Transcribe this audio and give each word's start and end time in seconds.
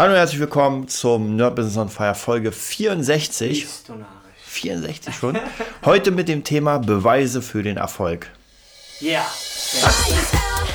Hallo 0.00 0.12
und 0.12 0.18
herzlich 0.18 0.40
willkommen 0.40 0.88
zum 0.88 1.36
Nerd 1.36 1.56
Business 1.56 1.76
on 1.76 1.90
Fire 1.90 2.14
Folge 2.14 2.52
64. 2.52 3.60
Bist 3.60 3.86
du 3.86 3.92
narrisch. 3.92 4.06
64 4.46 5.14
schon. 5.14 5.38
Heute 5.84 6.10
mit 6.10 6.26
dem 6.26 6.42
Thema 6.42 6.78
Beweise 6.78 7.42
für 7.42 7.62
den 7.62 7.76
Erfolg. 7.76 8.28
Ja. 9.00 9.20
Fire 9.20 10.69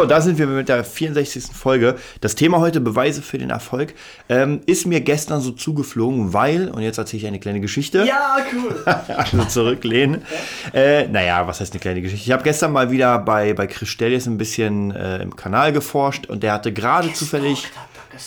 So, 0.00 0.06
da 0.06 0.22
sind 0.22 0.38
wir 0.38 0.46
mit 0.46 0.70
der 0.70 0.82
64. 0.82 1.52
Folge. 1.52 1.94
Das 2.22 2.34
Thema 2.34 2.58
heute 2.60 2.80
Beweise 2.80 3.20
für 3.20 3.36
den 3.36 3.50
Erfolg 3.50 3.92
ähm, 4.30 4.62
ist 4.64 4.86
mir 4.86 5.02
gestern 5.02 5.42
so 5.42 5.50
zugeflogen, 5.50 6.32
weil, 6.32 6.70
und 6.70 6.80
jetzt 6.80 6.96
erzähle 6.96 7.20
ich 7.20 7.26
eine 7.26 7.38
kleine 7.38 7.60
Geschichte. 7.60 8.06
Ja, 8.06 8.38
cool. 8.54 8.82
also 8.86 9.44
zurücklehnen. 9.44 10.22
Äh, 10.72 11.06
naja, 11.08 11.46
was 11.46 11.60
heißt 11.60 11.74
eine 11.74 11.80
kleine 11.80 12.00
Geschichte? 12.00 12.24
Ich 12.24 12.32
habe 12.32 12.42
gestern 12.42 12.72
mal 12.72 12.90
wieder 12.90 13.18
bei, 13.18 13.52
bei 13.52 13.66
Chris 13.66 13.90
Stellies 13.90 14.26
ein 14.26 14.38
bisschen 14.38 14.90
äh, 14.90 15.18
im 15.18 15.36
Kanal 15.36 15.74
geforscht 15.74 16.24
und 16.28 16.42
der 16.42 16.54
hatte 16.54 16.72
gerade 16.72 17.12
zufällig 17.12 17.64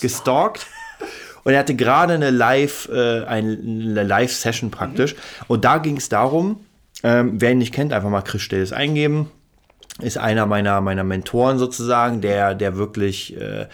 gestalkt. 0.00 0.66
Und 1.42 1.54
er 1.54 1.58
hatte 1.58 1.74
gerade 1.74 2.14
eine 2.14 2.30
Live, 2.30 2.88
äh, 2.88 3.24
eine 3.24 3.50
Live-Session 4.04 4.70
praktisch. 4.70 5.16
Und 5.48 5.64
da 5.64 5.78
ging 5.78 5.96
es 5.96 6.08
darum, 6.08 6.60
ähm, 7.02 7.32
wer 7.40 7.50
ihn 7.50 7.58
nicht 7.58 7.74
kennt, 7.74 7.92
einfach 7.92 8.10
mal 8.10 8.22
Chris 8.22 8.42
Stellies 8.42 8.72
eingeben. 8.72 9.28
Ist 10.00 10.18
einer 10.18 10.46
meiner, 10.46 10.80
meiner 10.80 11.04
Mentoren 11.04 11.58
sozusagen, 11.58 12.20
der, 12.20 12.54
der 12.54 12.76
wirklich, 12.76 13.40
äh, 13.40 13.66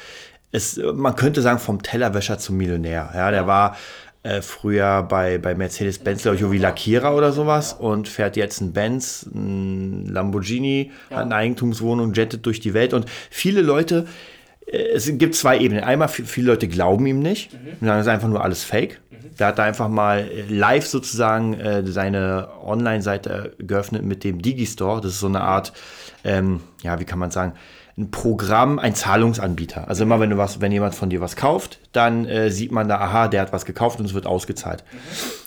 ist, 0.53 0.79
man 0.79 1.17
könnte 1.17 1.41
sagen, 1.41 1.59
vom 1.59 1.83
Tellerwäscher 1.83 2.39
zum 2.39 2.57
Millionär. 2.59 3.11
Ja, 3.15 3.31
der 3.31 3.47
war 3.47 3.77
äh, 4.23 4.43
früher 4.43 5.03
bei, 5.03 5.39
bei 5.39 5.55
Mercedes-Benz, 5.55 6.23
glaube 6.23 6.37
ich, 6.37 6.43
irgendwie 6.43 6.59
Lackierer 6.59 7.17
oder 7.17 7.33
sowas 7.33 7.73
und 7.73 8.07
fährt 8.07 8.37
jetzt 8.37 8.61
einen 8.61 8.75
Benz, 8.75 9.27
einen 9.35 10.07
Lamborghini, 10.07 10.91
hat 11.11 11.25
eine 11.25 11.37
Eigentumswohnung, 11.37 12.13
jettet 12.13 12.45
durch 12.45 12.61
die 12.61 12.75
Welt 12.75 12.93
und 12.93 13.07
viele 13.31 13.63
Leute, 13.63 14.07
äh, 14.67 14.77
es 14.95 15.11
gibt 15.17 15.35
zwei 15.35 15.59
Ebenen. 15.59 15.85
Einmal, 15.85 16.09
viele 16.09 16.49
Leute 16.49 16.69
glauben 16.69 17.07
ihm 17.07 17.21
nicht 17.21 17.55
und 17.55 17.87
sagen, 17.87 17.99
das 17.99 18.07
ist 18.07 18.13
einfach 18.13 18.29
nur 18.29 18.45
alles 18.45 18.63
Fake. 18.63 19.01
Da 19.37 19.47
hat 19.47 19.59
er 19.59 19.65
einfach 19.65 19.89
mal 19.89 20.19
äh, 20.19 20.43
live 20.53 20.87
sozusagen 20.87 21.55
äh, 21.55 21.87
seine 21.87 22.49
Online-Seite 22.63 23.55
geöffnet 23.59 24.05
mit 24.05 24.23
dem 24.23 24.43
Digistore. 24.43 25.01
Das 25.01 25.13
ist 25.13 25.21
so 25.21 25.29
eine 25.29 25.41
Art, 25.41 25.73
ähm, 26.25 26.61
ja, 26.83 27.01
wie 27.01 27.05
kann 27.05 27.19
man 27.19 27.31
sagen, 27.31 27.55
ein 27.99 28.11
Programm, 28.11 28.79
ein 28.79 28.95
Zahlungsanbieter. 28.95 29.89
Also 29.89 30.05
immer, 30.05 30.21
wenn 30.21 30.31
du 30.31 30.39
was, 30.39 30.61
wenn 30.61 30.73
jemand 30.73 30.95
von 30.95 31.11
dir 31.11 31.21
was 31.21 31.37
kauft, 31.37 31.81
dann 31.93 32.27
äh, 32.27 32.51
sieht 32.51 32.73
man 32.73 32.89
da, 32.89 32.99
aha, 32.99 33.29
der 33.29 33.43
hat 33.43 33.53
was 33.53 33.65
gekauft 33.65 34.01
und 34.01 34.07
es 34.07 34.15
wird 34.15 34.27
ausgezahlt. 34.27 34.85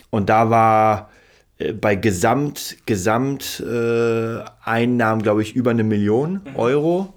Und 0.10 0.30
da 0.30 0.50
war 0.50 1.10
äh, 1.58 1.74
bei 1.74 1.96
Gesamt, 1.96 2.78
Gesamt 2.86 3.60
äh, 3.60 4.40
Einnahmen, 4.64 5.22
glaube 5.24 5.42
ich, 5.42 5.56
über 5.56 5.72
eine 5.72 5.84
Million 5.84 6.42
Euro. 6.56 7.14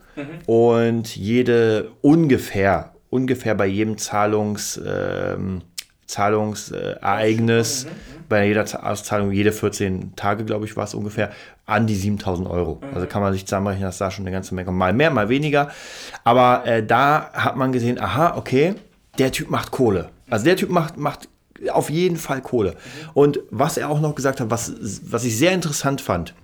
Und 0.47 1.15
jede 1.15 1.91
ungefähr, 2.01 2.95
ungefähr 3.11 3.55
bei 3.55 3.67
jedem 3.67 3.99
Zahlungs, 3.99 4.81
ähm, 4.87 5.61
Zahlungsereignis, 6.07 7.87
bei 8.29 8.47
jeder 8.47 8.65
Auszahlung, 8.85 9.31
jede 9.33 9.53
14 9.53 10.17
Tage, 10.17 10.45
glaube 10.45 10.65
ich, 10.65 10.77
war 10.77 10.85
es 10.85 10.95
ungefähr, 10.95 11.31
an 11.65 11.87
die 11.87 11.95
7000 11.95 12.49
Euro. 12.49 12.81
Also 12.95 13.07
kann 13.07 13.23
man 13.23 13.33
sich 13.33 13.47
zusammenrechnen, 13.47 13.85
dass 13.85 13.99
da 13.99 14.11
schon 14.11 14.25
eine 14.25 14.33
ganze 14.33 14.55
Menge, 14.55 14.71
mal 14.71 14.93
mehr, 14.93 15.11
mal 15.11 15.29
weniger. 15.29 15.71
Aber 16.25 16.65
äh, 16.67 16.85
da 16.85 17.31
hat 17.33 17.57
man 17.57 17.73
gesehen, 17.73 18.01
aha, 18.01 18.37
okay, 18.37 18.75
der 19.19 19.33
Typ 19.33 19.51
macht 19.51 19.71
Kohle. 19.71 20.11
Also 20.31 20.45
der 20.45 20.57
Typ 20.57 20.71
macht, 20.71 20.97
macht 20.97 21.29
auf 21.71 21.91
jeden 21.91 22.17
Fall 22.17 22.43
Kohle. 22.43 22.77
Und 23.15 23.41
was 23.51 23.77
er 23.77 23.89
auch 23.91 24.01
noch 24.01 24.15
gesagt 24.15 24.41
hat, 24.41 24.51
was, 24.51 24.73
was 25.03 25.25
ich 25.25 25.37
sehr 25.37 25.53
interessant 25.53 26.01
fand, 26.01 26.35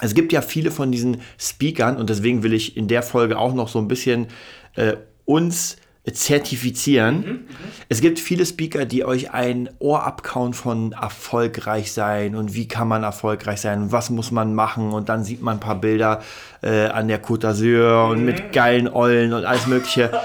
es 0.00 0.14
gibt 0.14 0.32
ja 0.32 0.42
viele 0.42 0.70
von 0.70 0.90
diesen 0.90 1.20
Speakern 1.38 1.96
und 1.96 2.10
deswegen 2.10 2.42
will 2.42 2.52
ich 2.52 2.76
in 2.76 2.88
der 2.88 3.02
Folge 3.02 3.38
auch 3.38 3.54
noch 3.54 3.68
so 3.68 3.78
ein 3.78 3.88
bisschen 3.88 4.26
äh, 4.74 4.94
uns 5.24 5.76
zertifizieren. 6.12 7.46
Es 7.88 8.02
gibt 8.02 8.20
viele 8.20 8.44
Speaker, 8.44 8.84
die 8.84 9.04
euch 9.06 9.32
ein 9.32 9.70
Ohr 9.78 10.04
abkauen 10.04 10.52
von 10.52 10.92
erfolgreich 10.92 11.92
sein 11.92 12.36
und 12.36 12.54
wie 12.54 12.68
kann 12.68 12.88
man 12.88 13.02
erfolgreich 13.02 13.62
sein 13.62 13.84
und 13.84 13.92
was 13.92 14.10
muss 14.10 14.30
man 14.30 14.54
machen 14.54 14.92
und 14.92 15.08
dann 15.08 15.24
sieht 15.24 15.40
man 15.40 15.56
ein 15.56 15.60
paar 15.60 15.80
Bilder 15.80 16.20
äh, 16.62 16.88
an 16.88 17.08
der 17.08 17.24
Côte 17.24 17.48
d'Azur 17.48 18.10
und 18.10 18.24
mit 18.24 18.52
geilen 18.52 18.88
Ollen 18.88 19.32
und 19.32 19.44
alles 19.44 19.66
mögliche. 19.66 20.10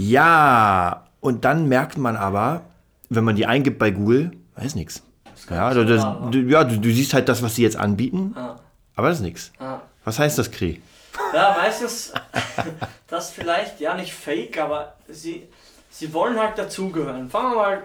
Ja, 0.00 1.06
und 1.18 1.44
dann 1.44 1.66
merkt 1.66 1.98
man 1.98 2.14
aber, 2.14 2.60
wenn 3.08 3.24
man 3.24 3.34
die 3.34 3.46
eingibt 3.46 3.80
bei 3.80 3.90
Google, 3.90 4.30
weiß 4.54 4.76
nichts. 4.76 5.02
Ja, 5.50 5.74
du, 5.74 5.84
das, 5.84 6.06
du, 6.30 6.38
ja 6.38 6.62
du, 6.62 6.78
du 6.78 6.92
siehst 6.92 7.14
halt 7.14 7.28
das, 7.28 7.42
was 7.42 7.56
sie 7.56 7.62
jetzt 7.62 7.76
anbieten, 7.76 8.32
aber 8.94 9.08
das 9.08 9.18
ist 9.18 9.24
nichts. 9.24 9.52
Ah. 9.58 9.80
Was 10.04 10.20
heißt 10.20 10.38
das, 10.38 10.52
Kri? 10.52 10.80
Ja, 11.32 11.56
meistens 11.58 12.12
das 13.06 13.30
vielleicht, 13.30 13.80
ja 13.80 13.94
nicht 13.94 14.12
fake, 14.12 14.58
aber 14.58 14.94
sie, 15.08 15.48
sie 15.90 16.12
wollen 16.12 16.38
halt 16.38 16.58
dazugehören. 16.58 17.30
Fangen 17.30 17.52
wir 17.52 17.56
mal 17.56 17.82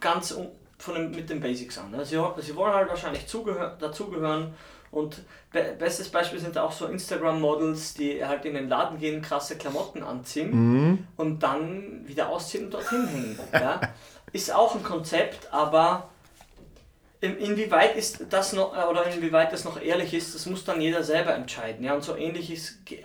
ganz 0.00 0.36
von 0.78 0.94
dem, 0.94 1.10
mit 1.10 1.28
den 1.28 1.40
Basics 1.40 1.78
an. 1.78 1.90
Ne? 1.90 2.04
Sie, 2.04 2.20
sie 2.38 2.56
wollen 2.56 2.74
halt 2.74 2.88
wahrscheinlich 2.88 3.26
zugehör, 3.26 3.76
dazugehören 3.80 4.54
und 4.90 5.22
be 5.52 5.74
bestes 5.78 6.08
Beispiel 6.08 6.38
sind 6.38 6.56
auch 6.56 6.72
so 6.72 6.86
Instagram-Models, 6.86 7.94
die 7.94 8.24
halt 8.24 8.44
in 8.44 8.54
den 8.54 8.68
Laden 8.68 8.98
gehen, 8.98 9.20
krasse 9.20 9.56
Klamotten 9.56 10.02
anziehen 10.02 11.06
und 11.16 11.42
dann 11.42 12.06
wieder 12.06 12.28
ausziehen 12.28 12.66
und 12.66 12.74
dorthin 12.74 13.06
hängen. 13.06 13.38
Ja? 13.52 13.80
Ist 14.32 14.54
auch 14.54 14.74
ein 14.74 14.82
Konzept, 14.82 15.52
aber 15.52 16.08
inwieweit 17.20 17.96
ist 17.96 18.26
das 18.30 18.52
noch, 18.52 18.76
äh, 18.76 18.82
oder 18.88 19.06
inwieweit 19.06 19.52
das 19.52 19.64
noch 19.64 19.80
ehrlich 19.80 20.14
ist, 20.14 20.34
das 20.34 20.46
muss 20.46 20.64
dann 20.64 20.80
jeder 20.80 21.02
selber 21.02 21.34
entscheiden. 21.34 21.84
Ja, 21.84 21.94
und 21.94 22.02
so 22.04 22.16
ähnlich 22.16 22.50
ist, 22.52 22.84
ge- 22.86 23.04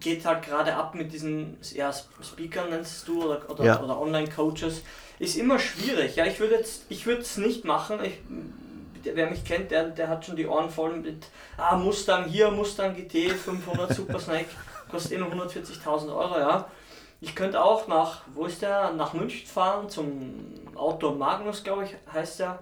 geht 0.00 0.24
halt 0.24 0.42
gerade 0.42 0.74
ab 0.74 0.94
mit 0.94 1.12
diesen 1.12 1.58
ja, 1.74 1.92
Speakern, 2.22 2.70
nennst 2.70 3.06
du, 3.06 3.24
oder, 3.24 3.48
oder, 3.50 3.64
Ja. 3.64 3.82
oder 3.82 4.00
Online-Coaches. 4.00 4.82
Ist 5.18 5.36
immer 5.36 5.58
schwierig. 5.58 6.16
Ja, 6.16 6.24
ich 6.26 6.40
würde 6.40 6.56
jetzt, 6.56 6.86
ich 6.88 7.06
würde 7.06 7.20
es 7.22 7.36
nicht 7.36 7.64
machen. 7.64 8.00
Ich, 8.02 8.18
wer 9.04 9.28
mich 9.30 9.44
kennt, 9.44 9.70
der, 9.70 9.84
der 9.90 10.08
hat 10.08 10.24
schon 10.24 10.36
die 10.36 10.46
Ohren 10.46 10.70
voll 10.70 10.96
mit 10.96 11.26
ah, 11.56 11.76
Mustang 11.76 12.24
hier, 12.24 12.50
Mustang 12.50 12.94
GT 12.96 13.30
500 13.32 13.92
Super 13.94 14.18
Snake, 14.18 14.46
kostet 14.90 15.12
eh 15.12 15.18
nur 15.18 15.28
140.000 15.32 16.14
Euro, 16.14 16.38
ja. 16.38 16.68
Ich 17.20 17.36
könnte 17.36 17.62
auch 17.62 17.86
nach, 17.86 18.22
wo 18.34 18.46
ist 18.46 18.62
der, 18.62 18.92
nach 18.94 19.12
München 19.12 19.46
fahren, 19.46 19.88
zum 19.88 20.44
Outdoor 20.74 21.14
Magnus, 21.14 21.62
glaube 21.62 21.84
ich, 21.84 21.94
heißt 22.12 22.40
der 22.40 22.58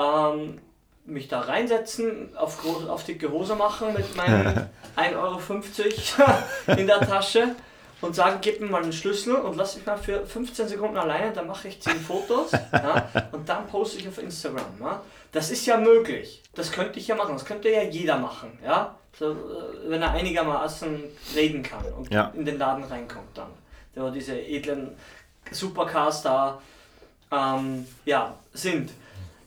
ähm, 0.00 0.58
mich 1.04 1.28
da 1.28 1.40
reinsetzen, 1.40 2.36
auf, 2.36 2.64
auf 2.88 3.04
dicke 3.04 3.30
Hose 3.30 3.54
machen 3.56 3.92
mit 3.92 4.16
meinen 4.16 4.68
1,50 4.96 5.16
Euro 5.16 6.78
in 6.78 6.86
der 6.86 7.00
Tasche 7.00 7.54
und 8.00 8.14
sagen, 8.14 8.38
gib 8.40 8.60
mir 8.60 8.68
mal 8.68 8.82
den 8.82 8.92
Schlüssel 8.92 9.34
und 9.36 9.56
lass 9.56 9.76
mich 9.76 9.84
mal 9.84 9.98
für 9.98 10.24
15 10.24 10.68
Sekunden 10.68 10.96
alleine, 10.96 11.32
dann 11.32 11.46
mache 11.46 11.68
ich 11.68 11.80
10 11.80 12.00
Fotos 12.00 12.52
ja, 12.52 13.08
und 13.32 13.48
dann 13.48 13.66
poste 13.66 13.98
ich 13.98 14.08
auf 14.08 14.18
Instagram. 14.18 14.64
Ja. 14.80 15.02
Das 15.32 15.50
ist 15.50 15.66
ja 15.66 15.76
möglich. 15.76 16.42
Das 16.54 16.72
könnte 16.72 16.98
ich 16.98 17.06
ja 17.08 17.14
machen. 17.14 17.34
Das 17.34 17.44
könnte 17.44 17.68
ja 17.70 17.82
jeder 17.82 18.18
machen. 18.18 18.58
Ja? 18.64 18.96
So, 19.18 19.30
äh, 19.30 19.34
wenn 19.88 20.02
er 20.02 20.12
einigermaßen 20.12 21.04
reden 21.36 21.62
kann 21.62 21.84
und 21.92 22.10
Ja. 22.12 22.32
in 22.34 22.44
den 22.44 22.58
Laden 22.58 22.84
reinkommt 22.84 23.36
dann. 23.36 23.50
Der 23.94 24.10
diese 24.10 24.38
edlen 24.38 24.96
Supercars 25.50 26.22
da 26.22 26.60
ähm, 27.30 27.86
ja, 28.04 28.34
sind. 28.52 28.90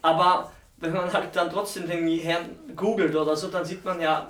Aber 0.04 0.52
wenn 0.78 0.94
man 0.94 1.12
halt 1.12 1.36
dann 1.36 1.50
trotzdem 1.50 1.88
den 1.88 2.08
Herrn 2.20 2.50
googelt 2.76 3.16
oder 3.16 3.36
so, 3.36 3.48
dann 3.48 3.66
sieht 3.66 3.84
man 3.84 4.00
ja, 4.00 4.28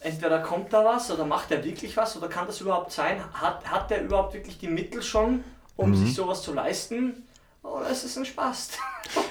entweder 0.00 0.38
kommt 0.40 0.72
da 0.72 0.84
was 0.84 1.10
oder 1.10 1.24
macht 1.24 1.50
er 1.50 1.64
wirklich 1.64 1.96
was 1.96 2.16
oder 2.16 2.28
kann 2.28 2.46
das 2.46 2.60
überhaupt 2.60 2.92
sein? 2.92 3.20
Hat, 3.32 3.66
hat 3.68 3.90
der 3.90 4.02
überhaupt 4.02 4.34
wirklich 4.34 4.58
die 4.58 4.68
Mittel 4.68 5.02
schon, 5.02 5.42
um 5.76 5.94
sich 5.94 6.14
sowas 6.14 6.42
zu 6.42 6.52
leisten? 6.52 7.26
Oder 7.64 7.88
ist 7.90 8.04
es 8.04 8.16
ein 8.16 8.24
Spaß? 8.24 8.68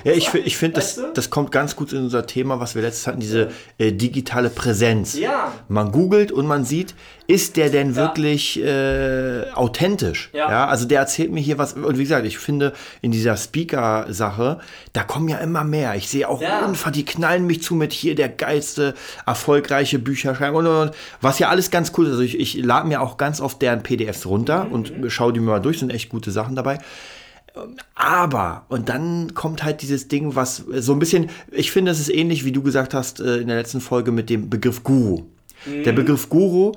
Ja, 0.03 0.11
ich, 0.13 0.33
ich 0.33 0.55
finde, 0.57 0.75
das, 0.75 0.99
das 1.13 1.29
kommt 1.29 1.51
ganz 1.51 1.75
gut 1.75 1.93
in 1.93 1.99
unser 2.03 2.25
Thema, 2.25 2.59
was 2.59 2.75
wir 2.75 2.81
letztes 2.81 3.07
hatten, 3.07 3.19
diese 3.19 3.51
äh, 3.77 3.91
digitale 3.91 4.49
Präsenz. 4.49 5.17
Ja. 5.17 5.51
Man 5.67 5.91
googelt 5.91 6.31
und 6.31 6.45
man 6.45 6.63
sieht, 6.63 6.93
ist 7.27 7.57
der 7.57 7.69
denn 7.69 7.95
wirklich 7.95 8.61
äh, 8.61 9.49
authentisch? 9.53 10.29
Ja. 10.33 10.67
Also 10.67 10.85
der 10.85 10.99
erzählt 10.99 11.31
mir 11.31 11.39
hier 11.41 11.57
was. 11.57 11.73
Und 11.73 11.97
wie 11.97 12.03
gesagt, 12.03 12.25
ich 12.25 12.37
finde, 12.37 12.73
in 13.01 13.11
dieser 13.11 13.35
Speaker-Sache, 13.35 14.59
da 14.93 15.03
kommen 15.03 15.27
ja 15.27 15.37
immer 15.37 15.63
mehr. 15.63 15.95
Ich 15.95 16.07
sehe 16.09 16.27
auch 16.29 16.41
Ja. 16.41 16.59
unfassbar, 16.65 16.91
die 16.91 17.05
knallen 17.05 17.45
mich 17.47 17.61
zu 17.63 17.75
mit 17.75 17.93
hier 17.93 18.15
der 18.15 18.29
geilste, 18.29 18.93
erfolgreiche 19.25 19.99
Bücherschreiber 19.99 20.57
und, 20.59 20.67
und, 20.67 20.75
und. 20.89 20.91
Was 21.21 21.39
ja 21.39 21.49
alles 21.49 21.71
ganz 21.71 21.91
cool 21.97 22.05
ist. 22.05 22.11
Also 22.11 22.23
ich, 22.23 22.39
ich 22.39 22.55
lade 22.63 22.87
mir 22.87 23.01
auch 23.01 23.17
ganz 23.17 23.41
oft 23.41 23.61
deren 23.61 23.83
PDFs 23.83 24.25
runter 24.25 24.67
und 24.71 24.93
schaue 25.07 25.33
die 25.33 25.39
mir 25.39 25.51
mal 25.51 25.59
durch, 25.61 25.79
sind 25.79 25.91
echt 25.91 26.09
gute 26.09 26.31
Sachen 26.31 26.55
dabei. 26.55 26.77
Aber, 27.95 28.65
und 28.69 28.89
dann 28.89 29.33
kommt 29.33 29.63
halt 29.63 29.81
dieses 29.81 30.07
Ding, 30.07 30.35
was 30.35 30.63
äh, 30.71 30.81
so 30.81 30.93
ein 30.93 30.99
bisschen, 30.99 31.29
ich 31.51 31.71
finde, 31.71 31.91
es 31.91 31.99
ist 31.99 32.09
ähnlich, 32.09 32.45
wie 32.45 32.51
du 32.51 32.61
gesagt 32.61 32.93
hast 32.93 33.19
äh, 33.19 33.37
in 33.37 33.47
der 33.47 33.57
letzten 33.57 33.81
Folge 33.81 34.11
mit 34.11 34.29
dem 34.29 34.49
Begriff 34.49 34.83
Guru. 34.83 35.23
Der 35.65 35.93
Begriff 35.93 36.27
Guru 36.27 36.73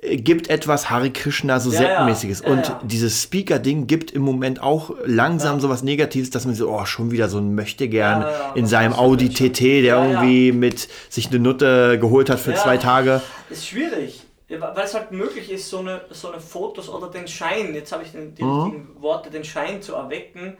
äh, 0.00 0.16
gibt 0.16 0.48
etwas 0.48 0.88
Hare 0.90 1.10
Krishna, 1.10 1.60
so 1.60 1.70
Ja, 1.70 1.82
ja. 1.82 1.86
Sektenmäßiges. 1.88 2.42
Ja, 2.42 2.50
und 2.52 2.66
ja. 2.68 2.80
dieses 2.84 3.22
Speaker-Ding 3.22 3.86
gibt 3.86 4.10
im 4.12 4.22
Moment 4.22 4.62
auch 4.62 4.94
langsam 5.04 5.60
so 5.60 5.68
was 5.68 5.82
Negatives, 5.82 6.30
dass 6.30 6.46
man 6.46 6.54
so, 6.54 6.70
oh, 6.70 6.84
schon 6.86 7.10
wieder 7.10 7.28
so 7.28 7.38
ein 7.38 7.54
Möchtegern 7.54 8.22
Ja, 8.22 8.30
ja, 8.30 8.52
in 8.54 8.66
seinem 8.66 8.92
Audi. 8.94 9.28
TT, 9.28 9.60
der 9.60 9.80
Ja, 9.82 10.04
ja. 10.04 10.10
irgendwie 10.22 10.52
mit 10.52 10.88
sich 11.10 11.28
eine 11.28 11.40
Nutte 11.40 11.98
geholt 12.00 12.30
hat 12.30 12.40
für 12.40 12.52
Ja. 12.52 12.56
zwei 12.62 12.76
Tage. 12.78 13.20
Ist 13.50 13.66
schwierig, 13.66 14.22
ja, 14.52 14.76
weil 14.76 14.84
es 14.84 14.94
halt 14.94 15.10
möglich 15.12 15.50
ist, 15.50 15.68
so 15.70 15.78
eine, 15.78 16.02
so 16.10 16.30
eine 16.30 16.40
Fotos 16.40 16.88
oder 16.88 17.08
den 17.08 17.26
Schein, 17.26 17.74
jetzt 17.74 17.92
habe 17.92 18.02
ich 18.04 18.12
den, 18.12 18.34
die 18.34 18.44
Mhm. 18.44 18.62
richtigen 18.62 19.02
Worte, 19.02 19.30
den 19.30 19.44
Schein 19.44 19.82
zu 19.82 19.94
erwecken, 19.94 20.56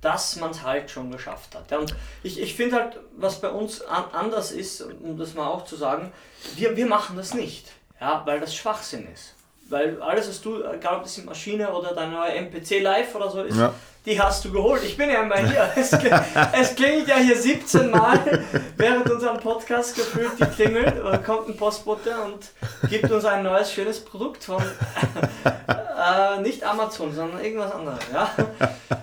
dass 0.00 0.36
man 0.36 0.50
es 0.50 0.62
halt 0.62 0.90
schon 0.90 1.10
geschafft 1.10 1.54
hat. 1.54 1.70
Ja, 1.70 1.78
und 1.78 1.94
ich, 2.22 2.40
ich 2.40 2.54
finde 2.54 2.76
halt, 2.76 2.98
was 3.16 3.40
bei 3.40 3.48
uns 3.50 3.80
an, 3.82 4.04
anders 4.12 4.50
ist, 4.52 4.80
um 4.82 5.16
das 5.16 5.34
mal 5.34 5.46
auch 5.46 5.64
zu 5.64 5.76
sagen, 5.76 6.12
wir, 6.56 6.76
wir 6.76 6.86
machen 6.86 7.16
das 7.16 7.32
nicht, 7.34 7.72
ja, 8.00 8.22
weil 8.26 8.40
das 8.40 8.54
Schwachsinn 8.54 9.06
ist. 9.12 9.34
Weil 9.70 10.00
alles, 10.02 10.28
was 10.28 10.40
du, 10.42 10.62
egal 10.62 10.96
ob 10.98 11.02
das 11.04 11.14
die 11.14 11.22
Maschine 11.22 11.72
oder 11.72 11.94
dein 11.94 12.12
neuer 12.12 12.34
MPC 12.34 12.80
Live 12.80 13.14
oder 13.14 13.30
so 13.30 13.42
ist, 13.42 13.56
Ja. 13.56 13.72
die 14.04 14.20
hast 14.20 14.44
du 14.44 14.52
geholt. 14.52 14.82
Ich 14.84 14.96
bin 14.96 15.08
ja 15.08 15.22
immer 15.22 15.36
hier. 15.38 15.70
Es, 15.76 15.90
es 15.92 16.74
klingelt 16.76 17.08
ja 17.08 17.16
hier 17.16 17.36
17 17.36 17.90
Mal 17.90 18.44
während 18.76 19.10
unserem 19.10 19.38
Podcast 19.40 19.96
gefühlt, 19.96 20.32
die 20.38 20.44
klingelt. 20.44 21.00
Und 21.02 21.24
kommt 21.24 21.48
ein 21.48 21.56
Postbote 21.56 22.14
und 22.24 22.90
gibt 22.90 23.10
uns 23.10 23.24
ein 23.24 23.42
neues, 23.42 23.72
schönes 23.72 24.04
Produkt 24.04 24.44
von 24.44 24.62
äh, 25.44 26.40
nicht 26.42 26.62
Amazon, 26.64 27.14
sondern 27.14 27.42
irgendwas 27.42 27.72
anderes. 27.72 28.00
Ja? 28.12 28.30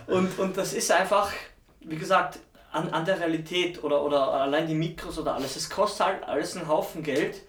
Und, 0.07 0.37
und 0.39 0.57
das 0.57 0.73
ist 0.73 0.91
einfach, 0.91 1.31
wie 1.81 1.95
gesagt, 1.97 2.39
an, 2.71 2.89
an 2.93 3.03
der 3.03 3.19
Realität 3.19 3.83
oder, 3.83 4.01
oder 4.03 4.31
allein 4.33 4.67
die 4.67 4.75
Mikros 4.75 5.17
oder 5.17 5.35
alles. 5.35 5.55
Es 5.55 5.69
kostet 5.69 6.05
halt 6.05 6.23
alles 6.23 6.55
einen 6.55 6.67
Haufen 6.67 7.03
Geld, 7.03 7.41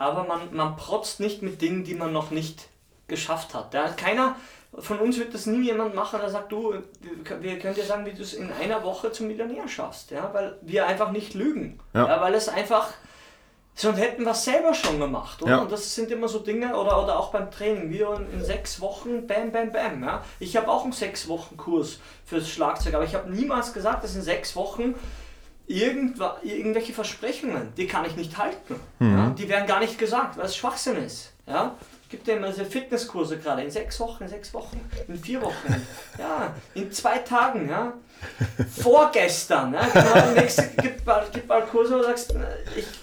aber 0.00 0.24
man, 0.24 0.52
man 0.54 0.76
protzt 0.76 1.20
nicht 1.20 1.42
mit 1.42 1.60
Dingen, 1.62 1.84
die 1.84 1.94
man 1.94 2.12
noch 2.12 2.30
nicht 2.30 2.68
geschafft 3.06 3.54
hat. 3.54 3.74
Ja? 3.74 3.88
Keiner 3.90 4.34
von 4.78 4.98
uns 5.00 5.18
wird 5.18 5.34
das 5.34 5.46
nie 5.46 5.64
jemand 5.66 5.94
machen, 5.94 6.20
der 6.20 6.30
sagt, 6.30 6.50
du, 6.52 6.72
wir- 7.00 7.42
wir 7.42 7.58
können 7.58 7.74
dir 7.74 7.84
sagen, 7.84 8.06
wie 8.06 8.12
du 8.12 8.22
es 8.22 8.34
in 8.34 8.50
einer 8.52 8.82
Woche 8.84 9.10
zum 9.12 9.26
Millionär 9.26 9.66
schaffst. 9.68 10.10
Ja? 10.10 10.30
Weil 10.32 10.56
wir 10.62 10.86
einfach 10.86 11.10
nicht 11.10 11.34
lügen. 11.34 11.80
Ja. 11.92 12.06
Ja. 12.06 12.20
weil 12.20 12.34
es 12.34 12.48
einfach, 12.48 12.88
sonst 13.74 13.98
hätten 13.98 14.24
wir 14.24 14.30
es 14.30 14.44
selber 14.44 14.72
schon 14.72 14.98
gemacht. 15.00 15.42
Oder? 15.42 15.50
Ja. 15.50 15.58
Und 15.58 15.72
das 15.72 15.94
sind 15.94 16.10
immer 16.12 16.28
so 16.28 16.38
Dinge, 16.38 16.76
oder, 16.76 17.02
oder 17.02 17.18
auch 17.18 17.30
beim 17.32 17.50
Training, 17.50 17.90
wieder 17.90 18.14
in, 18.16 18.32
in 18.32 18.44
sechs 18.44 18.80
Wochen, 18.80 19.26
bam, 19.26 19.50
bam, 19.52 19.70
bam. 19.72 20.02
Ja? 20.04 20.24
Ich 20.38 20.56
habe 20.56 20.68
auch 20.68 20.84
einen 20.84 20.92
sechs 20.92 21.28
Wochen 21.28 21.56
Kurs 21.56 21.98
fürs 22.24 22.48
Schlagzeug, 22.48 22.94
aber 22.94 23.04
ich 23.04 23.14
habe 23.16 23.28
niemals 23.30 23.72
gesagt, 23.74 24.02
dass 24.04 24.14
in 24.14 24.22
sechs 24.22 24.54
Wochen 24.56 24.94
irgendwelche 25.70 26.92
Versprechungen, 26.92 27.72
die 27.76 27.86
kann 27.86 28.04
ich 28.04 28.16
nicht 28.16 28.36
halten. 28.36 28.74
Ja? 28.98 29.30
Die 29.30 29.48
werden 29.48 29.66
gar 29.66 29.78
nicht 29.78 29.98
gesagt, 29.98 30.36
weil 30.36 30.46
es 30.46 30.56
Schwachsinn 30.56 30.96
ist. 30.96 31.32
Ja? 31.46 31.76
Es 32.02 32.08
gibt 32.08 32.26
ja 32.26 32.34
immer 32.34 32.48
diese 32.48 32.64
Fitnesskurse 32.64 33.38
gerade 33.38 33.62
in 33.62 33.70
sechs 33.70 34.00
Wochen, 34.00 34.24
in 34.24 34.28
sechs 34.28 34.52
Wochen, 34.52 34.80
in 35.06 35.16
vier 35.16 35.40
Wochen, 35.42 35.86
ja, 36.18 36.52
in 36.74 36.90
zwei 36.90 37.18
Tagen, 37.18 37.68
ja. 37.68 37.92
Vorgestern, 38.82 39.72
ja, 39.72 39.86
genau, 39.86 40.32
nächste 40.32 40.70
gibt 40.82 41.04
bald, 41.04 41.32
gibt 41.32 41.46
bald 41.46 41.70
Kurse, 41.70 41.94
wo 41.94 41.98
du 41.98 42.04
sagst, 42.04 42.34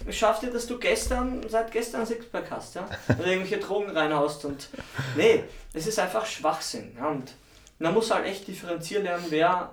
ich 0.06 0.18
schaff 0.18 0.42
dir, 0.42 0.52
dass 0.52 0.68
du 0.68 0.78
gestern, 0.78 1.42
seit 1.48 1.72
gestern 1.72 2.06
Sixpack 2.06 2.52
hast, 2.52 2.76
ja, 2.76 2.86
oder 3.18 3.28
irgendwelche 3.28 3.66
Drogen 3.66 3.92
reinhaust 3.92 4.44
und, 4.44 4.68
nee, 5.16 5.42
es 5.74 5.88
ist 5.88 6.00
einfach 6.00 6.26
Schwachsinn, 6.26 6.92
ja, 6.98 7.08
und 7.08 7.32
man 7.80 7.94
muss 7.94 8.12
halt 8.12 8.26
echt 8.26 8.46
differenzieren 8.46 9.06
lernen, 9.06 9.26
wer 9.30 9.72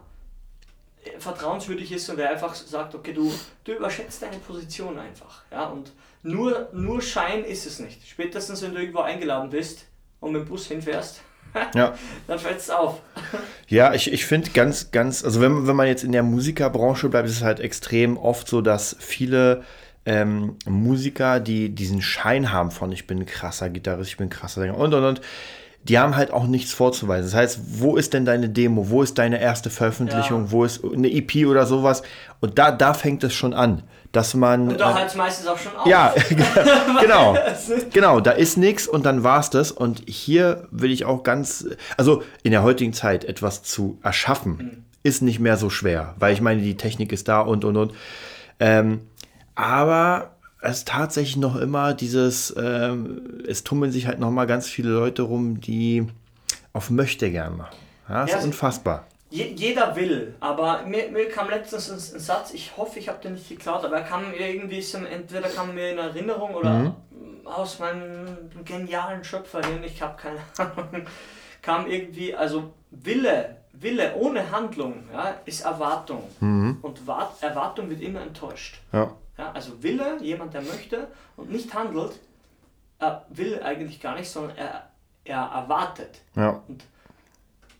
vertrauenswürdig 1.18 1.92
ist 1.92 2.08
und 2.08 2.16
wer 2.16 2.30
einfach 2.30 2.54
sagt, 2.54 2.94
okay, 2.94 3.12
du, 3.12 3.32
du 3.64 3.72
überschätzt 3.72 4.22
deine 4.22 4.38
Position 4.38 4.98
einfach. 4.98 5.42
Ja? 5.50 5.66
Und 5.66 5.92
nur, 6.22 6.68
nur 6.72 7.02
Schein 7.02 7.44
ist 7.44 7.66
es 7.66 7.78
nicht. 7.80 8.06
Spätestens, 8.08 8.62
wenn 8.62 8.72
du 8.74 8.80
irgendwo 8.80 9.00
eingeladen 9.00 9.50
bist 9.50 9.86
und 10.20 10.32
mit 10.32 10.42
dem 10.42 10.48
Bus 10.48 10.66
hinfährst, 10.66 11.20
Ja. 11.74 11.94
dann 12.26 12.38
fällt 12.38 12.58
es 12.58 12.70
auf. 12.70 13.00
Ja, 13.68 13.94
ich, 13.94 14.12
ich 14.12 14.26
finde 14.26 14.50
ganz, 14.50 14.90
ganz, 14.90 15.24
also 15.24 15.40
wenn, 15.40 15.66
wenn 15.66 15.76
man 15.76 15.86
jetzt 15.86 16.02
in 16.04 16.12
der 16.12 16.22
Musikerbranche 16.22 17.08
bleibt, 17.08 17.28
ist 17.28 17.36
es 17.36 17.42
halt 17.42 17.60
extrem 17.60 18.16
oft 18.16 18.48
so, 18.48 18.60
dass 18.60 18.96
viele 18.98 19.62
ähm, 20.06 20.56
Musiker, 20.66 21.40
die 21.40 21.68
diesen 21.70 22.02
Schein 22.02 22.52
haben 22.52 22.70
von 22.70 22.92
ich 22.92 23.06
bin 23.06 23.20
ein 23.20 23.26
krasser 23.26 23.70
Gitarrist, 23.70 24.10
ich 24.10 24.16
bin 24.16 24.30
krasser 24.30 24.60
Sänger 24.62 24.76
und 24.76 24.92
und 24.94 25.04
und, 25.04 25.20
die 25.84 25.98
haben 25.98 26.16
halt 26.16 26.32
auch 26.32 26.46
nichts 26.46 26.72
vorzuweisen. 26.72 27.26
Das 27.30 27.34
heißt, 27.34 27.60
wo 27.80 27.96
ist 27.96 28.14
denn 28.14 28.24
deine 28.24 28.48
Demo? 28.48 28.88
Wo 28.88 29.02
ist 29.02 29.18
deine 29.18 29.40
erste 29.40 29.68
Veröffentlichung? 29.68 30.46
Ja. 30.46 30.50
Wo 30.50 30.64
ist 30.64 30.82
eine 30.82 31.12
EP 31.12 31.46
oder 31.46 31.66
sowas? 31.66 32.02
Und 32.40 32.58
da, 32.58 32.70
da 32.72 32.94
fängt 32.94 33.22
es 33.22 33.34
schon 33.34 33.52
an, 33.52 33.82
dass 34.10 34.32
man. 34.34 34.70
Und 34.70 34.80
da 34.80 34.98
äh, 34.98 35.04
es 35.04 35.14
meistens 35.14 35.46
auch 35.46 35.58
schon 35.58 35.76
auf. 35.76 35.86
ja, 35.86 36.14
genau. 37.00 37.36
Genau, 37.92 38.20
da 38.20 38.30
ist 38.32 38.56
nichts 38.56 38.88
und 38.88 39.04
dann 39.04 39.24
war's 39.24 39.50
das. 39.50 39.70
Und 39.70 40.02
hier 40.06 40.66
will 40.70 40.90
ich 40.90 41.04
auch 41.04 41.22
ganz, 41.22 41.66
also 41.96 42.22
in 42.42 42.50
der 42.50 42.62
heutigen 42.62 42.92
Zeit 42.92 43.24
etwas 43.24 43.62
zu 43.62 43.98
erschaffen, 44.02 44.86
ist 45.02 45.22
nicht 45.22 45.38
mehr 45.38 45.56
so 45.56 45.68
schwer, 45.70 46.14
weil 46.18 46.32
ich 46.32 46.40
meine, 46.40 46.62
die 46.62 46.76
Technik 46.76 47.12
ist 47.12 47.28
da 47.28 47.40
und 47.40 47.64
und 47.64 47.76
und. 47.76 47.92
Ähm, 48.58 49.02
aber 49.54 50.33
es 50.64 50.78
ist 50.78 50.88
tatsächlich 50.88 51.36
noch 51.36 51.56
immer 51.56 51.94
dieses, 51.94 52.54
ähm, 52.56 53.42
es 53.46 53.64
tummeln 53.64 53.92
sich 53.92 54.06
halt 54.06 54.18
noch 54.18 54.30
mal 54.30 54.46
ganz 54.46 54.66
viele 54.68 54.90
Leute 54.90 55.22
rum, 55.22 55.60
die 55.60 56.06
auf 56.72 56.90
möchte 56.90 57.30
gern 57.30 57.58
machen. 57.58 57.76
Ja, 58.08 58.22
das 58.22 58.30
Ja, 58.32 58.38
ist 58.38 58.44
unfassbar. 58.44 59.06
Je, 59.30 59.52
jeder 59.54 59.96
will, 59.96 60.34
aber 60.40 60.84
mir, 60.86 61.10
mir 61.10 61.28
kam 61.28 61.50
letztens 61.50 61.90
ein, 61.90 61.96
ein 61.96 62.20
Satz, 62.20 62.54
ich 62.54 62.76
hoffe, 62.76 62.98
ich 62.98 63.08
habe 63.08 63.20
den 63.20 63.34
nicht 63.34 63.48
geklaut, 63.48 63.84
aber 63.84 63.96
er 63.96 64.04
kam 64.04 64.30
mir 64.30 64.38
irgendwie, 64.38 64.80
so, 64.80 64.98
entweder 64.98 65.48
kam 65.48 65.74
mir 65.74 65.90
in 65.90 65.98
Erinnerung 65.98 66.54
oder 66.54 66.94
aus 67.44 67.78
meinem 67.78 68.26
genialen 68.64 69.22
Schöpfer 69.24 69.60
hin, 69.66 69.82
ich 69.84 70.00
habe 70.00 70.16
keine 70.16 70.38
Ahnung, 70.58 71.06
kam 71.62 71.86
irgendwie, 71.90 72.34
also 72.34 72.72
Wille, 72.90 73.56
Wille 73.72 74.14
ohne 74.14 74.50
Handlung 74.50 75.04
ja, 75.12 75.34
ist 75.44 75.62
Erwartung. 75.62 76.22
Und 76.40 77.06
Wart, 77.06 77.42
Erwartung 77.42 77.90
wird 77.90 78.00
immer 78.02 78.22
enttäuscht. 78.22 78.80
Ja. 78.92 79.10
Ja, 79.36 79.50
also 79.52 79.82
Wille, 79.82 80.18
jemand, 80.20 80.54
der 80.54 80.62
möchte 80.62 81.08
und 81.36 81.50
nicht 81.50 81.72
handelt, 81.74 82.12
er 82.98 83.26
will 83.30 83.60
eigentlich 83.62 84.00
gar 84.00 84.14
nicht, 84.14 84.30
sondern 84.30 84.56
er, 84.56 84.90
er 85.24 85.40
erwartet 85.42 86.20
Ja. 86.36 86.62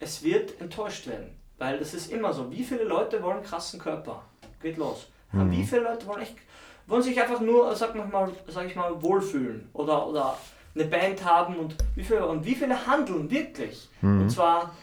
es 0.01 0.23
wird 0.23 0.61
enttäuscht 0.61 1.07
werden. 1.07 1.31
Weil 1.59 1.79
das 1.79 1.95
ist 1.95 2.11
immer 2.11 2.33
so. 2.33 2.51
Wie 2.51 2.65
viele 2.65 2.83
Leute 2.85 3.23
wollen 3.23 3.43
krassen 3.45 3.79
Körper? 3.79 4.25
Geht 4.61 4.77
los. 4.77 5.07
Aber 5.33 5.49
Wie 5.51 5.65
viele 5.65 5.83
Leute 5.83 6.07
wollen 6.07 6.23
echt, 6.23 6.35
wollen 6.87 7.03
sich 7.03 7.21
einfach 7.21 7.41
nur, 7.41 7.75
sag 7.77 7.95
mal, 7.95 8.33
sag 8.49 8.67
ich 8.67 8.75
mal, 8.75 9.01
wohlfühlen 9.01 9.69
oder, 9.73 10.07
oder 10.09 10.37
eine 10.75 10.85
Band 10.85 11.25
haben 11.25 11.57
und 11.57 11.77
wie 11.95 12.03
viele, 12.03 12.27
und 12.27 12.45
wie 12.45 12.57
viele 12.57 12.87
handeln 12.87 13.31
wirklich? 13.31 13.89
Und 14.03 14.31
zwar 14.31 14.75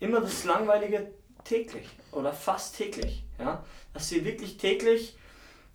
immer 0.00 0.20
das 0.22 0.44
Langweilige 0.44 1.10
täglich 1.44 1.86
oder 2.12 2.32
fast 2.32 2.76
täglich. 2.76 3.22
Ja? 3.38 3.62
Dass 3.92 4.08
sie 4.08 4.24
wirklich 4.24 4.56
täglich 4.56 5.16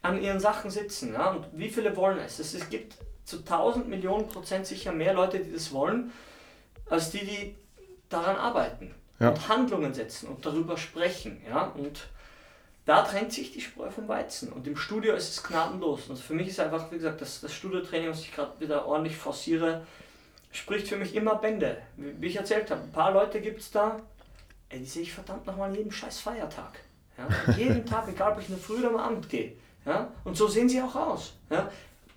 an 0.03 0.21
ihren 0.21 0.39
Sachen 0.39 0.69
sitzen. 0.69 1.13
Ja? 1.13 1.31
Und 1.31 1.47
wie 1.53 1.69
viele 1.69 1.95
wollen 1.95 2.19
es? 2.19 2.37
Es, 2.37 2.53
es 2.53 2.69
gibt 2.69 2.95
zu 3.25 3.37
1000 3.39 3.87
Millionen 3.87 4.27
Prozent 4.27 4.67
sicher 4.67 4.91
mehr 4.91 5.13
Leute, 5.13 5.39
die 5.39 5.51
das 5.51 5.71
wollen, 5.71 6.11
als 6.89 7.09
die, 7.09 7.25
die 7.25 7.55
daran 8.09 8.35
arbeiten 8.35 8.93
Ja. 9.19 9.29
und 9.29 9.47
Handlungen 9.47 9.93
setzen 9.93 10.27
und 10.27 10.45
darüber 10.45 10.77
sprechen. 10.77 11.41
Ja? 11.47 11.63
Und 11.75 12.07
da 12.85 13.01
trennt 13.03 13.31
sich 13.31 13.53
die 13.53 13.61
Spreu 13.61 13.89
vom 13.89 14.09
Weizen. 14.09 14.51
Und 14.51 14.67
im 14.67 14.75
Studio 14.75 15.13
ist 15.15 15.29
es 15.29 15.41
gnadenlos. 15.43 16.09
Und 16.09 16.19
für 16.19 16.33
mich 16.33 16.49
ist 16.49 16.59
einfach, 16.59 16.91
wie 16.91 16.97
gesagt, 16.97 17.21
das, 17.21 17.39
das 17.39 17.53
Studiotraining, 17.53 18.09
was 18.09 18.19
ich 18.19 18.35
gerade 18.35 18.59
wieder 18.59 18.85
ordentlich 18.85 19.15
forciere, 19.15 19.87
spricht 20.51 20.89
für 20.89 20.97
mich 20.97 21.15
immer 21.15 21.35
Bände. 21.35 21.77
Wie 21.95 22.13
wie 22.21 22.27
ich 22.27 22.35
erzählt 22.35 22.69
habe, 22.69 22.81
ein 22.81 22.91
paar 22.91 23.11
Leute 23.13 23.39
gibt 23.39 23.61
es 23.61 23.71
da, 23.71 24.01
ey, 24.67 24.79
die 24.79 24.85
sehe 24.85 25.03
ich 25.03 25.13
verdammt 25.13 25.45
nochmal 25.45 25.73
jeden 25.73 25.91
scheiß 25.91 26.19
Feiertag. 26.19 26.77
Ja? 27.17 27.53
Jeden 27.57 27.85
Tag, 27.85 28.07
egal 28.09 28.33
ob 28.33 28.39
ich 28.41 28.49
in 28.49 28.55
der 28.55 28.63
Früh 28.63 28.79
oder 28.79 28.89
am 28.89 28.97
Abend 28.97 29.29
gehe. 29.29 29.53
Ja? 29.85 30.11
Und 30.23 30.37
so 30.37 30.47
sehen 30.47 30.69
sie 30.69 30.81
auch 30.81 30.95
aus. 30.95 31.33
Ja? 31.49 31.69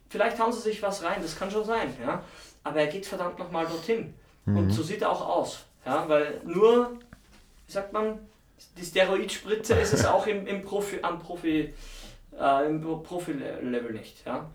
Vielleicht 0.08 0.38
hauen 0.38 0.52
sie 0.52 0.60
sich 0.60 0.82
was 0.82 1.02
rein, 1.02 1.20
das 1.20 1.38
kann 1.38 1.50
schon 1.50 1.64
sein. 1.64 1.94
Ja? 2.04 2.22
Aber 2.64 2.80
er 2.80 2.86
geht 2.86 3.06
verdammt 3.06 3.38
nochmal 3.38 3.66
dorthin. 3.66 4.14
Und 4.46 4.70
so 4.70 4.82
sieht 4.84 5.02
er 5.02 5.10
auch 5.10 5.26
aus. 5.26 5.64
Ja? 5.84 6.08
Weil 6.08 6.40
nur, 6.44 6.92
wie 7.66 7.72
sagt 7.72 7.92
man, 7.92 8.20
die 8.76 8.84
Steroidspritze 8.84 9.74
ist 9.74 9.92
es 9.92 10.06
auch 10.06 10.26
im, 10.26 10.46
im 10.46 10.62
Profi, 10.62 10.98
am 11.02 11.18
Profi, 11.18 11.74
äh, 12.38 12.66
im 12.66 12.80
Profi-Level 12.80 13.92
nicht. 13.92 14.24
Ja? 14.24 14.48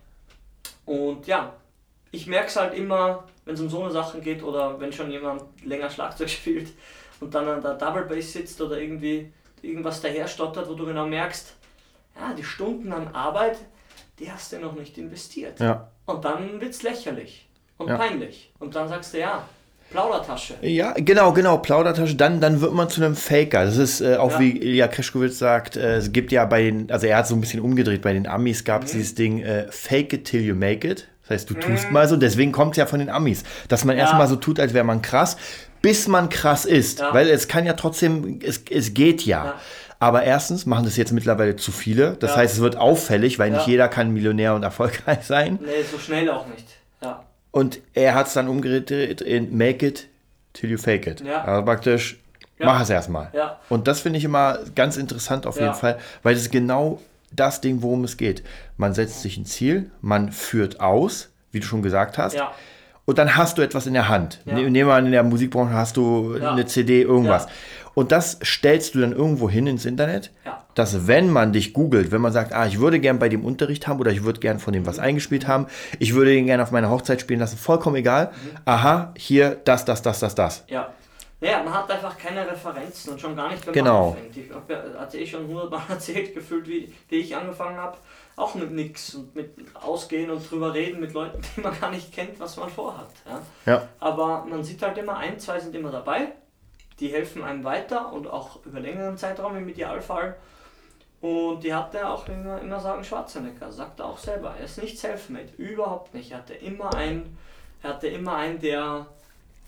Und 0.86 1.26
ja, 1.26 1.52
ich 2.10 2.26
merke 2.26 2.48
es 2.48 2.56
halt 2.56 2.74
immer, 2.74 3.24
wenn 3.44 3.54
es 3.54 3.60
um 3.60 3.68
so 3.68 3.82
eine 3.82 3.92
Sachen 3.92 4.20
geht 4.20 4.42
oder 4.42 4.78
wenn 4.80 4.92
schon 4.92 5.10
jemand 5.10 5.42
länger 5.64 5.90
Schlagzeug 5.90 6.30
spielt 6.30 6.72
und 7.20 7.34
dann 7.34 7.48
an 7.48 7.62
der 7.62 7.74
Double 7.74 8.04
Bass 8.04 8.32
sitzt 8.32 8.60
oder 8.60 8.78
irgendwie 8.80 9.32
irgendwas 9.62 10.00
daher 10.00 10.26
stottert, 10.26 10.68
wo 10.68 10.74
du 10.74 10.86
genau 10.86 11.06
merkst, 11.06 11.54
ja, 12.18 12.34
die 12.36 12.44
Stunden 12.44 12.92
an 12.92 13.08
Arbeit, 13.14 13.56
die 14.18 14.30
hast 14.30 14.52
du 14.52 14.58
noch 14.58 14.74
nicht 14.74 14.98
investiert. 14.98 15.58
Ja. 15.60 15.88
Und 16.06 16.24
dann 16.24 16.60
wird 16.60 16.70
es 16.72 16.82
lächerlich 16.82 17.48
und 17.78 17.88
Ja. 17.88 17.96
peinlich. 17.96 18.52
Und 18.58 18.74
dann 18.74 18.88
sagst 18.88 19.14
du, 19.14 19.18
ja, 19.20 19.44
Plaudertasche. 19.90 20.54
Ja, 20.62 20.92
genau, 20.96 21.32
genau, 21.34 21.58
Plaudertasche, 21.58 22.14
dann, 22.16 22.40
dann 22.40 22.62
wird 22.62 22.72
man 22.72 22.88
zu 22.88 23.04
einem 23.04 23.14
Faker. 23.14 23.66
Das 23.66 23.76
ist 23.76 24.00
äh, 24.00 24.16
auch 24.16 24.32
Ja. 24.32 24.40
wie 24.40 24.56
Ilya 24.56 24.88
Kreschkowitz 24.88 25.38
sagt, 25.38 25.76
äh, 25.76 25.96
es 25.96 26.12
gibt 26.12 26.32
ja 26.32 26.46
bei 26.46 26.62
den, 26.62 26.90
also 26.90 27.06
er 27.06 27.18
hat 27.18 27.26
so 27.26 27.34
ein 27.34 27.40
bisschen 27.42 27.60
umgedreht, 27.60 28.00
bei 28.00 28.14
den 28.14 28.26
Amis 28.26 28.64
gab 28.64 28.84
es 28.84 28.92
Mhm. 28.94 28.96
dieses 28.98 29.14
Ding, 29.14 29.40
äh, 29.42 29.66
fake 29.70 30.14
it 30.14 30.24
till 30.24 30.40
you 30.40 30.54
make 30.54 30.88
it. 30.88 31.08
Das 31.22 31.30
heißt, 31.30 31.50
du 31.50 31.54
tust 31.54 31.90
mal 31.90 32.08
so, 32.08 32.16
deswegen 32.16 32.52
kommt 32.52 32.72
es 32.72 32.78
ja 32.78 32.86
von 32.86 33.00
den 33.00 33.10
Amis, 33.10 33.44
dass 33.68 33.84
man 33.84 33.96
Ja. 33.96 34.04
erstmal 34.04 34.26
so 34.28 34.36
tut, 34.36 34.58
als 34.58 34.72
wäre 34.72 34.84
man 34.84 35.02
krass, 35.02 35.36
bis 35.82 36.08
man 36.08 36.30
krass 36.30 36.64
ist. 36.64 37.00
Ja. 37.00 37.12
Weil 37.12 37.28
es 37.28 37.46
kann 37.46 37.66
ja 37.66 37.74
trotzdem, 37.74 38.40
es, 38.42 38.62
es 38.70 38.94
geht 38.94 39.26
ja. 39.26 39.54
Aber 40.02 40.24
erstens 40.24 40.66
machen 40.66 40.84
das 40.84 40.96
jetzt 40.96 41.12
mittlerweile 41.12 41.54
zu 41.56 41.70
viele. 41.70 42.16
Das 42.18 42.32
Ja. 42.32 42.38
heißt, 42.38 42.54
es 42.54 42.60
wird 42.60 42.76
auffällig, 42.76 43.38
weil 43.38 43.50
nicht 43.52 43.66
Ja. 43.66 43.70
jeder 43.72 43.88
kann 43.88 44.10
Millionär 44.12 44.54
und 44.54 44.62
erfolgreich 44.64 45.24
sein. 45.24 45.58
Nee, 45.62 45.84
so 45.90 45.98
schnell 45.98 46.28
auch 46.28 46.46
nicht. 46.48 46.66
Ja. 47.02 47.22
Und 47.52 47.78
er 47.94 48.14
hat 48.14 48.26
es 48.26 48.32
dann 48.32 48.48
umgedreht 48.48 49.20
in 49.20 49.56
Make 49.56 49.86
it 49.86 50.08
till 50.54 50.70
you 50.70 50.78
fake 50.78 51.06
it. 51.06 51.20
Ja. 51.20 51.44
Also 51.44 51.64
praktisch, 51.64 52.18
mach 52.58 52.80
es 52.82 52.90
erstmal. 52.90 53.28
Ja. 53.32 53.60
Und 53.68 53.86
das 53.86 54.00
finde 54.00 54.18
ich 54.18 54.24
immer 54.24 54.58
ganz 54.74 54.96
interessant 54.96 55.46
auf 55.46 55.60
jeden 55.60 55.74
Fall, 55.74 55.98
weil 56.24 56.34
ist 56.34 56.50
genau 56.50 57.00
das 57.30 57.60
Ding, 57.60 57.80
worum 57.82 58.02
es 58.04 58.16
geht. 58.16 58.42
Man 58.76 58.94
setzt 58.94 59.22
sich 59.22 59.36
ein 59.38 59.46
Ziel, 59.46 59.90
man 60.00 60.32
führt 60.32 60.80
aus, 60.80 61.28
wie 61.52 61.60
du 61.60 61.66
schon 61.66 61.80
gesagt 61.82 62.18
hast. 62.18 62.34
Ja. 62.34 62.50
Und 63.04 63.18
dann 63.18 63.36
hast 63.36 63.58
du 63.58 63.62
etwas 63.62 63.86
in 63.86 63.94
der 63.94 64.08
Hand. 64.08 64.40
Ja. 64.44 64.54
Ne- 64.54 64.70
Nehmen 64.70 64.88
wir 64.88 64.94
an, 64.94 65.06
in 65.06 65.12
der 65.12 65.22
Musikbranche 65.24 65.74
hast 65.74 65.96
du 65.96 66.36
Ja. 66.40 66.52
eine 66.52 66.66
CD, 66.66 67.02
irgendwas. 67.02 67.46
Und 67.94 68.10
das 68.12 68.38
stellst 68.42 68.94
du 68.94 69.00
dann 69.00 69.12
irgendwo 69.12 69.50
hin 69.50 69.66
ins 69.66 69.84
Internet, 69.84 70.30
Ja. 70.46 70.64
dass 70.74 71.06
wenn 71.06 71.30
man 71.30 71.52
dich 71.52 71.74
googelt, 71.74 72.10
wenn 72.10 72.20
man 72.22 72.32
sagt, 72.32 72.52
ah, 72.52 72.66
ich 72.66 72.78
würde 72.80 73.00
gern 73.00 73.18
bei 73.18 73.28
dem 73.28 73.44
Unterricht 73.44 73.86
haben 73.86 74.00
oder 74.00 74.10
ich 74.10 74.24
würde 74.24 74.40
gern 74.40 74.58
von 74.58 74.72
dem 74.72 74.82
Mhm. 74.82 74.86
was 74.86 74.98
eingespielt 74.98 75.46
haben, 75.46 75.66
ich 75.98 76.14
würde 76.14 76.34
ihn 76.34 76.46
gerne 76.46 76.62
auf 76.62 76.70
meiner 76.70 76.88
Hochzeit 76.90 77.20
spielen 77.20 77.40
lassen, 77.40 77.58
vollkommen 77.58 77.96
egal. 77.96 78.26
Mhm. 78.32 78.56
Aha, 78.64 79.12
hier, 79.16 79.56
das, 79.64 79.84
das, 79.84 80.00
das, 80.02 80.20
das, 80.20 80.34
das. 80.34 80.64
Ja. 80.68 80.88
Ja, 81.40 81.60
man 81.64 81.74
hat 81.74 81.90
einfach 81.90 82.16
keine 82.16 82.48
Referenzen 82.48 83.12
und 83.14 83.20
schon 83.20 83.34
gar 83.34 83.50
nicht, 83.50 83.66
wenn 83.66 83.72
Genau. 83.74 84.10
man 84.10 84.18
anfängt. 84.18 84.36
Ich 84.36 84.54
habe 84.54 84.72
ja, 84.72 85.00
hatte 85.00 85.18
ich 85.18 85.28
schon 85.28 85.44
hundertmal 85.48 85.80
erzählt, 85.88 86.32
gefühlt, 86.34 86.68
wie, 86.68 86.94
wie 87.08 87.16
ich 87.16 87.34
angefangen 87.36 87.76
habe. 87.76 87.96
Auch 88.36 88.54
mit 88.54 88.70
nix 88.70 89.16
und 89.16 89.34
mit 89.34 89.50
Ausgehen 89.74 90.30
und 90.30 90.48
drüber 90.48 90.72
reden 90.72 91.00
mit 91.00 91.12
Leuten, 91.12 91.40
die 91.56 91.60
man 91.60 91.78
gar 91.80 91.90
nicht 91.90 92.12
kennt, 92.14 92.38
was 92.38 92.56
man 92.56 92.70
vorhat. 92.70 93.08
Ja? 93.26 93.72
Ja. 93.72 93.88
Aber 93.98 94.46
man 94.48 94.62
sieht 94.62 94.80
halt 94.82 94.96
immer, 94.98 95.16
ein, 95.16 95.36
zwei 95.40 95.58
sind 95.58 95.74
immer 95.74 95.90
dabei, 95.90 96.28
die 97.00 97.08
helfen 97.08 97.42
einem 97.42 97.64
weiter 97.64 98.12
und 98.12 98.26
auch 98.26 98.64
über 98.66 98.80
längeren 98.80 99.16
Zeitraum 99.16 99.56
im 99.56 99.68
Idealfall. 99.68 100.36
Und 101.20 101.62
die 101.62 101.72
hatte 101.72 102.08
auch 102.08 102.28
immer, 102.28 102.60
immer 102.60 102.80
sagen 102.80 103.04
Schwarzenegger, 103.04 103.70
sagt 103.70 104.00
er 104.00 104.06
auch 104.06 104.18
selber. 104.18 104.54
Er 104.58 104.64
ist 104.64 104.82
nicht 104.82 104.98
selfmade, 104.98 105.48
überhaupt 105.56 106.14
nicht. 106.14 106.32
Er 106.32 106.38
hatte 106.38 106.54
immer 106.54 106.92
einen, 106.94 107.38
er 107.82 107.90
hatte 107.90 108.08
immer 108.08 108.34
einen, 108.36 108.58
der, 108.58 109.06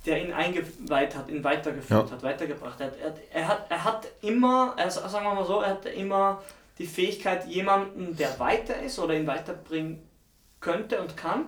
der 0.04 0.24
ihn 0.24 0.32
eingeweiht 0.32 1.14
hat, 1.16 1.28
ihn 1.28 1.44
weitergeführt 1.44 2.08
Ja. 2.08 2.14
hat, 2.16 2.22
weitergebracht 2.24 2.80
hat. 2.80 2.94
Er, 3.00 3.14
er 3.32 3.48
hat. 3.48 3.66
er 3.70 3.84
hat 3.84 4.08
immer, 4.22 4.74
er, 4.76 4.90
sagen 4.90 5.24
wir 5.24 5.34
mal 5.34 5.46
so, 5.46 5.60
er 5.60 5.70
hatte 5.70 5.90
immer 5.90 6.42
die 6.78 6.86
Fähigkeit, 6.86 7.46
jemanden, 7.46 8.16
der 8.16 8.36
weiter 8.40 8.80
ist 8.82 8.98
oder 8.98 9.14
ihn 9.14 9.28
weiterbringen 9.28 10.02
könnte 10.60 11.00
und 11.00 11.16
kann, 11.16 11.46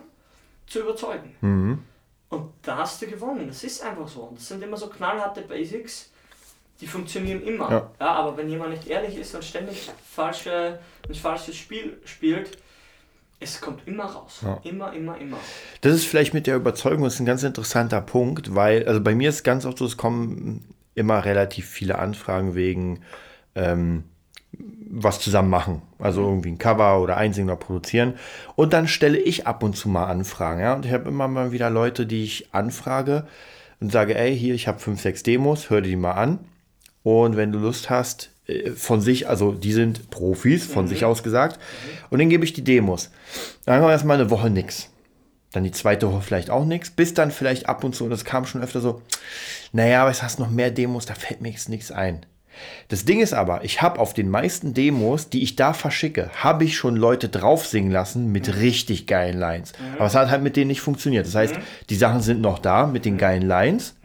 zu 0.67 0.79
überzeugen. 0.79 1.35
Mhm. 1.41 1.83
Und 2.29 2.51
da 2.61 2.77
hast 2.77 3.01
du 3.01 3.07
gewonnen. 3.07 3.47
Das 3.47 3.63
ist 3.63 3.83
einfach 3.83 4.07
so. 4.07 4.21
Und 4.21 4.37
das 4.37 4.47
sind 4.47 4.61
immer 4.63 4.77
so 4.77 4.87
knallharte 4.87 5.41
Basics, 5.41 6.11
die 6.81 6.87
funktionieren 6.87 7.41
immer. 7.41 7.71
Ja. 7.71 7.91
Ja. 7.99 8.07
aber 8.07 8.37
wenn 8.37 8.49
jemand 8.49 8.71
nicht 8.71 8.87
ehrlich 8.87 9.17
ist 9.17 9.33
und 9.33 9.43
ständig 9.43 9.89
falsche, 10.13 10.79
ein 11.07 11.15
falsches 11.15 11.55
Spiel 11.55 11.99
spielt, 12.05 12.57
es 13.39 13.61
kommt 13.61 13.87
immer 13.87 14.05
raus. 14.05 14.39
Ja. 14.41 14.59
Immer, 14.63 14.93
immer, 14.93 15.17
immer. 15.17 15.37
Das 15.81 15.93
ist 15.93 16.05
vielleicht 16.05 16.33
mit 16.33 16.47
der 16.47 16.55
Überzeugung 16.55 17.03
das 17.03 17.15
ist 17.15 17.19
ein 17.19 17.25
ganz 17.25 17.43
interessanter 17.43 18.01
Punkt, 18.01 18.55
weil, 18.55 18.87
also 18.87 19.01
bei 19.01 19.15
mir 19.15 19.29
ist 19.29 19.43
ganz 19.43 19.65
oft 19.65 19.77
so, 19.77 19.85
es 19.85 19.97
kommen 19.97 20.65
immer 20.95 21.23
relativ 21.23 21.67
viele 21.67 21.99
Anfragen 21.99 22.55
wegen 22.55 23.03
ähm, 23.53 24.03
was 24.89 25.19
zusammen 25.19 25.49
machen. 25.49 25.81
Also 25.99 26.21
irgendwie 26.21 26.51
ein 26.51 26.57
Cover 26.57 27.01
oder 27.01 27.17
einsingen 27.17 27.49
oder 27.49 27.59
produzieren. 27.59 28.13
Und 28.55 28.73
dann 28.73 28.87
stelle 28.87 29.17
ich 29.17 29.47
ab 29.47 29.63
und 29.63 29.75
zu 29.75 29.89
mal 29.89 30.05
Anfragen. 30.05 30.61
Ja? 30.61 30.73
Und 30.73 30.85
ich 30.85 30.91
habe 30.91 31.09
immer 31.09 31.27
mal 31.27 31.51
wieder 31.51 31.69
Leute, 31.69 32.05
die 32.05 32.23
ich 32.23 32.53
anfrage 32.53 33.27
und 33.79 33.91
sage, 33.91 34.17
ey, 34.17 34.37
hier, 34.37 34.55
ich 34.55 34.67
habe 34.67 34.79
fünf, 34.79 35.01
sechs 35.01 35.23
Demos, 35.23 35.69
hör 35.69 35.81
dir 35.81 35.89
die 35.89 35.95
mal 35.95 36.13
an. 36.13 36.39
Und 37.03 37.37
wenn 37.37 37.51
du 37.51 37.59
Lust 37.59 37.89
hast, 37.89 38.31
äh, 38.47 38.71
von 38.71 39.01
sich, 39.01 39.29
also 39.29 39.53
die 39.53 39.73
sind 39.73 40.09
Profis, 40.09 40.65
von 40.65 40.87
sich 40.87 41.05
aus 41.05 41.23
gesagt, 41.23 41.59
und 42.09 42.19
dann 42.19 42.29
gebe 42.29 42.43
ich 42.43 42.53
die 42.53 42.63
Demos. 42.63 43.11
Dann 43.65 43.75
haben 43.75 43.83
wir 43.83 43.91
erstmal 43.91 44.19
eine 44.19 44.29
Woche 44.29 44.49
nix. 44.49 44.89
Dann 45.51 45.63
die 45.63 45.71
zweite 45.71 46.11
Woche 46.11 46.21
vielleicht 46.21 46.49
auch 46.49 46.65
nichts, 46.65 46.89
bis 46.89 47.13
dann 47.13 47.31
vielleicht 47.31 47.69
ab 47.69 47.83
und 47.83 47.95
zu, 47.95 48.03
und 48.03 48.09
das 48.09 48.25
kam 48.25 48.45
schon 48.45 48.61
öfter 48.61 48.81
so, 48.81 49.01
naja, 49.71 50.01
aber 50.01 50.11
es 50.11 50.23
hast 50.23 50.39
noch 50.39 50.49
mehr 50.49 50.71
Demos, 50.71 51.05
da 51.05 51.13
fällt 51.13 51.41
mir 51.41 51.49
jetzt 51.49 51.69
nichts 51.69 51.91
ein. 51.91 52.25
Das 52.87 53.03
Ding 53.03 53.19
ist 53.19 53.33
aber, 53.33 53.63
ich 53.63 53.81
habe 53.81 53.99
auf 53.99 54.13
den 54.13 54.29
meisten 54.29 54.73
Demos, 54.73 55.29
die 55.29 55.43
ich 55.43 55.55
da 55.55 55.73
verschicke, 55.73 56.31
habe 56.41 56.63
ich 56.63 56.77
schon 56.77 56.95
Leute 56.95 57.27
drauf 57.27 57.67
singen 57.67 57.91
lassen 57.91 58.31
mit 58.31 58.55
richtig 58.57 59.07
geilen 59.07 59.37
Lines. 59.37 59.73
Aber 59.95 60.05
es 60.05 60.15
hat 60.15 60.29
halt 60.29 60.41
mit 60.41 60.55
denen 60.55 60.69
nicht 60.69 60.81
funktioniert. 60.81 61.27
Das 61.27 61.35
heißt, 61.35 61.55
die 61.89 61.95
Sachen 61.95 62.21
sind 62.21 62.41
noch 62.41 62.59
da 62.59 62.87
mit 62.87 63.03
den 63.03 63.17
geilen 63.17 63.45
Lines, 63.45 63.95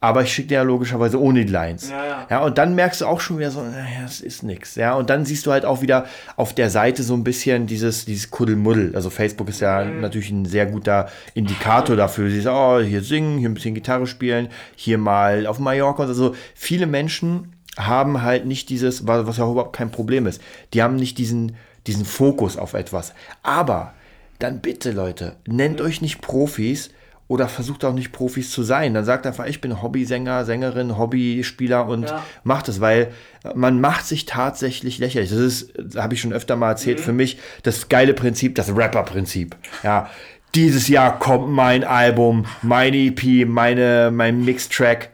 aber 0.00 0.22
ich 0.22 0.32
schicke 0.32 0.48
dir 0.48 0.54
ja 0.54 0.62
logischerweise 0.62 1.20
ohne 1.20 1.44
die 1.44 1.50
Lines. 1.52 1.90
Ja, 1.90 2.04
ja. 2.06 2.26
Ja, 2.30 2.44
und 2.44 2.56
dann 2.56 2.74
merkst 2.76 3.00
du 3.00 3.06
auch 3.06 3.20
schon 3.20 3.38
wieder 3.38 3.50
so, 3.50 3.62
naja, 3.62 4.04
es 4.04 4.20
ist 4.20 4.42
nix. 4.44 4.76
Ja, 4.76 4.94
und 4.94 5.10
dann 5.10 5.24
siehst 5.24 5.44
du 5.46 5.50
halt 5.50 5.64
auch 5.64 5.82
wieder 5.82 6.06
auf 6.36 6.54
der 6.54 6.70
Seite 6.70 7.02
so 7.02 7.14
ein 7.14 7.24
bisschen 7.24 7.66
dieses, 7.66 8.04
dieses 8.04 8.30
Kuddelmuddel. 8.30 8.94
Also 8.94 9.10
Facebook 9.10 9.48
ist 9.48 9.60
ja 9.60 9.84
Mhm. 9.84 10.00
natürlich 10.00 10.30
ein 10.30 10.44
sehr 10.44 10.66
guter 10.66 11.08
Indikator 11.34 11.96
dafür. 11.96 12.30
Sie 12.30 12.40
sagen, 12.40 12.84
oh, 12.84 12.86
hier 12.86 13.02
singen, 13.02 13.38
hier 13.38 13.48
ein 13.48 13.54
bisschen 13.54 13.74
Gitarre 13.74 14.06
spielen, 14.06 14.48
hier 14.76 14.98
mal 14.98 15.46
auf 15.46 15.58
Mallorca 15.58 16.04
und 16.04 16.14
so. 16.14 16.34
Viele 16.54 16.86
Menschen 16.86 17.54
haben 17.76 18.22
halt 18.22 18.46
nicht 18.46 18.68
dieses, 18.70 19.06
was 19.06 19.26
was 19.26 19.36
ja 19.38 19.50
überhaupt 19.50 19.76
kein 19.76 19.90
Problem 19.90 20.26
ist. 20.26 20.40
Die 20.74 20.82
haben 20.82 20.96
nicht 20.96 21.18
diesen, 21.18 21.56
diesen 21.86 22.04
Fokus 22.04 22.56
auf 22.56 22.74
etwas. 22.74 23.14
Aber 23.42 23.94
dann 24.38 24.60
bitte, 24.60 24.92
Leute, 24.92 25.36
nennt 25.48 25.80
euch 25.80 26.00
nicht 26.02 26.20
Profis 26.20 26.90
oder 27.28 27.46
versucht 27.46 27.84
auch 27.84 27.92
nicht 27.92 28.10
Profis 28.10 28.50
zu 28.50 28.62
sein. 28.62 28.94
Dann 28.94 29.04
sagt 29.04 29.26
einfach, 29.26 29.46
ich 29.46 29.60
bin 29.60 29.82
Hobbysänger, 29.82 30.44
Sängerin, 30.46 30.96
Hobbyspieler 30.98 31.86
und 31.86 32.08
Ja. 32.08 32.24
macht 32.42 32.68
es, 32.68 32.80
weil 32.80 33.08
man 33.54 33.80
macht 33.80 34.06
sich 34.06 34.24
tatsächlich 34.24 34.98
lächerlich. 34.98 35.28
Das 35.30 35.38
ist, 35.38 35.72
habe 35.96 36.14
ich 36.14 36.20
schon 36.22 36.32
öfter 36.32 36.56
mal 36.56 36.70
erzählt, 36.70 37.00
für 37.00 37.12
mich 37.12 37.38
das 37.62 37.88
geile 37.88 38.14
Prinzip, 38.14 38.54
das 38.54 38.74
Rapper-Prinzip. 38.74 39.54
Ja, 39.82 40.08
dieses 40.54 40.88
Jahr 40.88 41.18
kommt 41.18 41.50
mein 41.50 41.84
Album, 41.84 42.46
mein 42.62 42.94
EP, 42.94 43.46
meine, 43.46 44.10
mein 44.12 44.44
Mixtrack. 44.44 45.10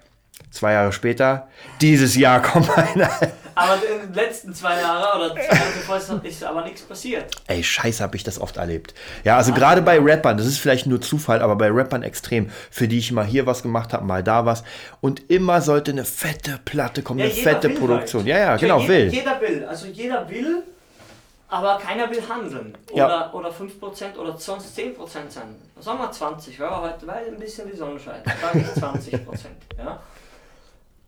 Zwei 0.53 0.75
Jahre 0.75 0.93
später, 0.93 1.49
dieses 1.81 2.15
Jahr 2.15 2.41
kommt 2.41 2.69
mein 2.77 3.03
Album. 3.03 3.29
Aber 3.55 3.75
in 3.77 4.07
den 4.07 4.15
letzten 4.15 4.55
zwei 4.55 4.81
Jahren 4.81 5.21
oder 5.21 5.35
zwei 5.35 5.45
Jahre 5.45 5.73
bevor 5.75 6.21
ist, 6.25 6.45
aber 6.45 6.63
nichts 6.63 6.83
passiert. 6.83 7.35
Ey, 7.47 7.63
scheiße, 7.63 8.03
habe 8.03 8.17
ich 8.17 8.25
das 8.25 8.41
oft 8.41 8.57
erlebt. 8.57 8.95
Ja, 9.23 9.37
also 9.37 9.53
gerade 9.53 9.83
bei 9.83 9.99
Rappern, 10.01 10.37
das 10.37 10.47
ist 10.47 10.59
vielleicht 10.59 10.87
nur 10.87 11.01
Zufall, 11.01 11.43
aber 11.43 11.57
bei 11.57 11.71
Rappern 11.71 12.03
extrem, 12.03 12.51
für 12.71 12.89
die 12.89 12.99
ich 12.99 13.13
mal 13.13 13.25
hier 13.25 13.47
was 13.47 13.63
gemacht 13.63 13.93
habe, 13.93 14.05
mal 14.05 14.23
da 14.23 14.45
was. 14.47 14.65
Und 15.01 15.31
immer 15.31 15.61
sollte 15.61 15.93
eine 15.93 16.05
fette 16.05 16.59
Platte 16.65 17.03
kommen, 17.03 17.21
eine 17.21 17.31
jeder 17.31 17.51
fette 17.51 17.71
Produktion. 17.71 18.23
halt. 18.23 18.29
Ja, 18.29 18.39
ja, 18.39 18.57
genau, 18.57 18.81
jeder, 18.81 18.93
will. 18.93 19.13
Jeder 19.13 19.41
will. 19.41 19.65
Also 19.65 19.87
jeder 19.87 20.29
will, 20.29 20.63
aber 21.49 21.79
keiner 21.79 22.11
will 22.11 22.23
handeln. 22.29 22.77
Ja. 22.93 23.31
Oder, 23.31 23.35
oder 23.35 23.51
5% 23.51 24.17
oder 24.17 24.37
sonst 24.37 24.77
10% 24.77 24.97
sein. 25.29 25.55
Sagen 25.79 25.99
wir 25.99 26.11
20, 26.11 26.59
weil, 26.59 26.71
heute, 26.71 27.07
weil 27.07 27.29
ein 27.29 27.39
bisschen 27.39 27.71
die 27.71 27.77
Sonne 27.77 28.01
scheint. 28.01 28.25
Ich 28.27 28.83
20%. 28.83 29.19
ja? 29.79 30.01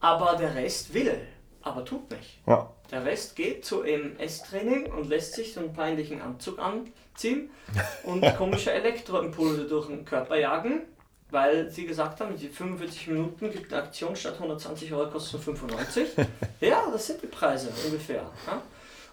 Aber 0.00 0.36
der 0.36 0.54
Rest 0.54 0.92
will, 0.94 1.18
aber 1.66 1.84
tut 1.84 2.10
nicht. 2.10 2.38
Ja. 2.46 2.70
Der 2.90 3.04
Rest 3.04 3.34
geht 3.34 3.64
zu 3.64 3.82
EMS-Training 3.82 4.92
und 4.92 5.08
lässt 5.08 5.34
sich 5.34 5.52
so 5.52 5.60
einen 5.60 5.72
peinlichen 5.72 6.22
Anzug 6.22 6.58
anziehen 6.60 7.50
und 8.04 8.22
komische 8.38 8.72
Elektroimpulse 8.72 9.64
durch 9.66 9.88
den 9.88 10.04
Körper 10.04 10.38
jagen, 10.38 10.82
weil 11.30 11.68
sie 11.68 11.86
gesagt 11.86 12.20
haben, 12.20 12.36
die 12.36 12.48
45 12.48 13.08
Minuten 13.08 13.50
gibt 13.50 13.72
eine 13.72 13.82
Aktion 13.82 14.14
statt 14.14 14.34
120 14.34 14.92
Euro 14.92 15.10
kosten 15.10 15.40
95. 15.40 16.10
Ja, 16.60 16.84
das 16.90 17.08
sind 17.08 17.22
die 17.22 17.26
Preise 17.26 17.68
ungefähr. 17.84 18.30
Ja? 18.46 18.62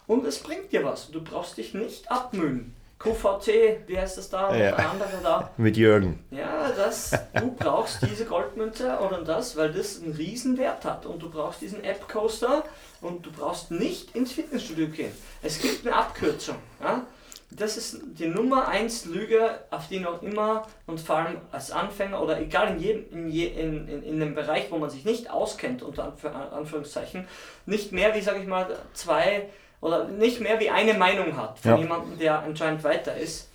Und 0.07 0.25
es 0.25 0.39
bringt 0.39 0.71
dir 0.71 0.85
was. 0.85 1.11
Du 1.11 1.21
brauchst 1.21 1.57
dich 1.57 1.73
nicht 1.73 2.09
abmühen. 2.09 2.73
QVC, 3.03 3.81
wie 3.87 3.99
heißt 3.99 4.17
das 4.17 4.29
da? 4.29 4.49
Ja. 4.55 4.71
Der 4.75 4.89
andere 4.91 5.09
da. 5.21 5.51
Mit 5.57 5.77
Jürgen. 5.77 6.23
Ja, 6.31 6.71
das, 6.75 7.11
du 7.33 7.51
brauchst 7.51 7.99
diese 8.09 8.25
Goldmünze 8.25 8.97
oder 8.99 9.21
das, 9.23 9.55
weil 9.57 9.71
das 9.73 10.01
einen 10.01 10.13
riesen 10.13 10.57
Wert 10.57 10.85
hat. 10.85 11.05
Und 11.05 11.21
du 11.21 11.29
brauchst 11.29 11.61
diesen 11.61 11.83
App-Coaster 11.83 12.63
und 13.01 13.25
du 13.25 13.31
brauchst 13.31 13.71
nicht 13.71 14.15
ins 14.15 14.31
Fitnessstudio 14.31 14.87
gehen. 14.87 15.11
Es 15.41 15.59
gibt 15.61 15.85
eine 15.85 15.95
Abkürzung. 15.95 16.55
Ja? 16.81 17.05
Das 17.51 17.77
ist 17.77 17.99
die 18.03 18.25
Nummer 18.27 18.67
1 18.67 19.05
Lüge, 19.05 19.59
auf 19.69 19.87
die 19.87 19.99
noch 19.99 20.23
immer 20.23 20.65
und 20.87 20.99
vor 20.99 21.17
allem 21.17 21.37
als 21.51 21.69
Anfänger 21.69 22.19
oder 22.19 22.39
egal 22.41 22.69
in, 22.69 22.79
jedem, 22.79 23.05
in, 23.11 23.29
je, 23.29 23.45
in, 23.45 23.87
in, 23.87 24.01
in 24.01 24.21
einem 24.21 24.33
Bereich, 24.33 24.71
wo 24.71 24.77
man 24.79 24.89
sich 24.89 25.05
nicht 25.05 25.29
auskennt, 25.29 25.83
unter 25.83 26.05
Anf- 26.05 26.25
Anführungszeichen, 26.51 27.27
nicht 27.67 27.91
mehr 27.91 28.15
wie, 28.15 28.21
sage 28.21 28.39
ich 28.39 28.47
mal, 28.47 28.75
zwei 28.93 29.49
oder 29.83 30.05
nicht 30.05 30.39
mehr 30.39 30.59
wie 30.59 30.69
eine 30.69 30.93
Meinung 30.93 31.35
hat 31.35 31.59
von 31.59 31.71
Ja. 31.71 31.77
jemandem, 31.77 32.17
der 32.17 32.39
anscheinend 32.39 32.83
weiter 32.83 33.15
ist, 33.17 33.49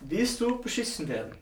wirst 0.00 0.40
du 0.40 0.60
beschissen 0.60 1.06
werden. 1.08 1.32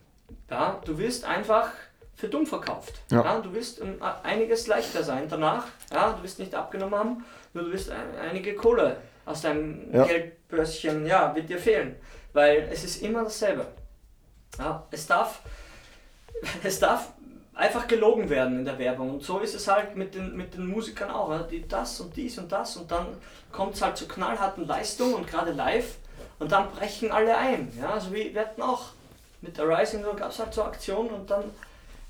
Ja, 0.51 0.81
du 0.85 0.99
wirst 0.99 1.25
einfach 1.25 1.71
für 2.17 2.29
dumm 2.29 2.47
verkauft. 2.47 2.95
Ja. 3.11 3.25
Ja. 3.25 3.39
du 3.41 3.53
wirst 3.55 3.81
einiges 4.23 4.67
leichter 4.67 5.03
sein 5.05 5.29
danach. 5.29 5.67
Ja, 5.93 6.13
du 6.13 6.23
wirst 6.23 6.39
nicht 6.39 6.55
abgenommen 6.55 6.95
haben, 6.99 7.25
nur 7.53 7.65
du 7.65 7.73
wirst 7.73 7.91
ein, 7.91 8.19
einige 8.21 8.55
Kohle 8.55 8.97
aus 9.25 9.43
deinem 9.43 9.93
Ja. 9.95 10.05
Geldbörschen, 10.05 11.07
ja, 11.07 11.35
wird 11.35 11.49
dir 11.49 11.59
fehlen. 11.59 11.97
Weil 12.33 12.69
es 12.73 12.83
ist 12.85 13.03
immer 13.03 13.23
dasselbe. 13.25 13.67
Ja, 14.59 14.85
es 14.91 15.07
darf, 15.07 15.41
es 16.65 16.79
darf 16.81 17.09
einfach 17.55 17.87
gelogen 17.87 18.29
werden 18.31 18.59
in 18.61 18.65
der 18.65 18.79
Werbung. 18.79 19.11
Und 19.15 19.23
so 19.23 19.39
ist 19.39 19.55
es 19.55 19.69
halt 19.69 19.97
mit 19.97 20.15
den, 20.15 20.37
mit 20.37 20.55
den 20.55 20.67
Musikern 20.67 21.11
auch. 21.11 21.47
Die 21.49 21.67
das 21.67 22.01
und 22.01 22.17
dies 22.17 22.39
und 22.39 22.51
das 22.51 22.77
und 22.77 22.91
dann 22.91 23.07
kommt 23.53 23.75
es 23.75 23.83
halt 23.83 23.97
zu 23.97 24.09
knallharten 24.09 24.67
Leistungen 24.67 25.15
und 25.15 25.27
gerade 25.29 25.53
live 25.53 25.97
und 26.39 26.51
dann 26.51 26.71
brechen 26.73 27.13
alle 27.13 27.37
ein. 27.37 27.73
Ja? 27.81 27.91
Also 27.91 28.13
wie 28.13 28.35
wir 28.35 28.41
hatten 28.43 28.63
auch 28.63 28.87
mit 29.41 29.57
der 29.59 29.69
Rising 29.69 30.03
gab 30.17 30.31
es 30.31 30.39
halt 30.39 30.55
so 30.55 30.65
Aktionen 30.65 31.11
und 31.11 31.31
dann 31.31 31.45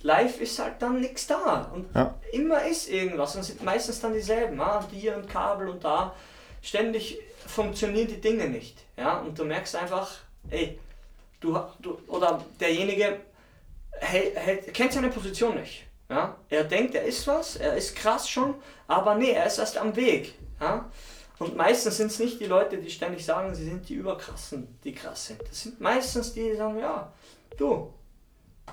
live 0.00 0.40
ist 0.40 0.58
halt 0.58 0.74
dann 0.80 1.00
nichts 1.00 1.26
da. 1.26 1.70
Und 1.74 1.86
Ja. 1.94 2.14
immer 2.32 2.64
ist 2.64 2.88
irgendwas 2.88 3.36
und 3.36 3.42
sind 3.42 3.62
meistens 3.62 4.00
dann 4.00 4.14
dieselben. 4.14 4.58
Ja? 4.58 4.78
Und 4.78 4.90
hier 4.90 5.16
und 5.16 5.28
Kabel 5.28 5.68
und 5.68 5.84
da. 5.84 6.14
Ständig 6.62 7.18
funktionieren 7.46 8.08
die 8.08 8.20
Dinge 8.20 8.48
nicht. 8.48 8.78
Ja? 8.96 9.18
Und 9.18 9.38
du 9.38 9.44
merkst 9.44 9.76
einfach, 9.76 10.10
ey, 10.50 10.78
du, 11.40 11.58
du 11.80 11.98
oder 12.06 12.42
derjenige 12.58 13.20
hält, 14.00 14.36
hält, 14.36 14.74
kennt 14.74 14.92
seine 14.92 15.08
Position 15.10 15.54
nicht. 15.56 15.84
Ja? 16.08 16.36
Er 16.48 16.64
denkt, 16.64 16.94
er 16.94 17.04
ist 17.04 17.26
was, 17.26 17.56
er 17.56 17.76
ist 17.76 17.96
krass 17.96 18.28
schon, 18.28 18.54
aber 18.86 19.14
nee, 19.14 19.30
er 19.30 19.46
ist 19.46 19.58
erst 19.58 19.76
am 19.78 19.94
Weg. 19.96 20.34
Ja? 20.60 20.90
Und 21.38 21.56
meistens 21.56 21.96
sind 21.96 22.08
es 22.10 22.18
nicht 22.18 22.40
die 22.40 22.46
Leute, 22.46 22.78
die 22.78 22.90
ständig 22.90 23.24
sagen, 23.24 23.54
sie 23.54 23.64
sind 23.64 23.88
die 23.88 23.94
Überkrassen, 23.94 24.78
die 24.84 24.94
krass 24.94 25.26
sind. 25.26 25.40
Das 25.42 25.62
sind 25.62 25.80
meistens 25.80 26.32
die, 26.32 26.42
die 26.50 26.56
sagen, 26.56 26.78
ja, 26.78 27.12
du, 27.56 27.92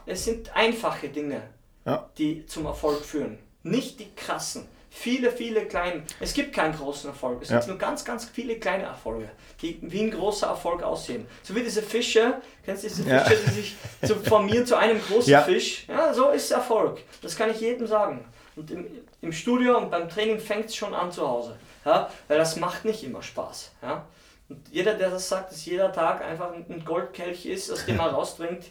es 0.05 0.25
sind 0.25 0.55
einfache 0.55 1.09
Dinge, 1.09 1.41
Ja. 1.85 2.09
die 2.17 2.45
zum 2.45 2.65
Erfolg 2.65 3.03
führen. 3.03 3.39
Nicht 3.63 3.99
die 3.99 4.13
krassen. 4.15 4.67
Viele, 4.93 5.31
viele 5.31 5.65
kleine. 5.67 6.03
Es 6.19 6.33
gibt 6.33 6.53
keinen 6.53 6.75
großen 6.75 7.10
Erfolg. 7.10 7.41
Es 7.41 7.50
Ja. 7.50 7.55
gibt 7.57 7.69
nur 7.69 7.77
ganz, 7.77 8.03
ganz 8.03 8.25
viele 8.25 8.57
kleine 8.60 8.83
Erfolge, 8.83 9.29
die 9.62 9.79
wie 9.81 10.01
ein 10.01 10.12
großer 10.12 10.48
Erfolg 10.48 10.83
aussehen. 10.83 11.25
So 11.43 11.55
wie 11.55 11.63
diese 11.63 11.81
Fische, 11.81 12.36
kennst 12.65 12.83
du 12.83 12.88
diese 12.89 13.10
Ja. 13.10 13.19
Fische, 13.24 13.41
die 13.48 13.51
sich 13.51 13.75
zu 14.05 14.15
formieren 14.15 14.65
zu 14.65 14.75
einem 14.75 15.00
großen 15.01 15.31
Ja. 15.31 15.43
Fisch? 15.43 15.86
Ja, 15.88 16.13
so 16.13 16.29
ist 16.31 16.51
Erfolg. 16.51 17.00
Das 17.21 17.38
kann 17.38 17.50
ich 17.50 17.62
jedem 17.62 17.88
sagen. 17.88 18.25
Und 18.57 18.69
im, 18.69 18.86
im 19.21 19.31
Studio 19.31 19.77
und 19.77 19.89
beim 19.89 20.10
Training 20.10 20.39
fängt 20.39 20.65
es 20.65 20.75
schon 20.75 20.93
an 20.93 21.10
zu 21.10 21.25
Hause. 21.25 21.55
Ja? 21.86 22.10
Weil 22.27 22.38
das 22.38 22.57
macht 22.57 22.83
nicht 22.83 23.01
immer 23.05 23.24
Spaß. 23.24 23.71
Ja? 23.81 24.05
Und 24.50 24.60
jeder, 24.71 24.95
der 24.95 25.10
das 25.10 25.29
sagt, 25.29 25.53
dass 25.53 25.65
jeder 25.65 25.93
Tag 25.93 26.21
einfach 26.21 26.51
ein 26.51 26.83
Goldkelch 26.83 27.45
ist, 27.45 27.71
aus 27.71 27.86
dem 27.86 27.98
er 27.98 28.07
raustrinkt, 28.12 28.65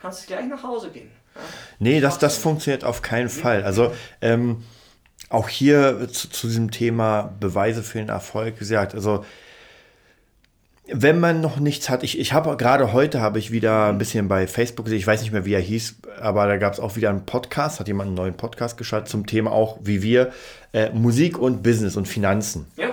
kannst 0.00 0.22
du 0.22 0.26
gleich 0.28 0.46
nach 0.46 0.62
Hause 0.62 0.90
gehen. 0.90 1.10
Ja? 1.34 1.40
Nee, 1.80 2.00
das, 2.00 2.20
das 2.20 2.38
funktioniert 2.38 2.84
auf 2.84 3.02
keinen 3.02 3.28
Fall. 3.28 3.64
Also 3.64 3.92
ähm, 4.22 4.62
auch 5.34 5.48
hier 5.48 6.08
zu, 6.10 6.28
zu 6.28 6.46
diesem 6.46 6.70
Thema 6.70 7.34
Beweise 7.40 7.82
für 7.82 7.98
den 7.98 8.08
Erfolg 8.08 8.58
gesagt, 8.58 8.94
also 8.94 9.24
wenn 10.86 11.18
man 11.18 11.40
noch 11.40 11.58
nichts 11.58 11.88
hat, 11.88 12.02
ich, 12.02 12.18
ich 12.18 12.32
habe 12.34 12.56
gerade 12.56 12.92
heute 12.92 13.20
habe 13.20 13.38
ich 13.38 13.50
wieder 13.50 13.86
ein 13.88 13.98
bisschen 13.98 14.28
bei 14.28 14.46
Facebook 14.46 14.84
gesehen, 14.84 14.98
ich 14.98 15.06
weiß 15.06 15.22
nicht 15.22 15.32
mehr, 15.32 15.46
wie 15.46 15.54
er 15.54 15.60
hieß, 15.60 15.96
aber 16.20 16.46
da 16.46 16.58
gab 16.58 16.74
es 16.74 16.80
auch 16.80 16.94
wieder 16.96 17.08
einen 17.08 17.24
Podcast, 17.24 17.80
hat 17.80 17.88
jemand 17.88 18.08
einen 18.08 18.16
neuen 18.16 18.34
Podcast 18.34 18.76
geschaltet 18.76 19.08
zum 19.08 19.26
Thema 19.26 19.50
auch, 19.50 19.78
wie 19.82 20.02
wir, 20.02 20.32
äh, 20.72 20.90
Musik 20.90 21.38
und 21.38 21.62
Business 21.62 21.96
und 21.96 22.06
Finanzen. 22.06 22.66
Ja? 22.76 22.88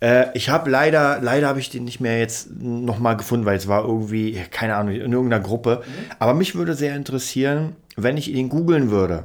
Äh, 0.00 0.26
ich 0.34 0.50
habe 0.50 0.70
leider, 0.70 1.20
leider 1.22 1.48
habe 1.48 1.60
ich 1.60 1.70
den 1.70 1.84
nicht 1.84 2.00
mehr 2.00 2.18
jetzt 2.18 2.50
nochmal 2.60 3.16
gefunden, 3.16 3.46
weil 3.46 3.56
es 3.56 3.68
war 3.68 3.84
irgendwie, 3.84 4.42
keine 4.50 4.76
Ahnung, 4.76 4.94
in 4.94 5.12
irgendeiner 5.12 5.42
Gruppe. 5.42 5.82
Aber 6.18 6.34
mich 6.34 6.54
würde 6.54 6.74
sehr 6.74 6.94
interessieren, 6.94 7.76
wenn 7.96 8.16
ich 8.16 8.30
ihn 8.30 8.48
googeln 8.48 8.90
würde. 8.90 9.24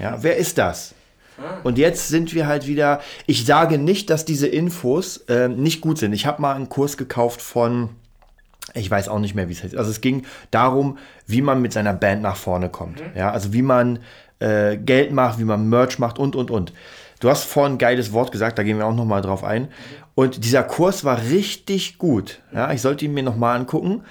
Ja, 0.00 0.18
wer 0.22 0.36
ist 0.36 0.58
das? 0.58 0.94
Und 1.62 1.78
jetzt 1.78 2.08
sind 2.08 2.34
wir 2.34 2.46
halt 2.46 2.66
wieder, 2.66 3.00
ich 3.26 3.44
sage 3.44 3.78
nicht, 3.78 4.10
dass 4.10 4.24
diese 4.24 4.46
Infos 4.46 5.18
äh, 5.28 5.48
nicht 5.48 5.80
gut 5.80 5.98
sind. 5.98 6.12
Ich 6.12 6.26
habe 6.26 6.40
mal 6.40 6.54
einen 6.54 6.68
Kurs 6.68 6.96
gekauft 6.96 7.42
von, 7.42 7.90
ich 8.74 8.90
weiß 8.90 9.08
auch 9.08 9.18
nicht 9.18 9.34
mehr, 9.34 9.48
wie 9.48 9.52
es 9.52 9.62
heißt. 9.62 9.76
Also 9.76 9.90
es 9.90 10.00
ging 10.00 10.24
darum, 10.50 10.98
wie 11.26 11.42
man 11.42 11.60
mit 11.60 11.72
seiner 11.72 11.92
Band 11.92 12.22
nach 12.22 12.36
vorne 12.36 12.68
kommt. 12.68 13.02
Ja, 13.16 13.30
also 13.30 13.52
wie 13.52 13.62
man 13.62 13.98
äh, 14.38 14.76
Geld 14.76 15.12
macht, 15.12 15.38
wie 15.38 15.44
man 15.44 15.68
Merch 15.68 15.98
macht 15.98 16.18
und, 16.18 16.36
und, 16.36 16.50
und. 16.50 16.72
Du 17.20 17.30
hast 17.30 17.44
vorhin 17.44 17.74
ein 17.74 17.78
geiles 17.78 18.12
Wort 18.12 18.32
gesagt, 18.32 18.58
da 18.58 18.62
gehen 18.62 18.78
wir 18.78 18.86
auch 18.86 18.94
nochmal 18.94 19.22
drauf 19.22 19.44
ein. 19.44 19.68
Und 20.14 20.44
dieser 20.44 20.62
Kurs 20.62 21.04
war 21.04 21.20
richtig 21.30 21.98
gut. 21.98 22.40
Ja, 22.52 22.72
ich 22.72 22.82
sollte 22.82 23.04
ihn 23.04 23.14
mir 23.14 23.22
nochmal 23.22 23.58
angucken. 23.58 24.02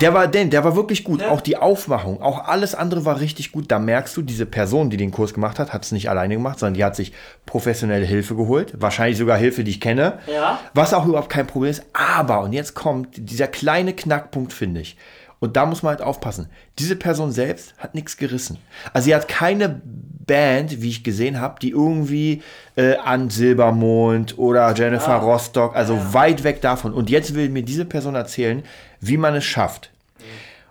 Der 0.00 0.14
war 0.14 0.26
denn, 0.26 0.50
der 0.50 0.64
war 0.64 0.76
wirklich 0.76 1.04
gut. 1.04 1.22
Ja. 1.22 1.30
Auch 1.30 1.40
die 1.40 1.56
Aufmachung, 1.56 2.20
auch 2.22 2.44
alles 2.46 2.74
andere 2.74 3.04
war 3.04 3.20
richtig 3.20 3.52
gut. 3.52 3.70
Da 3.70 3.78
merkst 3.78 4.16
du, 4.16 4.22
diese 4.22 4.46
Person, 4.46 4.90
die 4.90 4.96
den 4.96 5.10
Kurs 5.10 5.34
gemacht 5.34 5.58
hat, 5.58 5.72
hat 5.72 5.84
es 5.84 5.92
nicht 5.92 6.10
alleine 6.10 6.34
gemacht, 6.34 6.58
sondern 6.58 6.74
die 6.74 6.84
hat 6.84 6.96
sich 6.96 7.12
professionelle 7.46 8.04
Hilfe 8.04 8.36
geholt. 8.36 8.74
Wahrscheinlich 8.78 9.18
sogar 9.18 9.38
Hilfe, 9.38 9.64
die 9.64 9.70
ich 9.70 9.80
kenne. 9.80 10.18
Ja. 10.26 10.60
Was 10.74 10.94
auch 10.94 11.06
überhaupt 11.06 11.30
kein 11.30 11.46
Problem 11.46 11.70
ist. 11.70 11.84
Aber, 11.92 12.40
und 12.40 12.52
jetzt 12.52 12.74
kommt 12.74 13.08
dieser 13.16 13.48
kleine 13.48 13.94
Knackpunkt, 13.94 14.52
finde 14.52 14.80
ich. 14.80 14.96
Und 15.40 15.56
da 15.56 15.66
muss 15.66 15.82
man 15.82 15.90
halt 15.90 16.02
aufpassen. 16.02 16.48
Diese 16.78 16.96
Person 16.96 17.30
selbst 17.30 17.74
hat 17.78 17.94
nichts 17.94 18.16
gerissen. 18.16 18.58
Also 18.92 19.06
sie 19.06 19.14
hat 19.14 19.28
keine 19.28 19.80
Band, 20.28 20.80
wie 20.80 20.90
ich 20.90 21.02
gesehen 21.02 21.40
habe, 21.40 21.58
die 21.60 21.70
irgendwie 21.70 22.42
äh, 22.76 22.94
an 22.98 23.30
Silbermond 23.30 24.38
oder 24.38 24.72
Jennifer 24.74 25.16
Rostock, 25.16 25.74
also 25.74 25.98
weit 26.14 26.44
weg 26.44 26.60
davon. 26.60 26.94
Und 26.94 27.10
jetzt 27.10 27.34
will 27.34 27.48
mir 27.48 27.64
diese 27.64 27.84
Person 27.84 28.14
erzählen, 28.14 28.62
wie 29.00 29.16
man 29.16 29.34
es 29.34 29.44
schafft. 29.44 29.90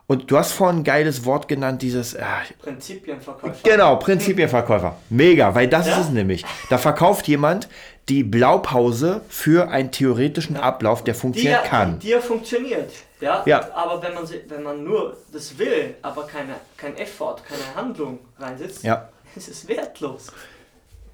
Und 0.10 0.32
du 0.32 0.38
hast 0.38 0.54
vorhin 0.54 0.78
ein 0.80 0.84
geiles 0.86 1.26
Wort 1.26 1.50
genannt, 1.50 1.82
dieses, 1.82 2.16
ah, 2.16 2.24
Prinzipienverkäufer. 2.64 3.56
Genau, 3.64 3.98
Prinzipienverkäufer. 3.98 4.96
Mega, 5.10 5.54
weil 5.54 5.68
das 5.68 5.86
Ja? 5.88 5.94
ist 6.00 6.06
es 6.06 6.10
nämlich. 6.12 6.46
Da 6.70 6.78
verkauft 6.78 7.28
jemand 7.28 7.68
die 8.08 8.24
Blaupause 8.24 9.20
für 9.28 9.70
einen 9.70 9.92
theoretischen 9.92 10.56
Ablauf, 10.56 11.04
der 11.04 11.14
Die, 11.14 11.20
funktionieren 11.20 11.60
ja- 11.62 11.70
kann. 11.70 12.00
die 12.00 12.08
ja 12.10 12.22
funktioniert. 12.22 12.90
Ja? 13.20 13.44
Ja. 13.46 13.68
Aber 13.74 14.02
wenn 14.02 14.14
man, 14.14 14.24
wenn 14.48 14.64
man 14.64 14.84
nur 14.86 15.18
das 15.34 15.58
will, 15.58 15.96
aber 16.04 16.26
keine, 16.26 16.54
kein 16.78 16.96
Effort, 16.98 17.38
keine 17.46 17.76
Handlung 17.76 18.20
reinsetzt, 18.40 18.84
Ja. 18.84 19.10
Ist 19.38 19.48
es 19.48 19.68
wertlos. 19.68 20.28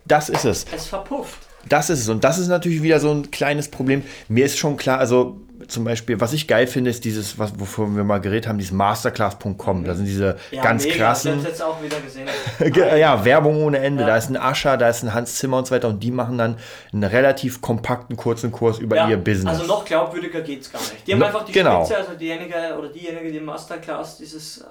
Das 0.05 0.29
ist 0.29 0.43
es. 0.45 0.65
Es 0.75 0.88
verpufft. 0.88 1.39
Das 1.69 1.89
ist 1.89 1.99
es. 2.01 2.09
Und 2.09 2.23
das 2.25 2.38
ist 2.39 2.47
natürlich 2.49 2.81
wieder 2.83 2.99
so 2.99 3.12
ein 3.12 3.31
kleines 3.31 3.69
Problem. 3.69 4.03
Mir 4.27 4.45
ist 4.45 4.57
schon 4.57 4.75
klar, 4.75 4.99
also 4.99 5.39
zum 5.69 5.86
Beispiel, 5.86 6.19
was 6.19 6.33
ich 6.33 6.45
geil 6.49 6.67
finde, 6.67 6.89
ist 6.89 7.05
dieses, 7.05 7.39
was, 7.39 7.57
wovon 7.57 7.95
wir 7.95 8.03
mal 8.03 8.19
geredet 8.19 8.49
haben, 8.49 8.57
dieses 8.57 8.73
masterclass.com. 8.73 9.86
Da 9.86 9.95
sind 9.95 10.05
diese 10.05 10.36
Ja, 10.51 10.62
ganz 10.62 10.83
mega. 10.83 10.93
Ich 10.95 10.99
krassen. 11.01 11.36
hab's 11.36 11.43
jetzt 11.45 11.62
auch 11.63 11.81
wieder 11.81 12.01
gesehen. 12.01 12.27
Ge- 12.73 12.99
Ja, 12.99 13.23
Werbung 13.23 13.63
ohne 13.63 13.77
Ende. 13.79 14.01
Ja. 14.01 14.09
Da 14.09 14.17
ist 14.17 14.29
ein 14.29 14.36
Ascher, 14.36 14.75
da 14.75 14.89
ist 14.89 15.03
ein 15.03 15.13
Hans 15.13 15.36
Zimmer 15.36 15.59
und 15.59 15.67
so 15.67 15.73
weiter. 15.73 15.88
Und 15.88 16.01
die 16.03 16.12
machen 16.12 16.38
dann 16.38 16.57
einen 16.91 17.05
relativ 17.05 17.62
kompakten, 17.62 18.17
kurzen 18.17 18.51
Kurs 18.51 18.79
über 18.79 18.97
Ja, 18.97 19.07
ihr 19.09 19.17
Business. 19.17 19.53
Also 19.59 19.65
noch 19.65 19.86
glaubwürdiger 19.86 20.41
geht's 20.41 20.69
gar 20.69 20.79
nicht. 20.81 21.07
Die 21.07 21.13
haben 21.13 21.19
No- 21.19 21.27
einfach 21.27 21.45
die 21.45 21.53
genau. 21.53 21.86
Spitze, 21.86 21.99
also 22.01 22.13
diejenige 22.19 22.55
oder 22.77 22.89
diejenige, 22.89 23.31
die 23.31 23.39
Masterclass 23.39 24.17
dieses 24.17 24.57
äh, 24.57 24.63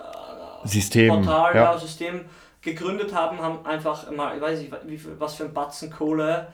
System. 0.68 1.08
Portal, 1.24 1.54
ja. 1.56 1.78
System 1.78 2.20
gegründet 2.62 3.14
haben, 3.14 3.40
haben 3.40 3.66
einfach 3.66 4.10
mal, 4.10 4.34
ich 4.36 4.40
weiß 4.40 4.58
nicht, 4.60 4.72
wie 4.84 5.00
was 5.18 5.34
für 5.34 5.44
ein 5.44 5.52
Batzen 5.52 5.90
Kohle 5.90 6.46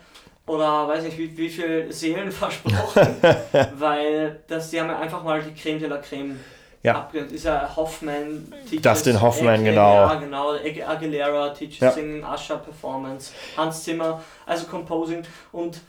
oder 0.47 0.89
weiß 0.89 1.05
nicht, 1.05 1.19
wie, 1.19 1.37
wie 1.37 1.49
viel 1.51 1.93
Seelen 1.93 2.33
versprochen, 2.43 3.17
weil 3.79 4.41
das, 4.49 4.71
die 4.71 4.81
haben 4.81 4.89
ja 4.89 4.99
einfach 4.99 5.23
mal 5.23 5.43
die 5.43 5.55
Creme 5.55 5.79
de 5.79 5.89
la 5.89 5.99
Creme 5.99 6.41
Ja. 6.83 6.95
abge... 6.95 7.25
Dieser 7.27 7.75
Hoffman 7.77 8.53
teaches... 8.69 8.83
Dustin 8.83 9.21
Hoffman, 9.21 9.65
genau. 9.65 9.95
Ja, 10.07 10.15
genau. 10.15 10.53
Ag- 10.55 10.89
Aguilera 10.89 11.51
teaches 11.51 11.81
Ja. 11.81 11.91
Singing, 11.93 12.25
Usher 12.25 12.57
Performance, 12.59 13.33
Hans 13.57 13.83
Zimmer, 13.85 14.23
also 14.47 14.67
Composing 14.67 15.23
und 15.53 15.81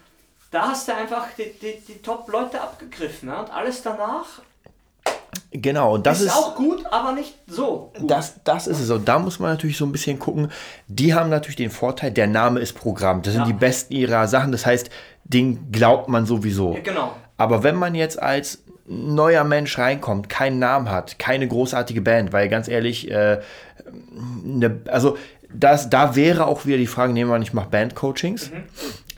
da 0.51 0.69
hast 0.69 0.87
du 0.87 0.95
einfach 0.95 1.27
die, 1.37 1.53
die, 1.61 1.79
die 1.87 2.01
Top-Leute 2.01 2.59
abgegriffen 2.59 3.29
ja? 3.29 3.39
und 3.39 3.53
alles 3.53 3.83
danach 3.83 4.41
Genau, 5.51 5.95
und 5.95 6.05
das 6.05 6.19
ist, 6.21 6.27
ist. 6.27 6.33
auch 6.35 6.55
gut, 6.55 6.83
aber 6.91 7.11
nicht 7.13 7.33
so 7.47 7.91
gut. 7.97 8.09
Das, 8.09 8.35
das 8.43 8.67
ist 8.67 8.79
es. 8.79 8.89
Und 8.91 9.07
da 9.07 9.17
muss 9.19 9.39
man 9.39 9.51
natürlich 9.51 9.77
so 9.77 9.85
ein 9.85 9.91
bisschen 9.91 10.19
gucken. 10.19 10.51
Die 10.87 11.13
haben 11.13 11.29
natürlich 11.29 11.55
den 11.55 11.71
Vorteil, 11.71 12.11
der 12.11 12.27
Name 12.27 12.59
ist 12.59 12.73
Programm. 12.73 13.21
Das 13.23 13.33
sind 13.33 13.41
Ja. 13.43 13.47
die 13.47 13.53
besten 13.53 13.93
ihrer 13.93 14.27
Sachen. 14.27 14.51
Das 14.51 14.65
heißt, 14.65 14.89
den 15.23 15.71
glaubt 15.71 16.07
man 16.07 16.25
sowieso. 16.25 16.73
Ja, 16.73 16.81
genau. 16.81 17.13
Aber 17.37 17.63
wenn 17.63 17.75
man 17.75 17.95
jetzt 17.95 18.21
als 18.21 18.63
neuer 18.85 19.43
Mensch 19.43 19.77
reinkommt, 19.77 20.29
keinen 20.29 20.59
Namen 20.59 20.89
hat, 20.89 21.17
keine 21.19 21.47
großartige 21.47 22.01
Band, 22.01 22.31
weil 22.33 22.47
ganz 22.49 22.67
ehrlich, 22.67 23.09
äh, 23.09 23.39
ne, 24.43 24.81
also 24.87 25.17
das, 25.53 25.89
da 25.89 26.15
wäre 26.15 26.45
auch 26.47 26.65
wieder 26.65 26.77
die 26.77 26.87
Frage, 26.87 27.13
nehmen 27.13 27.31
wir 27.31 27.35
an, 27.35 27.41
ich 27.41 27.53
mache 27.53 27.69
Bandcoachings. 27.69 28.51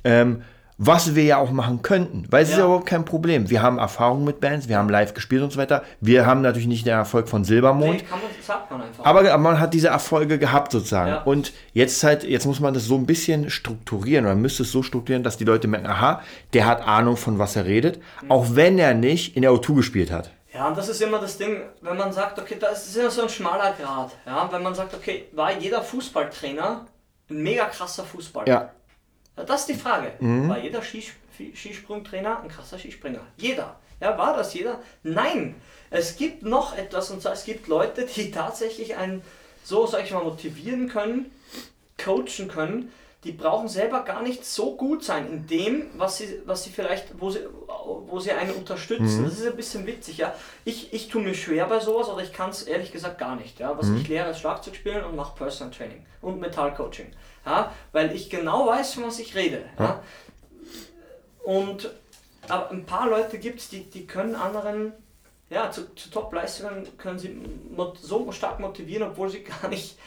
Ähm, 0.03 0.43
was 0.83 1.13
wir 1.13 1.23
ja 1.23 1.37
auch 1.37 1.51
machen 1.51 1.83
könnten, 1.83 2.25
weil 2.31 2.41
es 2.41 2.49
ist 2.49 2.55
Ja. 2.55 2.61
ja 2.61 2.65
überhaupt 2.65 2.87
kein 2.87 3.05
Problem. 3.05 3.51
Wir 3.51 3.61
haben 3.61 3.77
Erfahrung 3.77 4.23
mit 4.23 4.39
Bands, 4.39 4.67
wir 4.67 4.79
haben 4.79 4.89
live 4.89 5.13
gespielt 5.13 5.43
und 5.43 5.51
so 5.51 5.59
weiter. 5.59 5.83
Wir 5.99 6.25
haben 6.25 6.41
natürlich 6.41 6.67
nicht 6.67 6.87
den 6.87 6.93
Erfolg 6.93 7.29
von 7.29 7.43
Silbermond, 7.43 7.91
Nee, 7.97 7.99
kann 7.99 8.19
man, 8.19 8.79
man 8.79 8.87
einfach. 8.87 9.05
aber 9.05 9.37
man 9.37 9.59
hat 9.59 9.75
diese 9.75 9.89
Erfolge 9.89 10.39
gehabt 10.39 10.71
sozusagen. 10.71 11.11
Ja. 11.11 11.21
Und 11.21 11.53
jetzt 11.73 12.03
halt, 12.03 12.23
jetzt 12.23 12.47
muss 12.47 12.59
man 12.59 12.73
das 12.73 12.85
so 12.85 12.95
ein 12.95 13.05
bisschen 13.05 13.51
strukturieren 13.51 14.25
oder 14.25 14.33
müsste 14.33 14.63
es 14.63 14.71
so 14.71 14.81
strukturieren, 14.81 15.21
dass 15.23 15.37
die 15.37 15.43
Leute 15.45 15.67
merken, 15.67 15.85
aha, 15.85 16.21
der 16.53 16.65
hat 16.65 16.81
Ahnung 16.87 17.15
von 17.15 17.37
was 17.37 17.55
er 17.55 17.65
redet, 17.65 17.99
Mhm. 18.23 18.31
auch 18.31 18.45
wenn 18.55 18.79
er 18.79 18.95
nicht 18.95 19.35
in 19.35 19.43
der 19.43 19.51
O2 19.51 19.75
gespielt 19.75 20.09
hat. 20.11 20.31
Ja, 20.51 20.67
und 20.67 20.75
das 20.77 20.89
ist 20.89 20.99
immer 21.01 21.19
das 21.19 21.37
Ding, 21.37 21.61
wenn 21.81 21.95
man 21.95 22.11
sagt, 22.11 22.39
okay, 22.39 22.57
das 22.59 22.87
ist 22.87 22.97
immer 22.97 23.11
so 23.11 23.21
ein 23.21 23.29
schmaler 23.29 23.73
Grad. 23.79 24.11
Ja, 24.25 24.49
wenn 24.51 24.63
man 24.63 24.73
sagt, 24.73 24.95
okay, 24.95 25.25
war 25.33 25.51
jeder 25.57 25.81
Fußballtrainer 25.83 26.85
ein 27.29 27.37
mega 27.43 27.65
krasser 27.65 28.03
Fußballer? 28.03 28.47
Ja. 28.47 28.53
Ja, 28.53 28.69
Das 29.35 29.61
ist 29.61 29.69
die 29.69 29.75
Frage. 29.75 30.13
War 30.19 30.59
jeder 30.59 30.81
Skis 30.81 31.11
Skisprungtrainer 31.53 32.41
ein 32.41 32.49
krasser 32.49 32.77
Skispringer? 32.77 33.21
Jeder. 33.37 33.79
Ja, 33.99 34.17
war 34.17 34.35
das 34.35 34.53
jeder? 34.53 34.79
Nein. 35.03 35.55
Es 35.89 36.15
gibt 36.15 36.43
noch 36.43 36.77
etwas 36.77 37.11
und 37.11 37.21
zwar 37.21 37.33
es 37.33 37.45
gibt 37.45 37.67
Leute, 37.67 38.05
die 38.05 38.31
tatsächlich 38.31 38.95
einen 38.95 39.21
so, 39.63 39.85
sag 39.85 40.03
ich 40.03 40.11
mal, 40.11 40.23
motivieren 40.23 40.89
können, 40.89 41.31
coachen 42.03 42.47
können. 42.47 42.91
Die 43.23 43.31
brauchen 43.31 43.67
selber 43.67 44.03
gar 44.03 44.23
nicht 44.23 44.43
so 44.45 44.75
gut 44.75 45.03
sein 45.03 45.27
in 45.31 45.45
dem, 45.45 45.91
was 45.95 46.17
sie, 46.17 46.41
was 46.45 46.63
sie 46.63 46.71
vielleicht, 46.71 47.19
wo 47.19 47.29
sie, 47.29 47.41
wo 47.67 48.19
sie 48.19 48.31
einen 48.31 48.51
unterstützen. 48.51 49.23
Das 49.23 49.33
ist 49.37 49.45
ein 49.45 49.55
bisschen 49.55 49.85
witzig, 49.85 50.17
ja. 50.17 50.33
Ich, 50.65 50.91
ich 50.91 51.07
tue 51.07 51.21
mir 51.21 51.35
schwer 51.35 51.67
bei 51.67 51.79
sowas 51.79 52.09
oder 52.09 52.23
ich 52.23 52.33
kann 52.33 52.49
es 52.49 52.63
ehrlich 52.63 52.91
gesagt 52.91 53.19
gar 53.19 53.35
nicht. 53.35 53.59
Ja. 53.59 53.77
Was 53.77 53.89
ich 53.89 54.07
lehre 54.07 54.31
ist 54.31 54.39
Schlagzeug 54.39 54.75
spielen 54.75 55.03
und 55.03 55.15
mache 55.15 55.35
Personal 55.37 55.71
Training 55.71 56.03
und 56.21 56.39
Metallcoaching. 56.39 57.13
Ja, 57.45 57.71
weil 57.91 58.15
ich 58.15 58.29
genau 58.29 58.67
weiß, 58.67 58.95
von 58.95 59.03
was 59.03 59.19
ich 59.19 59.35
rede. 59.35 59.65
Ja. 59.77 60.01
Und 61.43 61.91
aber 62.47 62.71
ein 62.71 62.85
paar 62.85 63.07
Leute 63.07 63.37
gibt 63.37 63.59
es, 63.59 63.69
die, 63.69 63.83
die 63.83 64.07
können 64.07 64.35
anderen 64.35 64.93
ja, 65.51 65.69
zu, 65.69 65.93
zu 65.95 66.09
Top-Leistungen 66.09 66.97
können 66.97 67.19
sie 67.19 67.37
so 68.01 68.31
stark 68.31 68.59
motivieren, 68.59 69.09
obwohl 69.09 69.29
sie 69.29 69.43
gar 69.61 69.67
nicht, 69.69 69.97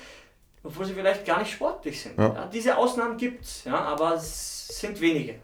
obwohl 0.65 0.85
sie 0.87 0.95
vielleicht 0.95 1.25
gar 1.25 1.39
nicht 1.39 1.53
sportlich 1.53 2.01
sind. 2.03 2.19
Ja. 2.19 2.27
Ja, 2.27 2.51
diese 2.53 2.77
Ausnahmen 2.77 3.17
gibt 3.17 3.45
es, 3.45 3.65
ja, 3.65 3.75
aber 3.79 4.15
es 4.15 4.67
sind 4.81 5.01
wenige. 5.01 5.37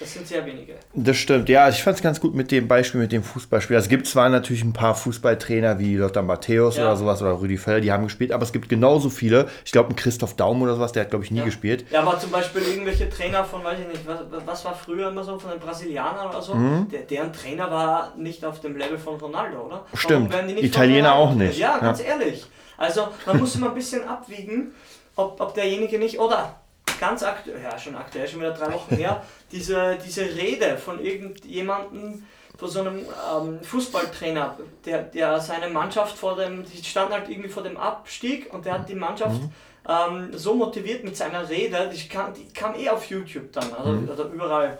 Das 0.00 0.12
sind 0.14 0.28
sehr 0.28 0.46
wenige. 0.46 0.74
das 0.94 1.16
stimmt. 1.16 1.48
Ja, 1.48 1.68
ich 1.68 1.82
fand 1.82 1.96
es 1.96 2.02
ganz 2.04 2.20
gut 2.20 2.32
mit 2.32 2.52
dem 2.52 2.68
Beispiel 2.68 3.00
mit 3.00 3.10
dem 3.10 3.24
Fußballspiel. 3.24 3.74
Also 3.74 3.86
es 3.86 3.88
gibt 3.88 4.06
zwar 4.06 4.28
natürlich 4.28 4.62
ein 4.62 4.72
paar 4.72 4.94
Fußballtrainer 4.94 5.80
wie 5.80 5.96
Lothar 5.96 6.22
Matthäus 6.22 6.76
Ja. 6.76 6.84
oder 6.84 6.96
sowas 6.96 7.20
oder 7.20 7.40
Rüdi 7.40 7.56
Feller, 7.56 7.80
die 7.80 7.90
haben 7.90 8.04
gespielt, 8.04 8.30
aber 8.30 8.44
es 8.44 8.52
gibt 8.52 8.68
genauso 8.68 9.10
viele. 9.10 9.48
Ich 9.64 9.72
glaube, 9.72 9.88
ein 9.88 9.96
Christoph 9.96 10.34
Daum 10.36 10.62
oder 10.62 10.76
sowas, 10.76 10.92
der 10.92 11.02
hat, 11.02 11.10
glaube 11.10 11.24
ich, 11.24 11.32
nie 11.32 11.38
Ja. 11.40 11.44
gespielt. 11.46 11.84
Ja, 11.90 12.02
aber 12.02 12.16
zum 12.20 12.30
Beispiel 12.30 12.62
irgendwelche 12.62 13.08
Trainer 13.10 13.42
von, 13.42 13.64
weiß 13.64 13.80
ich 13.80 13.88
nicht, 13.88 14.06
was, 14.06 14.20
was 14.46 14.64
war 14.66 14.74
früher 14.76 15.08
immer 15.08 15.24
so, 15.24 15.36
von 15.36 15.50
den 15.50 15.58
Brasilianern 15.58 16.28
oder 16.28 16.42
so, 16.42 16.54
der, 16.92 17.00
deren 17.00 17.32
Trainer 17.32 17.68
war 17.68 18.12
nicht 18.16 18.44
auf 18.44 18.60
dem 18.60 18.76
Level 18.76 18.98
von 18.98 19.16
Ronaldo, 19.16 19.62
oder? 19.66 19.84
Mhm. 19.92 19.96
Stimmt. 19.96 20.34
Italiener 20.62 21.14
auch 21.16 21.34
nicht. 21.34 21.58
Ja, 21.58 21.72
Ja. 21.74 21.78
ganz 21.80 22.00
ehrlich. 22.00 22.46
Also 22.78 23.08
man 23.26 23.38
muss 23.38 23.54
immer 23.56 23.68
ein 23.68 23.74
bisschen 23.74 24.08
abwiegen, 24.08 24.72
ob, 25.16 25.40
ob 25.40 25.54
derjenige 25.54 25.98
nicht, 25.98 26.18
oder 26.18 26.54
ganz 26.98 27.22
aktuell, 27.22 27.62
ja 27.62 27.78
schon 27.78 27.96
aktuell, 27.96 28.26
schon 28.26 28.40
wieder 28.40 28.52
drei 28.52 28.72
Wochen 28.72 28.96
her, 28.96 29.22
diese, 29.52 29.98
diese 30.04 30.22
Rede 30.22 30.78
von 30.78 31.04
irgendjemandem, 31.04 32.24
von 32.56 32.68
so 32.68 32.80
einem 32.80 32.98
ähm, 32.98 33.60
Fußballtrainer, 33.62 34.58
der, 34.84 35.02
der 35.02 35.40
seine 35.40 35.68
Mannschaft 35.68 36.16
vor 36.16 36.34
dem, 36.36 36.64
die 36.64 36.82
standen 36.82 37.12
halt 37.12 37.28
irgendwie 37.28 37.48
vor 37.48 37.62
dem 37.62 37.76
Abstieg 37.76 38.52
und 38.52 38.64
der 38.64 38.74
hat 38.74 38.88
die 38.88 38.96
Mannschaft 38.96 39.40
ähm, 39.88 40.36
so 40.36 40.54
motiviert 40.54 41.04
mit 41.04 41.16
seiner 41.16 41.48
Rede, 41.48 41.90
die 41.92 42.08
kam, 42.08 42.34
die 42.34 42.52
kam 42.52 42.74
eh 42.74 42.88
auf 42.88 43.06
YouTube 43.06 43.52
dann, 43.52 43.72
also, 43.72 44.12
oder 44.12 44.24
überall. 44.24 44.78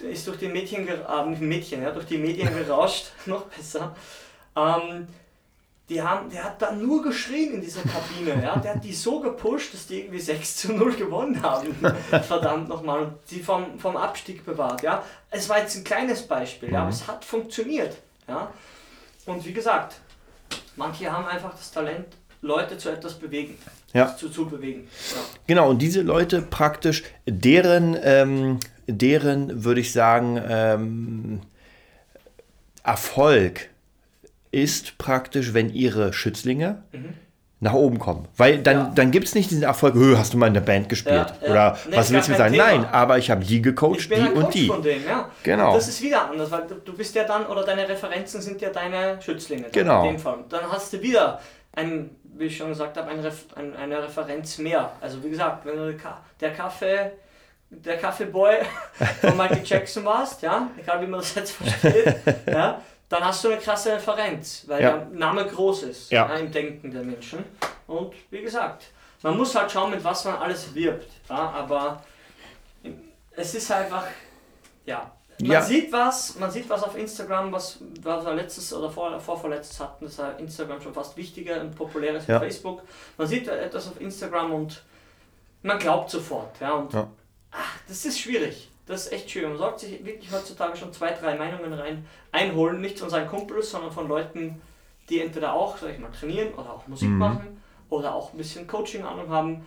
Der 0.00 0.10
ist 0.10 0.26
durch 0.26 0.38
die 0.38 0.48
Mädchen, 0.48 0.88
äh, 0.88 1.26
Mädchen, 1.40 1.82
ja, 1.82 1.90
durch 1.90 2.06
die 2.06 2.16
Medien 2.16 2.48
gerauscht, 2.54 3.12
noch 3.26 3.42
besser. 3.42 3.94
Ähm, 4.56 5.06
die 5.90 6.00
haben, 6.00 6.30
der 6.30 6.44
hat 6.44 6.62
da 6.62 6.70
nur 6.70 7.02
geschrien 7.02 7.54
in 7.54 7.60
dieser 7.60 7.82
Kabine. 7.82 8.42
Ja? 8.42 8.56
Der 8.56 8.76
hat 8.76 8.84
die 8.84 8.94
so 8.94 9.18
gepusht, 9.18 9.74
dass 9.74 9.88
die 9.88 10.00
irgendwie 10.00 10.20
6 10.20 10.56
zu 10.56 10.72
0 10.72 10.94
gewonnen 10.94 11.42
haben. 11.42 11.74
Verdammt 12.10 12.68
nochmal. 12.68 13.02
Und 13.02 13.14
die 13.30 13.40
vom, 13.40 13.78
vom 13.78 13.96
Abstieg 13.96 14.46
bewahrt. 14.46 14.82
Ja? 14.82 15.02
Es 15.30 15.48
war 15.48 15.58
jetzt 15.58 15.76
ein 15.76 15.82
kleines 15.82 16.22
Beispiel, 16.22 16.72
ja? 16.72 16.82
aber 16.82 16.90
es 16.90 17.08
hat 17.08 17.24
funktioniert. 17.24 17.96
Ja? 18.28 18.52
Und 19.26 19.44
wie 19.44 19.52
gesagt, 19.52 19.96
manche 20.76 21.10
haben 21.10 21.26
einfach 21.26 21.50
das 21.50 21.72
Talent, 21.72 22.06
Leute 22.40 22.78
zu 22.78 22.88
etwas 22.88 23.14
bewegen. 23.14 23.58
Ja. 23.92 24.16
Zu, 24.16 24.30
zu 24.30 24.46
bewegen. 24.46 24.88
Ja. 25.14 25.20
Genau, 25.48 25.70
und 25.70 25.82
diese 25.82 26.02
Leute 26.02 26.40
praktisch, 26.40 27.02
deren, 27.26 27.98
ähm, 28.00 28.60
deren 28.86 29.64
würde 29.64 29.80
ich 29.80 29.92
sagen, 29.92 30.40
ähm, 30.48 31.40
Erfolg 32.84 33.69
ist 34.50 34.98
praktisch, 34.98 35.54
wenn 35.54 35.70
ihre 35.72 36.12
Schützlinge 36.12 36.82
nach 37.62 37.74
oben 37.74 37.98
kommen. 37.98 38.26
Weil 38.38 38.58
dann, 38.62 38.76
Ja. 38.78 38.92
dann 38.94 39.10
gibt 39.10 39.26
es 39.26 39.34
nicht 39.34 39.50
diesen 39.50 39.62
Erfolg, 39.64 39.94
"Hö, 39.94 40.16
hast 40.16 40.32
du 40.32 40.38
mal 40.38 40.46
in 40.46 40.54
der 40.54 40.62
Band 40.62 40.88
gespielt? 40.88 41.26
Ja, 41.42 41.46
ja. 41.46 41.50
Oder 41.50 41.78
Nee, 41.90 41.96
was 41.96 42.10
willst 42.10 42.28
du 42.30 42.34
sagen? 42.34 42.54
Thema. 42.54 42.64
Nein, 42.68 42.86
aber 42.86 43.18
ich 43.18 43.30
habe 43.30 43.44
die 43.44 43.60
gecoacht, 43.60 44.08
die 44.10 44.14
ein 44.14 44.32
und 44.32 44.44
Coach 44.44 44.52
die. 44.54 44.66
ja. 45.06 45.28
Genau. 45.42 45.68
Und 45.68 45.76
das 45.76 45.88
ist 45.88 46.00
wieder 46.02 46.30
anders, 46.30 46.50
weil 46.50 46.62
du, 46.84 46.96
bist 46.96 47.14
ja 47.14 47.24
dann, 47.24 47.44
oder 47.46 47.62
deine 47.64 47.86
Referenzen 47.88 48.40
sind 48.40 48.60
ja 48.62 48.70
deine 48.70 49.20
Schützlinge. 49.20 49.66
Genau. 49.72 50.04
In 50.06 50.14
dem 50.14 50.18
Fall. 50.18 50.38
Dann 50.48 50.70
hast 50.72 50.92
du 50.94 51.02
wieder 51.02 51.38
ein, 51.72 52.10
wie 52.38 52.44
ich 52.46 52.56
schon 52.56 52.68
gesagt 52.70 52.96
habe, 52.96 53.10
ein 53.10 53.20
Ref, 53.20 53.44
ein, 53.54 53.76
eine 53.76 54.02
Referenz 54.02 54.56
mehr. 54.58 54.92
Also 55.02 55.22
wie 55.22 55.28
gesagt, 55.30 55.66
wenn 55.66 55.76
du 55.76 55.94
der 56.40 56.52
Kaffee, 56.54 57.10
der 57.68 57.98
Kaffeeboy 57.98 58.54
von 59.20 59.36
Michael 59.36 59.60
Jackson 59.64 60.04
warst, 60.06 60.40
ja, 60.40 60.66
egal 60.78 61.02
wie 61.02 61.06
man 61.06 61.20
das 61.20 61.34
jetzt 61.34 61.52
versteht, 61.52 62.16
ja, 62.46 62.80
dann 63.10 63.22
hast 63.24 63.44
du 63.44 63.48
eine 63.50 63.58
krasse 63.60 63.92
Referenz, 63.92 64.64
weil 64.66 64.82
Ja. 64.82 64.96
der 64.96 65.06
Name 65.06 65.44
groß 65.46 65.82
ist 65.82 66.10
Ja. 66.10 66.26
im 66.36 66.50
Denken 66.50 66.90
der 66.90 67.02
Menschen. 67.02 67.44
Und 67.86 68.14
wie 68.30 68.40
gesagt, 68.40 68.86
man 69.22 69.36
muss 69.36 69.54
halt 69.54 69.70
schauen, 69.70 69.90
mit 69.90 70.02
was 70.02 70.24
man 70.24 70.36
alles 70.36 70.74
wirbt. 70.74 71.10
Aber 71.28 72.02
es 73.32 73.54
ist 73.54 73.70
einfach, 73.70 74.04
ja. 74.86 75.10
Man 75.40 75.50
Ja. 75.52 75.62
sieht 75.62 75.90
was, 75.92 76.36
man 76.38 76.50
sieht 76.50 76.68
was 76.68 76.82
auf 76.82 76.96
Instagram, 76.96 77.50
was, 77.50 77.78
was 78.02 78.24
wir 78.26 78.34
letztes 78.34 78.72
oder 78.74 78.90
vor, 78.90 79.18
vorvorletztes 79.18 79.80
hatten, 79.80 80.04
das 80.04 80.12
ist 80.12 80.18
ja 80.18 80.30
Instagram 80.32 80.80
schon 80.82 80.92
fast 80.94 81.16
wichtiger 81.16 81.60
und 81.62 81.74
populärer 81.74 82.16
als 82.16 82.26
Ja. 82.26 82.38
Facebook. 82.38 82.82
Man 83.16 83.26
sieht 83.26 83.48
etwas 83.48 83.88
auf 83.88 83.98
Instagram 84.00 84.52
und 84.52 84.82
man 85.62 85.78
glaubt 85.78 86.10
sofort. 86.10 86.60
Ja, 86.60 86.72
und 86.74 86.94
ach, 86.94 87.06
das 87.88 88.04
ist 88.04 88.20
schwierig. 88.20 88.69
Das 88.90 89.06
ist 89.06 89.12
echt 89.12 89.30
schwierig. 89.30 89.48
Man 89.50 89.58
sollte 89.58 89.86
sich 89.86 90.04
wirklich 90.04 90.30
heutzutage 90.32 90.76
schon 90.76 90.92
zwei, 90.92 91.12
drei 91.12 91.36
Meinungen 91.36 91.72
rein 91.72 92.04
einholen, 92.32 92.80
nicht 92.80 92.98
von 92.98 93.08
seinen 93.08 93.28
Kumpels, 93.28 93.70
sondern 93.70 93.92
von 93.92 94.08
Leuten, 94.08 94.60
die 95.08 95.20
entweder 95.20 95.54
auch, 95.54 95.78
sag 95.78 95.90
ich 95.92 95.98
mal, 95.98 96.10
trainieren 96.10 96.52
oder 96.54 96.72
auch 96.72 96.86
Musik 96.88 97.08
Mhm. 97.08 97.18
machen 97.18 97.62
oder 97.88 98.14
auch 98.14 98.32
ein 98.32 98.36
bisschen 98.38 98.66
Coaching-Ahnung 98.66 99.30
haben. 99.30 99.66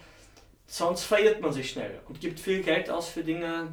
Sonst 0.68 1.04
verirrt 1.04 1.42
man 1.42 1.52
sich 1.54 1.70
schnell 1.70 2.00
und 2.08 2.20
gibt 2.20 2.40
viel 2.40 2.62
Geld 2.64 2.90
aus 2.90 3.10
für 3.10 3.24
Dinge, 3.24 3.70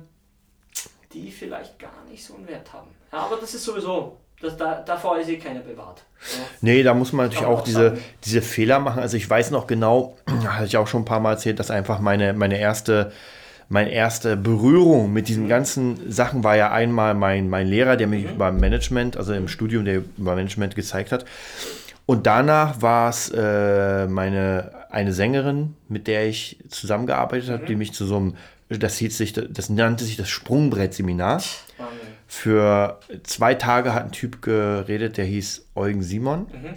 die 1.13 1.31
vielleicht 1.31 1.79
gar 1.79 2.05
nicht 2.09 2.25
so 2.25 2.35
einen 2.35 2.47
Wert 2.49 2.73
haben. 2.73 2.89
Ja, 3.13 3.19
aber 3.21 3.37
das 3.37 3.55
ist 3.55 3.65
sowieso, 3.65 4.19
das, 4.41 4.57
da, 4.57 4.81
davor 4.83 5.19
ist 5.19 5.29
eh 5.29 5.39
keiner 5.39 5.61
bewahrt. 5.61 6.03
Ja. 6.21 6.45
Nee, 6.61 6.83
da 6.83 6.95
muss 6.95 7.13
man 7.13 7.27
natürlich 7.27 7.47
auch 7.47 7.59
auch 7.61 7.65
diese, 7.65 7.91
sagen. 7.91 8.05
diese 8.25 8.43
Fehler 8.43 8.79
machen. 8.79 9.01
Also 9.01 9.17
ich 9.17 9.29
weiß 9.29 9.51
noch 9.51 9.67
genau, 9.67 10.17
hatte 10.47 10.67
ich 10.67 10.77
auch 10.77 10.87
schon 10.87 11.03
ein 11.03 11.07
paar 11.07 11.21
Mal 11.21 11.33
erzählt, 11.33 11.59
dass 11.59 11.71
einfach 11.71 11.99
meine, 12.01 12.33
meine 12.35 12.59
erste 12.59 13.13
meine 13.71 13.91
erste 13.93 14.37
Berührung 14.37 15.13
mit 15.13 15.25
Mhm. 15.25 15.27
diesen 15.27 15.49
ganzen 15.49 16.13
Sachen 16.13 16.45
war 16.45 16.57
ja 16.57 16.71
einmal 16.73 17.15
mein, 17.15 17.49
mein 17.49 17.67
Lehrer, 17.67 17.97
der 17.97 18.07
Mhm. 18.09 18.11
mich 18.13 18.25
über 18.25 18.53
Management, 18.53 19.17
also 19.17 19.33
im 19.33 19.49
Studium, 19.49 19.85
der 19.87 20.03
über 20.19 20.35
Management 20.35 20.75
gezeigt 20.75 21.13
hat. 21.13 21.25
Und 22.05 22.27
danach 22.27 22.83
war 22.83 23.09
es 23.09 23.31
äh, 23.35 24.07
meine 24.09 24.73
eine 24.91 25.13
Sängerin, 25.13 25.77
mit 25.89 26.09
der 26.09 26.27
ich 26.27 26.59
zusammengearbeitet 26.69 27.49
Mhm. 27.49 27.53
habe, 27.53 27.65
die 27.67 27.77
mich 27.77 27.93
zu 27.95 28.05
so 28.07 28.17
einem, 28.17 28.35
das 28.69 28.97
hieß 28.99 29.17
sich, 29.17 29.33
das 29.33 29.71
nannte 29.71 30.05
sich 30.05 30.17
das 30.17 30.29
Sprungbrett-Seminar. 30.29 31.41
Für 32.27 32.99
zwei 33.23 33.55
Tage 33.55 33.95
hat 33.95 34.05
ein 34.07 34.13
Typ 34.13 34.43
geredet, 34.43 35.17
der 35.17 35.25
hieß 35.25 35.67
Eugen 35.77 36.03
Simon. 36.03 36.41
Mhm. 36.41 36.75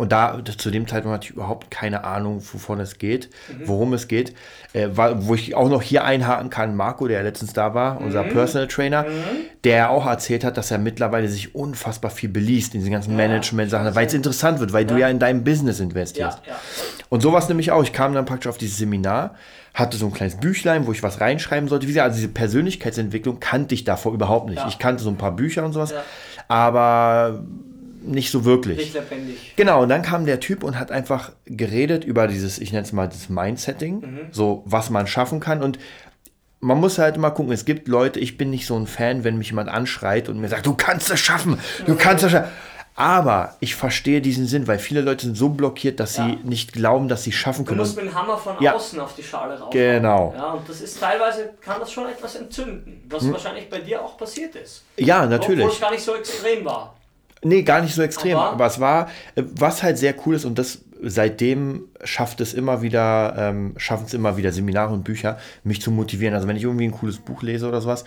Und 0.00 0.12
da, 0.12 0.40
zu 0.56 0.70
dem 0.70 0.88
Zeitpunkt 0.88 1.14
hatte 1.14 1.24
ich 1.26 1.30
überhaupt 1.32 1.70
keine 1.70 2.04
Ahnung, 2.04 2.42
wovon 2.52 2.80
es 2.80 2.96
geht, 2.98 3.28
Mhm. 3.48 3.68
worum 3.68 3.92
es 3.92 4.08
geht. 4.08 4.34
Äh, 4.72 4.88
war, 4.94 5.26
wo 5.26 5.34
ich 5.34 5.54
auch 5.54 5.68
noch 5.68 5.82
hier 5.82 6.04
einhaken 6.04 6.48
kann, 6.48 6.74
Marco, 6.74 7.06
der 7.06 7.22
letztens 7.22 7.52
da 7.52 7.74
war, 7.74 8.00
unser 8.00 8.22
Mhm. 8.24 8.30
Personal 8.30 8.66
Trainer, 8.68 9.04
der 9.64 9.90
auch 9.90 10.06
erzählt 10.06 10.42
hat, 10.44 10.56
dass 10.56 10.70
er 10.70 10.78
mittlerweile 10.78 11.28
sich 11.28 11.54
unfassbar 11.54 12.10
viel 12.10 12.28
beliest 12.30 12.74
in 12.74 12.80
diesen 12.80 12.92
ganzen 12.92 13.14
Management-Sachen, 13.14 13.94
weil 13.94 14.06
es 14.06 14.14
interessant 14.14 14.58
wird, 14.58 14.72
weil 14.72 14.84
du 14.86 14.94
Ja. 14.94 15.00
ja 15.00 15.08
in 15.08 15.18
dein 15.18 15.44
Business 15.44 15.80
investierst. 15.80 16.38
Ja, 16.46 16.52
ja. 16.52 16.60
Und 17.10 17.20
sowas 17.22 17.48
nämlich 17.48 17.70
auch. 17.72 17.82
Ich 17.82 17.92
kam 17.92 18.14
dann 18.14 18.24
praktisch 18.24 18.48
auf 18.48 18.56
dieses 18.58 18.78
Seminar, 18.78 19.34
hatte 19.74 19.96
so 19.96 20.06
ein 20.06 20.12
kleines 20.12 20.36
Büchlein, 20.36 20.86
wo 20.86 20.92
ich 20.92 21.02
was 21.02 21.20
reinschreiben 21.20 21.68
sollte. 21.68 21.86
Wie 21.86 21.92
gesagt, 21.92 22.06
also 22.06 22.16
diese 22.16 22.28
Persönlichkeitsentwicklung 22.32 23.38
kannte 23.38 23.74
ich 23.74 23.84
davor 23.84 24.14
überhaupt 24.14 24.48
nicht. 24.48 24.58
Ja. 24.60 24.68
Ich 24.68 24.78
kannte 24.78 25.02
so 25.04 25.10
ein 25.10 25.16
paar 25.18 25.32
Bücher 25.36 25.64
und 25.64 25.72
sowas. 25.72 25.90
Ja. 25.90 26.02
aber 26.48 27.44
nicht 28.02 28.30
so 28.30 28.44
wirklich. 28.44 28.78
Nicht 28.78 28.94
lebendig. 28.94 29.54
Genau, 29.56 29.82
und 29.82 29.88
dann 29.88 30.02
kam 30.02 30.26
der 30.26 30.40
Typ 30.40 30.62
und 30.64 30.78
hat 30.78 30.90
einfach 30.90 31.32
geredet 31.46 32.04
über 32.04 32.26
dieses, 32.26 32.58
ich 32.58 32.72
nenne 32.72 32.84
es 32.84 32.92
mal 32.92 33.08
das 33.08 33.28
Mindsetting, 33.28 34.28
so 34.32 34.62
was 34.66 34.90
man 34.90 35.06
schaffen 35.06 35.40
kann. 35.40 35.62
Und 35.62 35.78
man 36.60 36.78
muss 36.78 36.98
halt 36.98 37.16
mal 37.16 37.30
gucken, 37.30 37.52
es 37.52 37.64
gibt 37.64 37.88
Leute, 37.88 38.20
ich 38.20 38.36
bin 38.36 38.50
nicht 38.50 38.66
so 38.66 38.76
ein 38.76 38.86
Fan, 38.86 39.24
wenn 39.24 39.38
mich 39.38 39.48
jemand 39.48 39.68
anschreit 39.70 40.28
und 40.28 40.40
mir 40.40 40.48
sagt, 40.48 40.66
du 40.66 40.74
kannst 40.74 41.10
es 41.10 41.20
schaffen, 41.20 41.58
du 41.86 41.94
kannst 41.96 42.24
es 42.24 42.32
schaffen. 42.32 42.50
Aber 42.96 43.56
ich 43.60 43.76
verstehe 43.76 44.20
diesen 44.20 44.46
Sinn, 44.46 44.66
weil 44.66 44.78
viele 44.78 45.00
Leute 45.00 45.24
sind 45.24 45.34
so 45.34 45.48
blockiert, 45.48 46.00
dass 46.00 46.16
Ja. 46.18 46.26
sie 46.26 46.38
nicht 46.46 46.74
glauben, 46.74 47.08
dass 47.08 47.22
sie 47.22 47.32
schaffen 47.32 47.64
Du 47.64 47.68
können. 47.70 47.80
musst 47.80 47.96
Und, 47.96 48.04
mit 48.04 48.12
dem 48.12 48.18
Hammer 48.18 48.36
von 48.36 48.56
Ja. 48.60 48.74
außen 48.74 49.00
auf 49.00 49.14
die 49.14 49.22
Schale 49.22 49.58
rauf. 49.58 49.70
Genau. 49.70 50.34
Ja, 50.36 50.52
und 50.52 50.68
das 50.68 50.82
ist 50.82 51.00
teilweise, 51.00 51.54
kann 51.62 51.80
das 51.80 51.90
schon 51.92 52.06
etwas 52.08 52.36
entzünden, 52.36 53.02
was 53.08 53.30
wahrscheinlich 53.32 53.70
bei 53.70 53.78
dir 53.78 54.02
auch 54.04 54.18
passiert 54.18 54.54
ist. 54.56 54.82
ja, 54.98 55.22
Obwohl 55.22 55.32
es 55.34 55.40
natürlich. 55.40 55.80
gar 55.80 55.90
nicht 55.92 56.02
so 56.04 56.14
extrem 56.14 56.64
war. 56.66 56.94
Nee, 57.42 57.62
gar 57.62 57.80
nicht 57.80 57.94
so 57.94 58.02
extrem. 58.02 58.36
Aber- 58.36 58.50
Aber, 58.52 58.66
es 58.66 58.80
war, 58.80 59.08
äh, 59.34 59.42
was 59.58 59.82
halt 59.82 59.98
sehr 59.98 60.14
cool 60.26 60.34
ist 60.34 60.44
und 60.44 60.58
das 60.58 60.82
seitdem 61.02 61.84
schafft 62.04 62.40
es 62.42 62.52
immer 62.52 62.82
wieder, 62.82 63.34
ähm, 63.38 63.72
schaffen 63.78 64.04
es 64.06 64.12
immer 64.14 64.36
wieder 64.36 64.52
Seminare 64.52 64.92
und 64.92 65.02
Bücher, 65.04 65.38
mich 65.64 65.80
zu 65.80 65.90
motivieren. 65.90 66.34
Also 66.34 66.46
wenn 66.46 66.56
ich 66.56 66.64
irgendwie 66.64 66.84
ein 66.84 66.92
cooles 66.92 67.16
Buch 67.18 67.42
lese 67.42 67.66
oder 67.66 67.80
sowas 67.80 68.04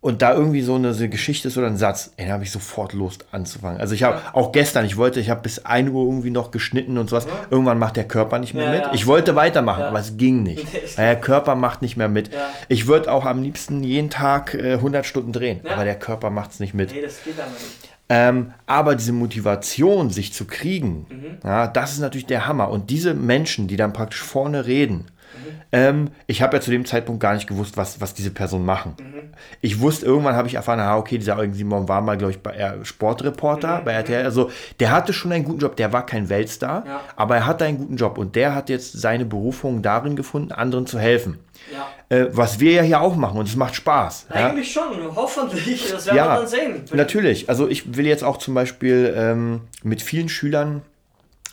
und 0.00 0.22
da 0.22 0.32
irgendwie 0.32 0.62
so 0.62 0.76
eine, 0.76 0.94
so 0.94 1.00
eine 1.00 1.08
Geschichte 1.08 1.48
ist 1.48 1.58
oder 1.58 1.66
ein 1.66 1.76
Satz, 1.76 2.12
ey, 2.16 2.26
dann 2.26 2.34
habe 2.34 2.44
ich 2.44 2.52
sofort 2.52 2.92
Lust 2.92 3.26
anzufangen. 3.32 3.80
Also 3.80 3.96
ich 3.96 4.04
habe 4.04 4.20
auch 4.32 4.52
gestern, 4.52 4.84
ich 4.86 4.96
wollte, 4.96 5.18
ich 5.18 5.28
habe 5.28 5.40
bis 5.42 5.64
1 5.64 5.90
Uhr 5.90 6.04
irgendwie 6.04 6.30
noch 6.30 6.52
geschnitten 6.52 6.98
und 6.98 7.10
sowas. 7.10 7.26
Irgendwann 7.50 7.80
macht 7.80 7.96
der 7.96 8.04
Körper 8.06 8.38
nicht 8.38 8.54
mehr 8.54 8.66
Ja, 8.66 8.70
mit. 8.70 8.80
ja. 8.82 8.94
Ich 8.94 9.08
wollte 9.08 9.34
weitermachen, 9.34 9.80
Ja. 9.80 9.88
aber 9.88 9.98
es 9.98 10.16
ging 10.16 10.44
nicht. 10.44 10.64
Weil 10.96 11.04
der 11.06 11.20
Körper 11.20 11.56
macht 11.56 11.82
nicht 11.82 11.96
mehr 11.96 12.08
mit. 12.08 12.32
Ja. 12.32 12.48
Ich 12.68 12.86
würde 12.86 13.10
auch 13.10 13.24
am 13.26 13.42
liebsten 13.42 13.82
jeden 13.82 14.08
Tag 14.08 14.54
äh, 14.54 14.74
100 14.74 15.04
Stunden 15.04 15.32
drehen, 15.32 15.62
Ja. 15.64 15.72
aber 15.72 15.82
der 15.84 15.98
Körper 15.98 16.30
macht 16.30 16.52
es 16.52 16.60
nicht 16.60 16.74
mit. 16.74 16.92
Nee, 16.94 17.02
das 17.02 17.24
geht 17.24 17.40
aber 17.40 17.50
nicht. 17.50 17.88
Ähm, 18.10 18.52
aber 18.66 18.94
diese 18.94 19.12
Motivation, 19.12 20.10
sich 20.10 20.32
zu 20.32 20.46
kriegen, 20.46 21.06
Mhm. 21.10 21.38
ja, 21.44 21.66
das 21.66 21.92
ist 21.92 21.98
natürlich 22.00 22.26
der 22.26 22.46
Hammer. 22.46 22.70
Und 22.70 22.88
diese 22.90 23.12
Menschen, 23.14 23.68
die 23.68 23.76
dann 23.76 23.92
praktisch 23.92 24.22
vorne 24.22 24.66
reden, 24.66 25.06
Mhm. 25.38 25.60
ähm, 25.72 26.10
ich 26.26 26.42
habe 26.42 26.56
ja 26.56 26.60
zu 26.60 26.70
dem 26.70 26.84
Zeitpunkt 26.84 27.20
gar 27.20 27.34
nicht 27.34 27.46
gewusst, 27.46 27.76
was, 27.76 28.00
was 28.00 28.14
diese 28.14 28.30
Personen 28.30 28.64
machen. 28.64 28.94
Mhm. 29.00 29.30
Ich 29.60 29.80
wusste, 29.80 30.06
irgendwann 30.06 30.34
habe 30.36 30.48
ich 30.48 30.54
erfahren, 30.54 30.80
ah, 30.80 30.96
okay, 30.96 31.18
dieser 31.18 31.36
Eugen 31.38 31.54
Simon 31.54 31.88
war 31.88 32.00
mal, 32.00 32.16
glaube 32.18 32.32
ich, 32.32 32.40
bei 32.40 32.52
Mhm. 32.76 32.84
Sportreporter 32.84 33.82
bei 33.84 33.92
RTL. 33.92 34.24
Also 34.24 34.50
der 34.80 34.90
hatte 34.90 35.12
schon 35.12 35.32
einen 35.32 35.44
guten 35.44 35.60
Job, 35.60 35.76
der 35.76 35.92
war 35.92 36.04
kein 36.06 36.28
Weltstar, 36.28 36.84
Ja. 36.86 37.00
aber 37.16 37.36
er 37.36 37.46
hatte 37.46 37.64
einen 37.64 37.78
guten 37.78 37.96
Job 37.96 38.18
und 38.18 38.36
der 38.36 38.54
hat 38.54 38.68
jetzt 38.68 38.92
seine 39.00 39.24
Berufung 39.24 39.82
darin 39.82 40.16
gefunden, 40.16 40.52
anderen 40.52 40.86
zu 40.86 40.98
helfen. 40.98 41.38
Ja. 41.72 42.16
Äh, 42.16 42.28
was 42.30 42.60
wir 42.60 42.72
ja 42.72 42.82
hier 42.82 43.00
auch 43.00 43.16
machen 43.16 43.38
und 43.38 43.48
es 43.48 43.56
macht 43.56 43.74
Spaß. 43.74 44.26
ja? 44.34 44.48
Eigentlich 44.48 44.72
schon, 44.72 44.84
hoffentlich. 45.14 45.90
Das 45.90 46.06
werden 46.06 46.16
Ja, 46.16 46.34
wir 46.34 46.38
dann 46.40 46.46
sehen. 46.46 46.82
Natürlich. 46.92 47.48
Also 47.48 47.68
ich 47.68 47.96
will 47.96 48.06
jetzt 48.06 48.24
auch 48.24 48.38
zum 48.38 48.54
Beispiel 48.54 49.12
ähm, 49.16 49.60
mit 49.82 50.00
vielen 50.02 50.28
Schülern 50.28 50.82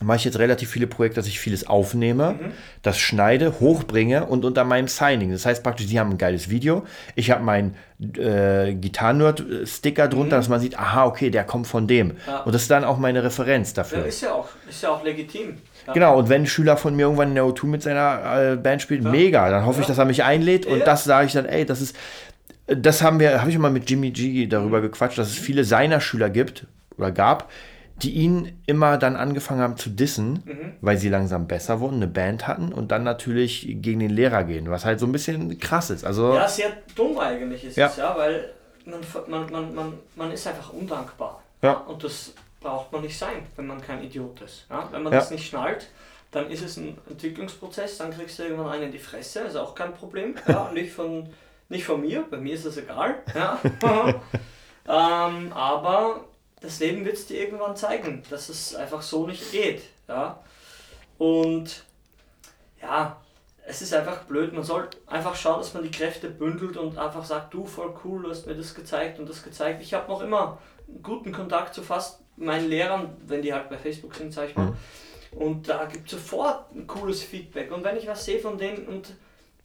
mache 0.02 0.18
ich 0.18 0.26
jetzt 0.26 0.40
relativ 0.40 0.70
viele 0.70 0.88
Projekte, 0.88 1.16
dass 1.20 1.28
ich 1.28 1.40
vieles 1.40 1.68
aufnehme, 1.68 2.34
Mhm. 2.34 2.52
das 2.82 2.98
schneide, 3.00 3.60
hochbringe 3.62 4.26
und 4.26 4.44
unter 4.44 4.64
meinem 4.66 4.88
Signing. 4.90 5.32
Das 5.32 5.46
heißt 5.46 5.64
praktisch, 5.64 5.88
sie 5.88 6.00
haben 6.00 6.12
ein 6.12 6.18
geiles 6.18 6.50
Video. 6.50 6.84
Ich 7.16 7.32
habe 7.32 7.44
meinen 7.44 7.76
äh, 8.18 8.74
Gitarrenerd-Sticker 8.74 10.08
drunter, 10.08 10.36
dass 10.38 10.50
man 10.50 10.60
sieht, 10.60 10.78
aha, 10.78 11.06
okay, 11.06 11.30
der 11.30 11.44
kommt 11.46 11.68
von 11.68 11.88
dem. 11.88 12.08
Mhm. 12.08 12.14
Ja. 12.28 12.40
Und 12.42 12.54
das 12.54 12.64
ist 12.64 12.72
dann 12.72 12.84
auch 12.84 12.98
meine 12.98 13.24
Referenz 13.24 13.70
Ja, 13.70 13.76
dafür. 13.78 14.06
ist 14.06 14.22
ja 14.22 14.34
auch, 14.34 14.50
ist 14.70 14.84
ja 14.84 14.90
auch 14.90 15.04
legitim. 15.04 15.56
Ja. 15.88 15.94
Genau, 15.94 16.18
und 16.18 16.30
wenn 16.30 16.44
ein 16.44 16.48
Schüler 16.48 16.78
von 16.78 16.96
mir 16.96 17.04
irgendwann 17.04 17.30
in 17.30 17.36
der 17.36 17.46
O2 17.46 17.66
mit 17.68 17.82
seiner 17.84 18.52
äh, 18.54 18.56
Band 18.58 18.82
spielt, 18.82 19.04
mega, 19.04 19.50
dann 19.50 19.66
hoffe 19.66 19.82
ich, 19.82 19.88
dass 19.88 19.98
er 19.98 20.06
mich 20.06 20.24
einlädt 20.24 20.66
und 20.66 20.80
Ja. 20.80 20.86
das 20.86 21.04
sage 21.06 21.28
ich 21.28 21.34
dann, 21.34 21.46
ey, 21.46 21.66
das 21.66 21.82
ist, 21.82 21.96
das 22.68 23.02
haben 23.02 23.20
wir, 23.20 23.40
habe 23.40 23.50
ich 23.52 23.58
mal 23.58 23.72
mit 23.72 23.90
Jimmy 23.90 24.12
G 24.12 24.48
darüber 24.48 24.82
gequatscht, 24.82 25.18
dass 25.18 25.30
es 25.30 25.38
viele 25.38 25.64
seiner 25.64 26.02
Schüler 26.02 26.30
gibt 26.30 26.66
oder 26.98 27.12
gab, 27.12 27.50
die 28.02 28.12
ihn 28.12 28.62
immer 28.66 28.98
dann 28.98 29.16
angefangen 29.16 29.62
haben 29.62 29.78
zu 29.78 29.90
dissen, 29.90 30.44
Mhm. 30.46 30.74
weil 30.82 30.98
sie 30.98 31.10
langsam 31.10 31.48
besser 31.48 31.80
wurden, 31.80 31.96
eine 31.96 32.08
Band 32.08 32.46
hatten 32.48 32.74
und 32.74 32.92
dann 32.92 33.04
natürlich 33.04 33.62
gegen 33.82 34.00
den 34.02 34.10
Lehrer 34.10 34.44
gehen, 34.44 34.70
was 34.70 34.84
halt 34.86 35.00
so 35.00 35.06
ein 35.06 35.12
bisschen 35.14 35.58
krass 35.60 35.90
ist. 35.90 36.04
Also, 36.06 36.34
Ja, 36.36 36.48
sehr 36.48 36.72
dumm 36.96 37.18
eigentlich 37.20 37.64
ist 37.64 37.78
Ja. 37.78 37.88
es, 37.88 37.96
ja, 37.98 38.16
weil 38.18 38.50
man, 38.86 39.00
man, 39.28 39.52
man, 39.52 39.76
man, 39.76 39.94
man 40.16 40.32
ist 40.32 40.46
einfach 40.46 40.74
undankbar. 40.74 41.42
Ja. 41.62 41.74
Und 41.74 42.04
das 42.04 42.34
braucht 42.60 42.92
man 42.92 43.02
nicht 43.02 43.18
sein, 43.18 43.44
wenn 43.56 43.68
man 43.68 43.82
kein 43.82 44.04
Idiot 44.04 44.42
ist. 44.42 44.66
Ja? 44.70 44.88
Wenn 44.92 45.04
man 45.04 45.14
Ja. 45.14 45.20
das 45.20 45.32
nicht 45.32 45.48
schnallt, 45.48 45.88
dann 46.32 46.50
ist 46.52 46.64
es 46.66 46.76
ein 46.78 46.98
Entwicklungsprozess, 47.10 47.98
dann 47.98 48.12
kriegst 48.12 48.38
du 48.40 48.44
irgendwann 48.44 48.70
einen 48.74 48.84
in 48.84 48.92
die 48.92 49.00
Fresse, 49.00 49.40
ist 49.42 49.56
auch 49.56 49.74
kein 49.74 49.94
Problem. 49.94 50.36
Ja? 50.48 50.70
nicht, 50.74 50.92
von, 50.92 51.30
nicht 51.70 51.86
von 51.86 52.02
mir, 52.02 52.26
bei 52.30 52.38
mir 52.38 52.54
ist 52.56 52.66
es 52.66 52.76
egal. 52.78 53.16
Ja? 53.34 53.58
ähm, 54.88 55.54
aber 55.54 56.26
das 56.66 56.80
Leben 56.80 57.06
wird 57.06 57.16
es 57.16 57.28
dir 57.28 57.40
irgendwann 57.40 57.76
zeigen, 57.76 58.24
dass 58.30 58.50
es 58.50 58.76
einfach 58.76 59.02
so 59.02 59.28
nicht 59.28 59.52
geht. 59.52 59.84
Ja? 60.08 60.44
Und 61.18 61.84
ja, 62.82 63.22
es 63.66 63.82
ist 63.82 63.94
einfach 63.94 64.24
blöd. 64.24 64.54
Man 64.54 64.64
soll 64.64 64.90
einfach 65.08 65.36
schauen, 65.36 65.60
dass 65.60 65.74
man 65.74 65.84
die 65.84 65.92
Kräfte 65.92 66.30
bündelt 66.30 66.78
und 66.78 66.98
einfach 66.98 67.24
sagt, 67.24 67.54
du 67.54 67.66
voll 67.66 67.94
cool, 68.04 68.24
du 68.24 68.30
hast 68.30 68.46
mir 68.48 68.56
das 68.56 68.76
gezeigt 68.76 69.20
und 69.20 69.30
das 69.30 69.44
gezeigt. 69.44 69.82
Ich 69.82 69.94
habe 69.94 70.12
noch 70.12 70.22
immer 70.22 70.60
guten 71.02 71.32
Kontakt 71.32 71.74
zu 71.74 71.82
fast 71.82 72.20
meinen 72.38 72.70
Lehrern, 72.70 73.16
wenn 73.26 73.42
die 73.42 73.54
halt 73.54 73.70
bei 73.70 73.78
Facebook 73.78 74.16
sind, 74.16 74.34
sag 74.34 74.50
ich 74.50 74.56
mal. 74.56 74.74
Und 75.32 75.68
da 75.68 75.86
gibt 75.86 76.06
es 76.06 76.12
sofort 76.12 76.74
ein 76.74 76.88
cooles 76.88 77.24
Feedback. 77.24 77.72
Und 77.72 77.84
wenn 77.84 77.98
ich 77.98 78.08
was 78.08 78.26
sehe 78.26 78.40
von 78.40 78.58
denen 78.58 78.88
und 78.88 79.14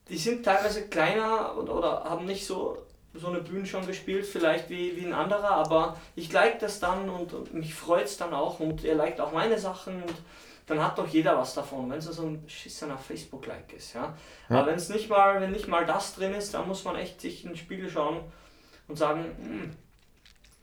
die 0.09 0.19
sind 0.19 0.45
teilweise 0.45 0.89
kleiner 0.89 1.57
oder, 1.57 1.77
oder 1.77 2.05
haben 2.05 2.27
nicht 2.27 2.45
so, 2.45 2.77
so 3.15 3.27
eine 3.27 3.41
Bühne 3.41 3.67
schon 3.67 3.87
gespielt, 3.87 4.25
vielleicht 4.25 4.71
wie, 4.71 4.97
wie 4.97 5.07
ein 5.07 5.13
anderer, 5.13 5.51
aber 5.51 5.97
ich 6.15 6.33
like 6.33 6.61
das 6.61 6.79
dann 6.79 7.09
und, 7.09 7.33
und 7.33 7.55
mich 7.55 7.75
freut 7.75 8.05
es 8.05 8.17
dann 8.17 8.33
auch 8.33 8.61
und 8.61 8.85
er 8.85 8.95
liked 8.95 9.21
auch 9.21 9.33
meine 9.33 9.59
Sachen 9.59 10.03
und 10.03 10.15
dann 10.67 10.83
hat 10.83 10.97
doch 10.99 11.09
jeder 11.09 11.37
was 11.37 11.55
davon, 11.55 11.91
wenn 11.91 11.99
es 11.99 12.05
so 12.05 12.23
ein 12.23 12.45
beschissener 12.45 12.97
Facebook-Like 12.97 13.73
ist, 13.73 13.95
ja. 13.95 14.17
Aber 14.49 14.67
wenn 14.67 14.77
es 14.77 14.89
nicht 14.89 15.09
mal, 15.09 15.41
wenn 15.41 15.51
nicht 15.51 15.67
mal 15.67 15.85
das 15.85 16.15
drin 16.15 16.33
ist, 16.33 16.55
dann 16.55 16.69
muss 16.69 16.85
man 16.85 16.95
echt 16.95 17.21
sich 17.21 17.43
in 17.43 17.51
den 17.51 17.57
Spiegel 17.57 17.91
schauen 17.91 18.21
und 18.87 18.97
sagen, 18.97 19.25
hm, 19.43 19.77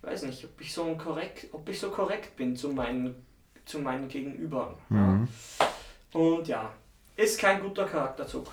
weiß 0.02 0.24
nicht, 0.24 0.46
ob 0.46 0.62
ich 0.62 0.74
so 0.74 0.86
ein 0.86 0.98
korrekt, 0.98 1.48
ob 1.52 1.68
ich 1.68 1.80
so 1.80 1.90
korrekt 1.90 2.38
bin 2.38 2.56
zu 2.56 2.70
meinen, 2.70 3.16
zu 3.66 3.80
meinen 3.80 4.08
Gegenübern. 4.08 4.76
Ja. 4.90 5.28
Und 6.14 6.48
ja, 6.48 6.72
ist 7.18 7.40
kein 7.40 7.62
guter 7.62 7.86
Charakterzug. 7.86 8.48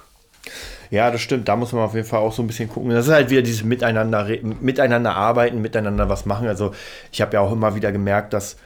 Ja, 0.91 1.11
das 1.11 1.21
stimmt. 1.21 1.49
Da 1.49 1.57
muss 1.57 1.73
man 1.73 1.83
auf 1.83 1.95
jeden 1.95 2.07
Fall 2.07 2.21
auch 2.21 2.33
so 2.33 2.43
ein 2.43 2.47
bisschen 2.47 2.69
gucken. 2.69 2.91
Das 2.91 3.07
ist 3.07 3.13
halt 3.13 3.31
wieder 3.31 3.43
dieses 3.43 3.65
Miteinander, 3.65 4.27
miteinander 4.61 5.17
arbeiten, 5.17 5.61
miteinander 5.61 6.09
was 6.09 6.27
machen. 6.27 6.47
Also 6.47 6.73
ich 7.11 7.21
habe 7.21 7.35
ja 7.35 7.41
auch 7.41 7.53
immer 7.53 7.75
wieder 7.75 7.91
gemerkt, 7.93 8.33
dass 8.33 8.57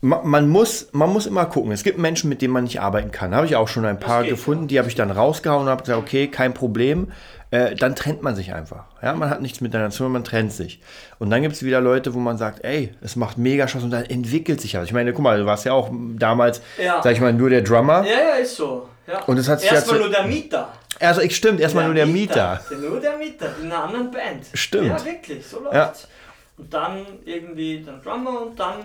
ma- 0.00 0.22
man 0.24 0.48
muss, 0.48 0.88
man 0.92 1.12
muss 1.12 1.26
immer 1.26 1.44
gucken. 1.46 1.72
Es 1.72 1.82
gibt 1.84 1.98
Menschen, 1.98 2.28
mit 2.30 2.42
denen 2.42 2.52
man 2.52 2.64
nicht 2.64 2.80
arbeiten 2.80 3.10
kann. 3.10 3.34
Habe 3.34 3.46
ich 3.46 3.56
auch 3.56 3.68
schon 3.68 3.84
ein 3.84 3.98
paar 4.00 4.24
gefunden, 4.24 4.68
die 4.68 4.78
habe 4.78 4.88
ich 4.88 4.94
dann 4.94 5.10
rausgehauen 5.10 5.64
und 5.64 5.68
habe 5.68 5.82
gesagt, 5.82 6.00
okay, 6.00 6.28
kein 6.28 6.54
Problem. 6.54 7.08
Äh, 7.52 7.76
dann 7.76 7.94
trennt 7.94 8.22
man 8.22 8.34
sich 8.34 8.52
einfach. 8.54 8.84
Ja, 9.02 9.12
man 9.14 9.30
hat 9.30 9.40
nichts 9.40 9.60
miteinander 9.60 9.90
zu 9.92 10.02
tun, 10.02 10.12
man 10.12 10.24
trennt 10.24 10.52
sich. 10.52 10.80
Und 11.20 11.30
dann 11.30 11.42
gibt 11.42 11.54
es 11.54 11.62
wieder 11.62 11.80
Leute, 11.80 12.12
wo 12.14 12.18
man 12.18 12.36
sagt, 12.38 12.64
ey, 12.64 12.92
es 13.02 13.14
macht 13.14 13.38
mega 13.38 13.68
Spaß 13.68 13.84
und 13.84 13.90
dann 13.92 14.04
entwickelt 14.04 14.60
sich 14.60 14.74
was. 14.76 14.84
Ich 14.86 14.92
meine, 14.92 15.12
guck 15.12 15.22
mal, 15.22 15.38
du 15.38 15.46
warst 15.46 15.64
ja 15.64 15.72
auch 15.72 15.90
damals, 16.18 16.60
Ja. 16.82 17.00
sag 17.02 17.12
ich 17.12 17.20
mal, 17.20 17.32
nur 17.32 17.48
der 17.50 17.62
Drummer. 17.62 18.04
Ja, 18.04 18.30
ja, 18.30 18.34
ist 18.42 18.56
so. 18.56 18.88
Ja. 19.06 19.22
Und 19.24 19.38
es 19.38 19.48
hat 19.48 19.60
sich 19.60 19.70
Erstmal 19.70 20.00
nur 20.00 20.10
der 20.10 20.24
Mieter. 20.26 20.72
Also 21.00 21.20
ich 21.20 21.36
stimmt, 21.36 21.60
erstmal 21.60 21.84
nur 21.84 21.94
der 21.94 22.06
Mieter. 22.06 22.60
Der, 22.70 22.78
nur 22.78 23.00
der 23.00 23.16
Mieter, 23.18 23.46
in 23.62 23.66
einer 23.70 23.84
anderen 23.84 24.10
Band. 24.10 24.46
Stimmt. 24.54 24.86
Ja, 24.88 25.04
wirklich, 25.04 25.46
so 25.46 25.60
läuft's. 25.60 26.02
Ja. 26.02 26.08
Und 26.58 26.72
dann 26.72 27.06
irgendwie 27.24 27.82
dann 27.84 28.02
Drummer 28.02 28.42
und 28.42 28.58
dann 28.58 28.76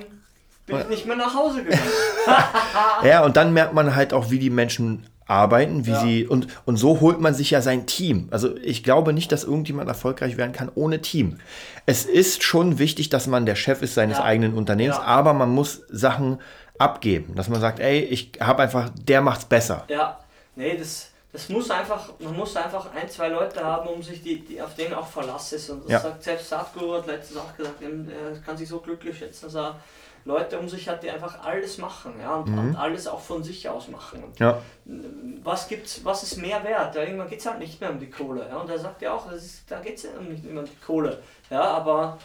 bin 0.67 0.77
ich 0.81 0.87
nicht 0.89 1.05
mehr 1.05 1.15
nach 1.15 1.33
Hause 1.33 1.63
gegangen. 1.63 1.81
Ja, 3.03 3.23
und 3.23 3.35
dann 3.37 3.53
merkt 3.53 3.73
man 3.73 3.95
halt 3.95 4.13
auch, 4.13 4.29
wie 4.29 4.39
die 4.39 4.49
Menschen 4.49 5.05
arbeiten, 5.25 5.85
wie 5.85 5.91
Ja. 5.91 5.99
sie 6.01 6.27
und, 6.27 6.47
und 6.65 6.75
so 6.77 6.99
holt 6.99 7.21
man 7.21 7.33
sich 7.33 7.51
ja 7.51 7.61
sein 7.61 7.85
Team. 7.87 8.27
Also 8.31 8.55
ich 8.57 8.83
glaube 8.83 9.13
nicht, 9.13 9.31
dass 9.31 9.45
irgendjemand 9.45 9.87
erfolgreich 9.87 10.35
werden 10.37 10.51
kann 10.51 10.69
ohne 10.75 11.01
Team. 11.01 11.39
Es 11.85 12.03
ist 12.05 12.43
schon 12.43 12.77
wichtig, 12.79 13.09
dass 13.09 13.27
man 13.27 13.45
der 13.45 13.55
Chef 13.55 13.81
ist 13.81 13.93
seines 13.95 14.17
Ja. 14.17 14.23
eigenen 14.25 14.53
Unternehmens, 14.53 14.97
Ja. 14.97 15.03
aber 15.03 15.33
man 15.33 15.49
muss 15.49 15.83
Sachen 15.89 16.39
abgeben, 16.81 17.35
dass 17.35 17.47
man 17.49 17.61
sagt, 17.61 17.79
ey, 17.79 17.99
ich 17.99 18.31
habe 18.39 18.63
einfach, 18.63 18.89
der 18.95 19.21
macht's 19.21 19.45
besser. 19.45 19.85
Ja, 19.87 20.19
nee, 20.55 20.75
das, 20.77 21.11
das 21.31 21.47
muss 21.49 21.69
einfach, 21.71 22.09
man 22.19 22.35
muss 22.35 22.55
einfach 22.55 22.93
ein, 22.93 23.09
zwei 23.09 23.29
Leute 23.29 23.63
haben, 23.63 23.87
um 23.87 24.03
sich 24.03 24.21
die, 24.21 24.41
die 24.41 24.61
auf 24.61 24.75
denen 24.75 24.93
auch 24.93 25.07
Verlass 25.07 25.53
ist. 25.53 25.69
Und 25.69 25.83
das 25.85 25.91
Ja. 25.91 25.99
sagt 25.99 26.23
selbst 26.23 26.49
Sadhguru 26.49 26.95
hat 26.95 27.07
letztens 27.07 27.39
auch 27.39 27.55
gesagt, 27.55 27.81
er 27.81 28.39
kann 28.45 28.57
sich 28.57 28.67
so 28.67 28.79
glücklich 28.79 29.17
schätzen, 29.17 29.45
dass 29.45 29.55
er 29.55 29.75
Leute 30.23 30.59
um 30.59 30.69
sich 30.69 30.87
hat, 30.87 31.01
die 31.01 31.09
einfach 31.09 31.43
alles 31.43 31.79
machen, 31.79 32.13
ja, 32.21 32.35
und, 32.35 32.47
und 32.47 32.75
alles 32.75 33.07
auch 33.07 33.19
von 33.19 33.43
sich 33.43 33.67
aus 33.67 33.87
machen. 33.87 34.23
Und 34.23 34.39
Mhm. 34.39 34.45
Ja, 34.45 34.57
was 35.43 35.67
gibt's, 35.67 36.03
was 36.05 36.21
ist 36.23 36.37
mehr 36.37 36.63
wert? 36.63 36.93
Ja, 36.95 37.01
irgendwann 37.01 37.27
geht 37.29 37.39
es 37.39 37.45
halt 37.45 37.57
nicht 37.59 37.81
mehr 37.81 37.89
um 37.89 37.99
die 37.99 38.09
Kohle. 38.09 38.47
Ja? 38.47 38.57
Und 38.57 38.69
er 38.69 38.77
sagt 38.77 39.01
ja 39.01 39.13
auch, 39.13 39.31
ist, 39.31 39.63
da 39.69 39.79
geht 39.79 39.97
es 39.97 40.03
ja 40.03 40.09
nicht 40.19 40.43
mehr 40.43 40.61
um 40.61 40.65
die 40.69 40.85
Kohle. 40.85 41.21
Ja, 41.49 41.61
aber 41.61 42.19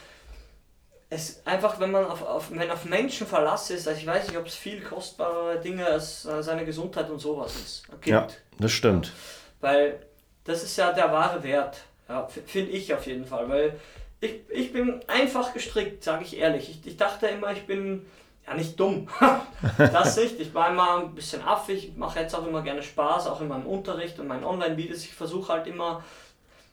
es 1.09 1.45
einfach, 1.45 1.79
wenn 1.79 1.91
man 1.91 2.05
auf, 2.05 2.21
auf, 2.21 2.51
wenn 2.51 2.69
auf 2.69 2.85
Menschen 2.85 3.27
Verlass 3.27 3.69
ist, 3.69 3.87
also 3.87 3.99
ich 3.99 4.05
weiß 4.05 4.27
nicht, 4.27 4.37
ob 4.37 4.45
es 4.47 4.55
viel 4.55 4.81
kostbare 4.81 5.59
Dinge 5.59 5.85
als 5.85 6.23
seine 6.23 6.65
Gesundheit 6.65 7.09
und 7.09 7.19
sowas 7.19 7.55
ist. 7.55 7.87
Gibt. 7.89 8.07
ja, 8.07 8.27
das 8.59 8.71
stimmt. 8.71 9.13
Weil 9.61 9.99
das 10.43 10.63
ist 10.63 10.77
ja 10.77 10.91
der 10.91 11.11
wahre 11.11 11.43
Wert, 11.43 11.77
ja, 12.09 12.27
finde 12.27 12.71
ich 12.71 12.93
auf 12.93 13.05
jeden 13.05 13.25
Fall. 13.25 13.49
Weil 13.49 13.79
ich, 14.19 14.35
ich 14.49 14.73
bin 14.73 15.01
einfach 15.07 15.53
gestrickt, 15.53 16.03
sage 16.03 16.23
ich 16.23 16.37
ehrlich. 16.37 16.69
Ich, 16.69 16.87
ich 16.87 16.97
dachte 16.97 17.27
immer, 17.27 17.51
ich 17.51 17.65
bin 17.65 18.05
ja 18.47 18.53
nicht 18.53 18.79
dumm. 18.79 19.07
das 19.77 20.17
nicht. 20.17 20.39
Ich 20.39 20.53
war 20.53 20.71
immer 20.71 20.99
ein 20.99 21.15
bisschen 21.15 21.43
affig, 21.43 21.93
mache 21.95 22.19
jetzt 22.19 22.33
auch 22.33 22.47
immer 22.47 22.61
gerne 22.61 22.81
Spaß, 22.81 23.27
auch 23.27 23.41
in 23.41 23.49
meinem 23.49 23.65
Unterricht 23.65 24.19
und 24.19 24.27
meinen 24.27 24.43
Online-Videos. 24.43 25.03
Ich 25.03 25.13
versuche 25.13 25.51
halt 25.51 25.67
immer 25.67 26.03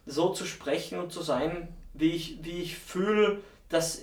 so 0.06 0.30
zu 0.30 0.44
sprechen 0.44 0.98
und 0.98 1.12
zu 1.12 1.22
sein, 1.22 1.68
wie 1.94 2.10
ich, 2.10 2.38
wie 2.42 2.62
ich 2.62 2.78
fühle, 2.78 3.38
dass, 3.68 4.02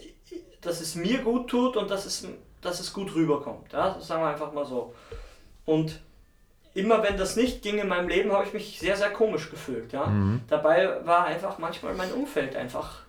dass 0.62 0.82
es 0.82 0.96
mir 0.96 1.20
gut 1.20 1.50
tut 1.50 1.78
und 1.78 1.90
dass 1.92 2.06
es, 2.06 2.28
dass 2.62 2.80
es 2.80 2.94
gut 2.94 3.14
rüberkommt. 3.16 3.72
Ja? 3.74 3.92
Das 3.96 4.08
sagen 4.08 4.24
wir 4.24 4.30
einfach 4.30 4.52
mal 4.54 4.66
so. 4.66 4.94
Und 5.66 6.00
immer 6.74 7.04
wenn 7.04 7.18
das 7.18 7.36
nicht 7.36 7.62
ging 7.62 7.80
in 7.80 7.88
meinem 7.88 8.08
Leben, 8.08 8.32
habe 8.32 8.46
ich 8.46 8.54
mich 8.54 8.80
sehr, 8.80 8.96
sehr 8.96 9.12
komisch 9.12 9.50
gefühlt. 9.50 9.92
Ja? 9.94 10.12
Dabei 10.48 11.06
war 11.06 11.26
einfach 11.26 11.58
manchmal 11.58 11.94
mein 11.96 12.12
Umfeld 12.14 12.56
einfach 12.56 13.02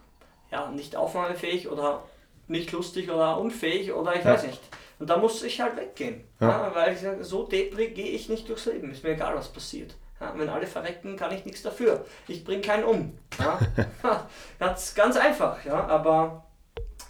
ja, 0.51 0.71
nicht 0.71 0.97
aufnahmefähig 0.97 1.69
oder 1.69 2.03
nicht 2.49 2.73
lustig 2.73 3.11
oder 3.11 3.38
unfähig 3.38 3.93
oder 3.93 4.15
ich 4.17 4.25
Ja. 4.25 4.33
weiß 4.35 4.47
nicht. 4.47 4.61
Und 4.99 5.09
da 5.11 5.17
musste 5.17 5.47
ich 5.47 5.61
halt 5.61 5.77
weggehen. 5.77 6.23
Ja. 6.41 6.49
Ja. 6.69 6.75
weil 6.75 6.93
ich 6.93 7.01
sage, 7.01 7.25
so 7.25 7.45
deprig 7.45 7.95
gehe 7.95 8.11
ich 8.11 8.29
nicht 8.29 8.49
durchs 8.49 8.67
Leben. 8.67 8.91
Ist 8.93 9.03
mir 9.03 9.11
egal, 9.11 9.35
was 9.35 9.49
passiert. 9.49 9.95
Wenn 10.37 10.49
alle 10.49 10.69
verrecken, 10.69 11.17
kann 11.17 11.33
ich 11.35 11.45
nichts 11.45 11.62
dafür. 11.62 12.05
Ich 12.29 12.45
bringe 12.45 12.61
keinen 12.62 12.85
um. 12.85 13.19
Ja? 13.41 13.59
ganz, 14.61 14.95
ganz 14.95 15.17
einfach, 15.17 15.65
ja. 15.65 15.87
Aber 15.88 16.45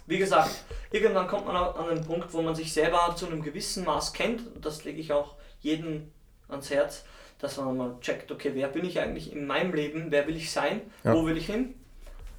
wie 0.05 0.17
gesagt, 0.17 0.63
irgendwann 0.91 1.27
kommt 1.27 1.45
man 1.45 1.55
an 1.55 1.89
einen 1.89 2.05
Punkt, 2.05 2.33
wo 2.33 2.41
man 2.41 2.55
sich 2.55 2.73
selber 2.73 3.13
zu 3.15 3.27
einem 3.27 3.41
gewissen 3.41 3.85
Maß 3.85 4.13
kennt. 4.13 4.41
Und 4.55 4.65
das 4.65 4.83
lege 4.83 4.99
ich 4.99 5.11
auch 5.13 5.35
jedem 5.61 6.11
ans 6.49 6.69
Herz, 6.69 7.05
dass 7.39 7.57
man 7.57 7.77
mal 7.77 7.97
checkt, 8.01 8.31
okay, 8.31 8.51
wer 8.53 8.67
bin 8.67 8.85
ich 8.85 8.99
eigentlich 8.99 9.31
in 9.31 9.45
meinem 9.47 9.73
Leben, 9.73 10.07
wer 10.11 10.27
will 10.27 10.35
ich 10.37 10.51
sein, 10.51 10.81
Ja. 11.03 11.13
wo 11.13 11.25
will 11.25 11.37
ich 11.37 11.45
hin 11.47 11.73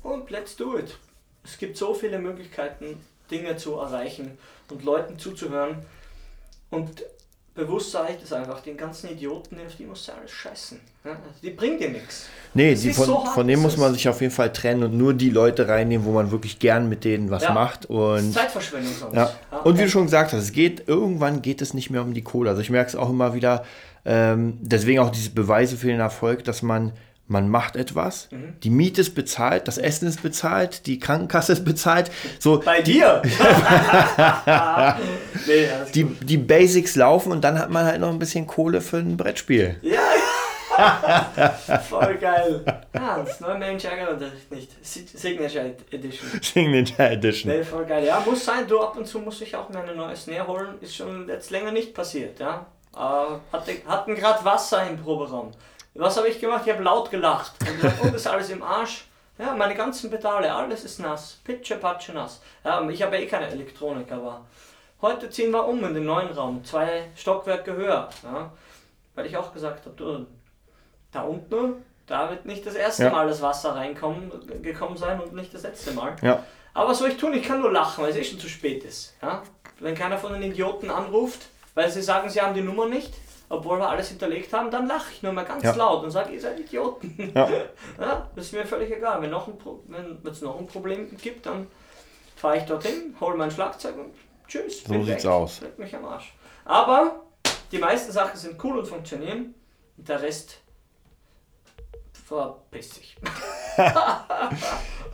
und 0.02 0.30
let's 0.30 0.56
do 0.56 0.78
it. 0.78 0.98
Es 1.42 1.58
gibt 1.58 1.76
so 1.76 1.94
viele 1.94 2.18
Möglichkeiten, 2.18 2.98
Dinge 3.30 3.56
zu 3.56 3.74
erreichen 3.78 4.38
und 4.70 4.84
Leuten 4.84 5.18
zuzuhören. 5.18 5.84
Und 6.70 7.04
bewusst 7.54 7.92
sage 7.92 8.14
ich 8.14 8.20
das 8.20 8.32
einfach, 8.32 8.60
den 8.60 8.76
ganzen 8.76 9.10
Idioten, 9.10 9.56
auf 9.64 9.74
die 9.78 9.84
alles 9.86 10.30
scheißen. 10.30 10.80
Die 11.42 11.50
bringen 11.50 11.78
dir 11.78 11.90
nichts. 11.90 12.26
Nee, 12.54 12.74
die, 12.74 12.92
von, 12.92 13.04
so 13.06 13.24
von 13.26 13.46
denen 13.46 13.62
muss 13.62 13.76
man 13.76 13.92
sich 13.92 14.08
auf 14.08 14.20
jeden 14.20 14.32
Fall 14.32 14.52
trennen 14.52 14.84
und 14.84 14.96
nur 14.96 15.12
die 15.14 15.30
Leute 15.30 15.68
reinnehmen, 15.68 16.06
wo 16.06 16.12
man 16.12 16.30
wirklich 16.30 16.58
gern 16.58 16.88
mit 16.88 17.04
denen 17.04 17.30
was 17.30 17.42
Ja. 17.42 17.52
macht. 17.52 17.86
Und 17.86 18.32
Zeitverschwendung 18.32 18.92
sonst. 18.98 19.14
Ja. 19.14 19.30
Ja, 19.52 19.58
Und 19.58 19.78
wie 19.78 19.82
du 19.82 19.90
schon 19.90 20.04
gesagt 20.04 20.32
hast, 20.32 20.42
es 20.42 20.52
geht, 20.52 20.88
irgendwann 20.88 21.42
geht 21.42 21.60
es 21.62 21.74
nicht 21.74 21.90
mehr 21.90 22.02
um 22.02 22.14
die 22.14 22.22
Kohle. 22.22 22.50
Also 22.50 22.62
ich 22.62 22.70
merke 22.70 22.88
es 22.88 22.96
auch 22.96 23.10
immer 23.10 23.34
wieder, 23.34 23.64
ähm, 24.04 24.58
deswegen 24.60 24.98
auch 25.00 25.10
diese 25.10 25.30
Beweise 25.30 25.76
für 25.76 25.86
den 25.88 26.00
Erfolg, 26.00 26.44
dass 26.44 26.62
man, 26.62 26.92
man 27.26 27.48
macht 27.48 27.76
etwas, 27.76 28.28
Mhm. 28.30 28.56
die 28.62 28.70
Miete 28.70 29.00
ist 29.00 29.14
bezahlt, 29.14 29.66
das 29.66 29.78
Essen 29.78 30.06
ist 30.08 30.22
bezahlt, 30.22 30.86
die 30.86 30.98
Krankenkasse 30.98 31.54
ist 31.54 31.64
bezahlt. 31.64 32.10
So, 32.38 32.60
Bei 32.60 32.82
dir? 32.82 33.22
nee, 35.46 35.68
die, 35.94 36.02
gut. 36.04 36.16
die 36.22 36.36
Basics 36.38 36.96
laufen 36.96 37.32
und 37.32 37.42
dann 37.42 37.58
hat 37.58 37.70
man 37.70 37.84
halt 37.86 38.00
noch 38.00 38.10
ein 38.10 38.18
bisschen 38.18 38.46
Kohle 38.46 38.80
für 38.80 38.98
ein 38.98 39.16
Brettspiel. 39.16 39.76
Ja. 39.82 40.00
Voll 41.88 42.16
geil. 42.16 42.64
Ja, 42.92 43.22
das 43.24 43.38
neue 43.40 43.58
Mensch 43.58 43.84
ärgert 43.84 44.20
dich 44.20 44.32
nicht. 44.50 44.84
Si- 44.84 45.06
Signature 45.14 45.72
Edition. 45.92 46.28
Signature 46.42 47.10
Edition. 47.10 47.52
Nee, 47.52 47.62
voll 47.62 47.84
geil. 47.86 48.04
Ja, 48.04 48.20
muss 48.26 48.44
sein. 48.44 48.66
Du 48.66 48.80
ab 48.80 48.96
und 48.96 49.06
zu 49.06 49.20
muss 49.20 49.40
ich 49.40 49.54
auch 49.54 49.68
mir 49.68 49.78
eine 49.78 49.94
neue 49.94 50.16
Snare 50.16 50.48
holen. 50.48 50.74
Ist 50.80 50.96
schon 50.96 51.28
jetzt 51.28 51.52
länger 51.52 51.70
nicht 51.70 51.94
passiert, 51.94 52.40
ja. 52.40 52.66
Äh, 52.92 52.98
hatte, 53.52 53.72
hatten 53.86 54.16
gerade 54.16 54.44
Wasser 54.44 54.84
im 54.90 54.96
Proberaum. 54.98 55.52
Was 55.94 56.16
habe 56.16 56.28
ich 56.28 56.40
gemacht? 56.40 56.62
Ich 56.66 56.72
habe 56.72 56.82
laut 56.82 57.10
gelacht. 57.10 57.52
Und, 57.60 58.02
und 58.02 58.14
ist 58.14 58.26
alles 58.26 58.50
im 58.50 58.62
Arsch. 58.62 59.06
Ja, 59.38 59.54
meine 59.54 59.74
ganzen 59.74 60.10
Pedale, 60.10 60.52
alles 60.52 60.84
ist 60.84 61.00
nass. 61.00 61.40
Pitsche, 61.44 61.76
patsche, 61.76 62.12
nass. 62.12 62.40
Ja, 62.64 62.88
ich 62.88 63.02
habe 63.02 63.16
eh 63.16 63.26
keine 63.26 63.48
Elektronik, 63.48 64.10
aber 64.12 64.44
heute 65.02 65.28
ziehen 65.30 65.50
wir 65.50 65.66
um 65.66 65.84
in 65.84 65.94
den 65.94 66.04
neuen 66.04 66.30
Raum. 66.30 66.64
Zwei 66.64 67.10
Stockwerke 67.16 67.74
höher. 67.74 68.08
Ja, 68.22 68.52
weil 69.14 69.26
ich 69.26 69.36
auch 69.36 69.52
gesagt 69.52 69.86
habe, 69.86 69.96
du, 69.96 70.26
da 71.10 71.22
unten, 71.22 71.84
da 72.06 72.30
wird 72.30 72.44
nicht 72.44 72.66
das 72.66 72.74
erste 72.74 73.04
Ja. 73.04 73.10
Mal 73.10 73.26
das 73.28 73.42
Wasser 73.42 73.74
reinkommen 73.74 74.30
gekommen 74.62 74.96
sein 74.96 75.20
und 75.20 75.32
nicht 75.32 75.54
das 75.54 75.62
letzte 75.62 75.92
Mal. 75.92 76.16
Ja. 76.22 76.44
Aber 76.72 76.90
was 76.90 76.98
soll 76.98 77.10
ich 77.10 77.16
tun? 77.16 77.32
Ich 77.34 77.46
kann 77.46 77.60
nur 77.60 77.72
lachen, 77.72 78.02
weil 78.02 78.10
es 78.10 78.16
eh 78.16 78.24
schon 78.24 78.38
zu 78.38 78.48
spät 78.48 78.84
ist. 78.84 79.14
Ja? 79.22 79.42
Wenn 79.80 79.94
keiner 79.94 80.18
von 80.18 80.32
den 80.32 80.42
Idioten 80.42 80.90
anruft, 80.90 81.46
weil 81.74 81.90
sie 81.90 82.02
sagen, 82.02 82.28
sie 82.28 82.40
haben 82.40 82.54
die 82.54 82.62
Nummer 82.62 82.86
nicht, 82.86 83.14
obwohl 83.54 83.78
wir 83.78 83.88
alles 83.88 84.08
hinterlegt 84.08 84.52
haben, 84.52 84.70
dann 84.70 84.86
lache 84.86 85.12
ich 85.12 85.22
nur 85.22 85.32
mal 85.32 85.44
ganz 85.44 85.62
Ja. 85.62 85.74
laut 85.74 86.04
und 86.04 86.10
sage, 86.10 86.32
ihr 86.32 86.40
seid 86.40 86.58
Idioten. 86.60 87.32
Ja. 87.34 87.48
Ja, 88.00 88.28
das 88.34 88.46
ist 88.46 88.52
mir 88.52 88.66
völlig 88.66 88.90
egal. 88.90 89.20
Wenn 89.22 89.32
es 90.30 90.42
noch 90.42 90.58
ein 90.58 90.66
Problem 90.66 91.16
gibt, 91.16 91.46
dann 91.46 91.66
fahre 92.36 92.58
ich 92.58 92.64
dorthin, 92.64 93.14
hole 93.20 93.36
mein 93.36 93.50
Schlagzeug 93.50 93.96
und 93.96 94.14
tschüss. 94.48 94.84
So 94.84 95.02
sieht's 95.04 95.26
aus. 95.26 95.60
Leck 95.60 95.78
mich 95.78 95.94
am 95.94 96.04
Arsch. 96.04 96.34
Aber 96.64 97.22
die 97.72 97.78
meisten 97.78 98.12
Sachen 98.12 98.36
sind 98.38 98.62
cool 98.64 98.78
und 98.78 98.86
funktionieren 98.86 99.54
und 99.96 100.08
der 100.08 100.20
Rest 100.22 100.60
verpisst 102.24 102.94
sich. 102.94 103.16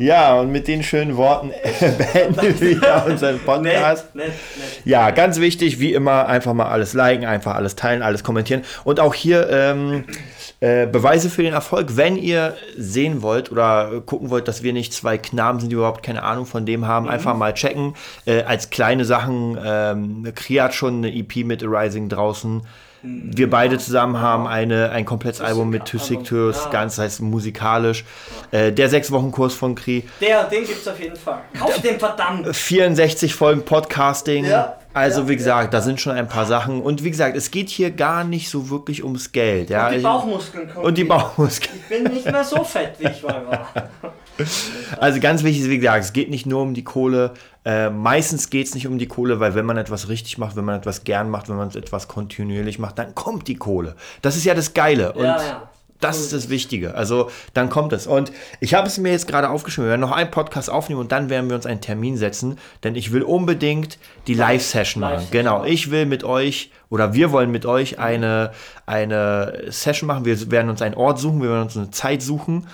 Ja, 0.01 0.41
und 0.41 0.51
mit 0.51 0.67
den 0.67 0.83
schönen 0.83 1.19
Worten 1.19 1.51
beenden 1.99 2.59
wir 2.59 3.05
unseren 3.07 3.39
Podcast. 3.39 4.15
Nett, 4.15 4.29
nett, 4.29 4.35
nett. 4.57 4.81
Ja, 4.87 5.11
ganz 5.11 5.41
wichtig, 5.41 5.79
wie 5.79 5.93
immer, 5.93 6.27
einfach 6.27 6.55
mal 6.55 6.71
alles 6.71 6.95
liken, 6.95 7.27
einfach 7.27 7.55
alles 7.55 7.77
teilen, 7.77 8.01
alles 8.01 8.25
kommentieren. 8.25 8.63
Und 8.85 8.99
auch 8.99 9.13
hier 9.13 9.51
ähm, 9.51 10.07
äh, 10.61 10.87
Beweise 10.87 11.29
für 11.29 11.43
den 11.43 11.53
Erfolg. 11.53 11.99
Wenn 11.99 12.17
ihr 12.17 12.57
sehen 12.79 13.21
wollt 13.21 13.53
oder 13.53 14.01
gucken 14.07 14.31
wollt, 14.31 14.49
dass 14.49 14.63
wir 14.63 14.73
nicht 14.73 14.95
zwei 14.95 15.19
Knaben 15.19 15.61
sind, 15.61 15.69
die 15.69 15.75
überhaupt 15.75 16.03
keine 16.03 16.23
Ahnung 16.23 16.47
von 16.47 16.65
dem 16.65 16.87
haben, 16.87 17.07
einfach 17.07 17.37
mal 17.37 17.53
checken. 17.53 17.95
Äh, 18.25 18.45
als 18.45 18.71
kleine 18.71 19.05
Sachen, 19.05 19.59
ähm, 19.63 20.33
Kri 20.35 20.55
hat 20.55 20.75
schon 20.75 21.05
eine 21.05 21.15
EP 21.15 21.45
mit 21.45 21.63
Arising 21.63 22.09
draußen. 22.09 22.63
Wir 23.03 23.49
beide 23.49 23.79
zusammen 23.79 24.21
haben 24.21 24.47
eine, 24.47 24.91
ein 24.91 25.05
komplettes 25.05 25.41
Album 25.41 25.71
mit 25.71 25.83
Album, 25.95 26.25
Türs, 26.25 26.65
ja. 26.65 26.71
ganz 26.71 26.99
heißt 26.99 27.23
musikalisch. 27.23 28.05
Äh, 28.51 28.73
der 28.73 28.89
sechs 28.89 29.11
Wochen 29.11 29.31
Kurs 29.31 29.55
von 29.55 29.75
Kri. 29.75 30.05
Der, 30.21 30.45
den 30.45 30.67
gibt's 30.67 30.87
auf 30.87 31.01
jeden 31.01 31.17
Fall. 31.17 31.41
Kauf 31.59 31.81
den 31.81 31.99
verdammt! 31.99 32.55
64 32.55 33.35
Folgen 33.35 33.65
Podcasting. 33.65 34.45
Ja, 34.45 34.77
also 34.93 35.23
ja, 35.23 35.29
wie 35.29 35.37
gesagt, 35.37 35.73
da 35.73 35.81
sind 35.81 36.01
schon 36.01 36.13
ein 36.13 36.29
paar 36.29 36.47
Sachen. 36.47 36.83
Und 36.83 37.03
wie 37.05 37.11
gesagt, 37.11 37.37
es 37.37 37.51
geht 37.51 37.69
hier 37.71 37.91
gar 37.91 38.25
nicht 38.25 38.51
so 38.51 38.71
wirklich 38.71 39.03
ums 39.05 39.33
Geld. 39.33 39.71
Ja? 39.71 39.89
Und 39.89 39.95
die 39.95 40.01
Bauchmuskeln 40.01 40.71
kommen. 40.71 40.87
und 40.87 40.99
die. 40.99 41.05
Bauchmuskeln. 41.05 41.77
Ich 41.77 41.89
bin 41.89 42.13
nicht 42.13 42.27
mehr 42.27 42.45
so 42.45 42.65
fett, 42.65 42.95
wie 42.99 43.09
ich 43.09 43.23
mal 43.23 43.47
war. 43.47 43.69
Also 44.99 45.21
ganz 45.21 45.43
wichtig 45.43 45.63
ist, 45.63 45.71
wie 45.71 45.79
gesagt, 45.79 46.05
es 46.05 46.13
geht 46.13 46.31
nicht 46.31 46.47
nur 46.47 46.63
um 46.63 46.75
die 46.75 46.85
Kohle. 46.85 47.33
Äh, 47.65 47.91
meistens 47.91 48.51
geht 48.51 48.67
es 48.67 48.75
nicht 48.75 48.87
um 48.87 48.99
die 48.99 49.07
Kohle, 49.07 49.41
weil 49.41 49.55
wenn 49.55 49.67
man 49.67 49.77
etwas 49.77 50.09
richtig 50.09 50.39
macht, 50.39 50.57
wenn 50.57 50.65
man 50.65 50.77
etwas 50.79 51.05
gern 51.05 51.31
macht, 51.31 51.49
wenn 51.49 51.57
man 51.57 51.71
etwas 51.71 52.09
kontinuierlich 52.09 52.79
macht, 52.79 52.99
dann 52.99 53.15
kommt 53.15 53.49
die 53.49 53.57
Kohle. 53.57 53.97
Das 54.23 54.37
ist 54.37 54.45
ja 54.45 54.55
das 54.55 54.75
Geile. 54.75 55.13
Und 55.13 55.25
Ja, 55.25 55.43
ja. 55.43 55.71
Das 56.01 56.19
ist 56.19 56.33
das 56.33 56.49
Wichtige. 56.49 56.95
Also 56.95 57.31
dann 57.55 57.69
kommt 57.71 57.93
es. 57.93 58.07
Und 58.07 58.33
ich 58.61 58.75
habe 58.75 58.87
es 58.87 58.99
mir 58.99 59.13
jetzt 59.13 59.29
gerade 59.29 59.51
aufgeschrieben. 59.51 59.87
Wir 59.87 59.91
werden 59.91 60.01
noch 60.01 60.13
einen 60.13 60.31
Podcast 60.31 60.71
aufnehmen 60.71 61.01
und 61.01 61.13
dann 61.13 61.31
werden 61.31 61.49
wir 61.49 61.57
uns 61.57 61.67
einen 61.67 61.81
Termin 61.81 62.17
setzen, 62.17 62.59
denn 62.85 62.95
ich 62.95 63.13
will 63.13 63.23
unbedingt 63.23 63.99
die 64.27 64.35
Live-Session 64.35 65.01
machen. 65.01 65.27
Genau. 65.31 65.65
Ich 65.65 65.91
will 65.91 66.07
mit 66.07 66.25
euch 66.25 66.71
oder 66.89 67.15
wir 67.15 67.31
wollen 67.33 67.51
mit 67.51 67.67
euch 67.67 67.99
eine, 67.99 68.51
eine 68.87 69.63
Session 69.69 70.07
machen. 70.09 70.25
Wir 70.25 70.51
werden 70.51 70.71
uns 70.71 70.83
einen 70.83 70.95
Ort 70.97 71.19
suchen, 71.19 71.41
wir 71.43 71.51
werden 71.51 71.63
uns 71.63 71.77
eine 71.77 71.91
Zeit 71.91 72.21
suchen. 72.23 72.67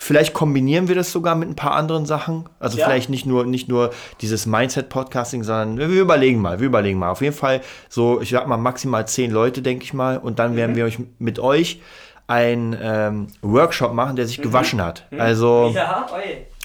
Vielleicht 0.00 0.32
kombinieren 0.32 0.86
wir 0.86 0.94
das 0.94 1.10
sogar 1.10 1.34
mit 1.34 1.48
ein 1.48 1.56
paar 1.56 1.72
anderen 1.72 2.06
Sachen. 2.06 2.48
Also 2.60 2.78
Ja. 2.78 2.86
vielleicht 2.86 3.10
nicht 3.10 3.26
nur, 3.26 3.44
nicht 3.46 3.68
nur 3.68 3.90
dieses 4.20 4.46
Mindset-Podcasting, 4.46 5.42
sondern 5.42 5.78
wir 5.78 6.00
überlegen 6.00 6.40
mal, 6.40 6.60
wir 6.60 6.66
überlegen 6.68 6.98
mal. 7.00 7.10
Auf 7.10 7.20
jeden 7.20 7.34
Fall 7.34 7.60
so, 7.88 8.20
ich 8.20 8.30
sag 8.30 8.46
mal 8.46 8.56
maximal 8.56 9.08
zehn 9.08 9.32
Leute, 9.32 9.60
denke 9.60 9.84
ich 9.84 9.92
mal. 9.92 10.18
Und 10.18 10.38
dann 10.38 10.54
werden 10.54 10.76
wir 10.76 10.84
euch 10.84 10.98
mit 11.18 11.40
euch 11.40 11.80
einen 12.28 12.76
ähm, 12.80 13.26
Workshop 13.42 13.92
machen, 13.92 14.14
der 14.14 14.26
sich 14.26 14.38
mhm. 14.38 14.42
gewaschen 14.42 14.80
hat. 14.80 15.06
Mhm. 15.10 15.20
Also 15.20 15.72
ja, 15.74 16.06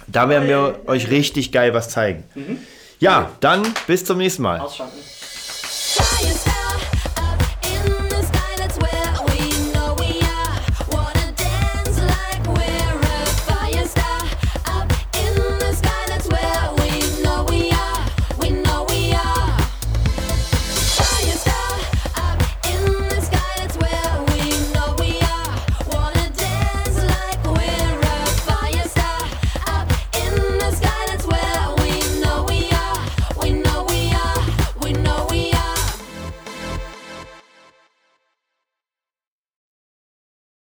da 0.08 0.30
werden 0.30 0.48
wir 0.48 0.82
euch 0.86 1.10
richtig 1.10 1.52
geil 1.52 1.74
was 1.74 1.90
zeigen. 1.90 2.24
Mhm. 2.36 2.60
Ja, 3.00 3.32
dann 3.40 3.64
bis 3.88 4.06
zum 4.06 4.20
nächsten 4.20 4.44
Mal. 4.44 4.60
Ausschalten. 4.60 5.00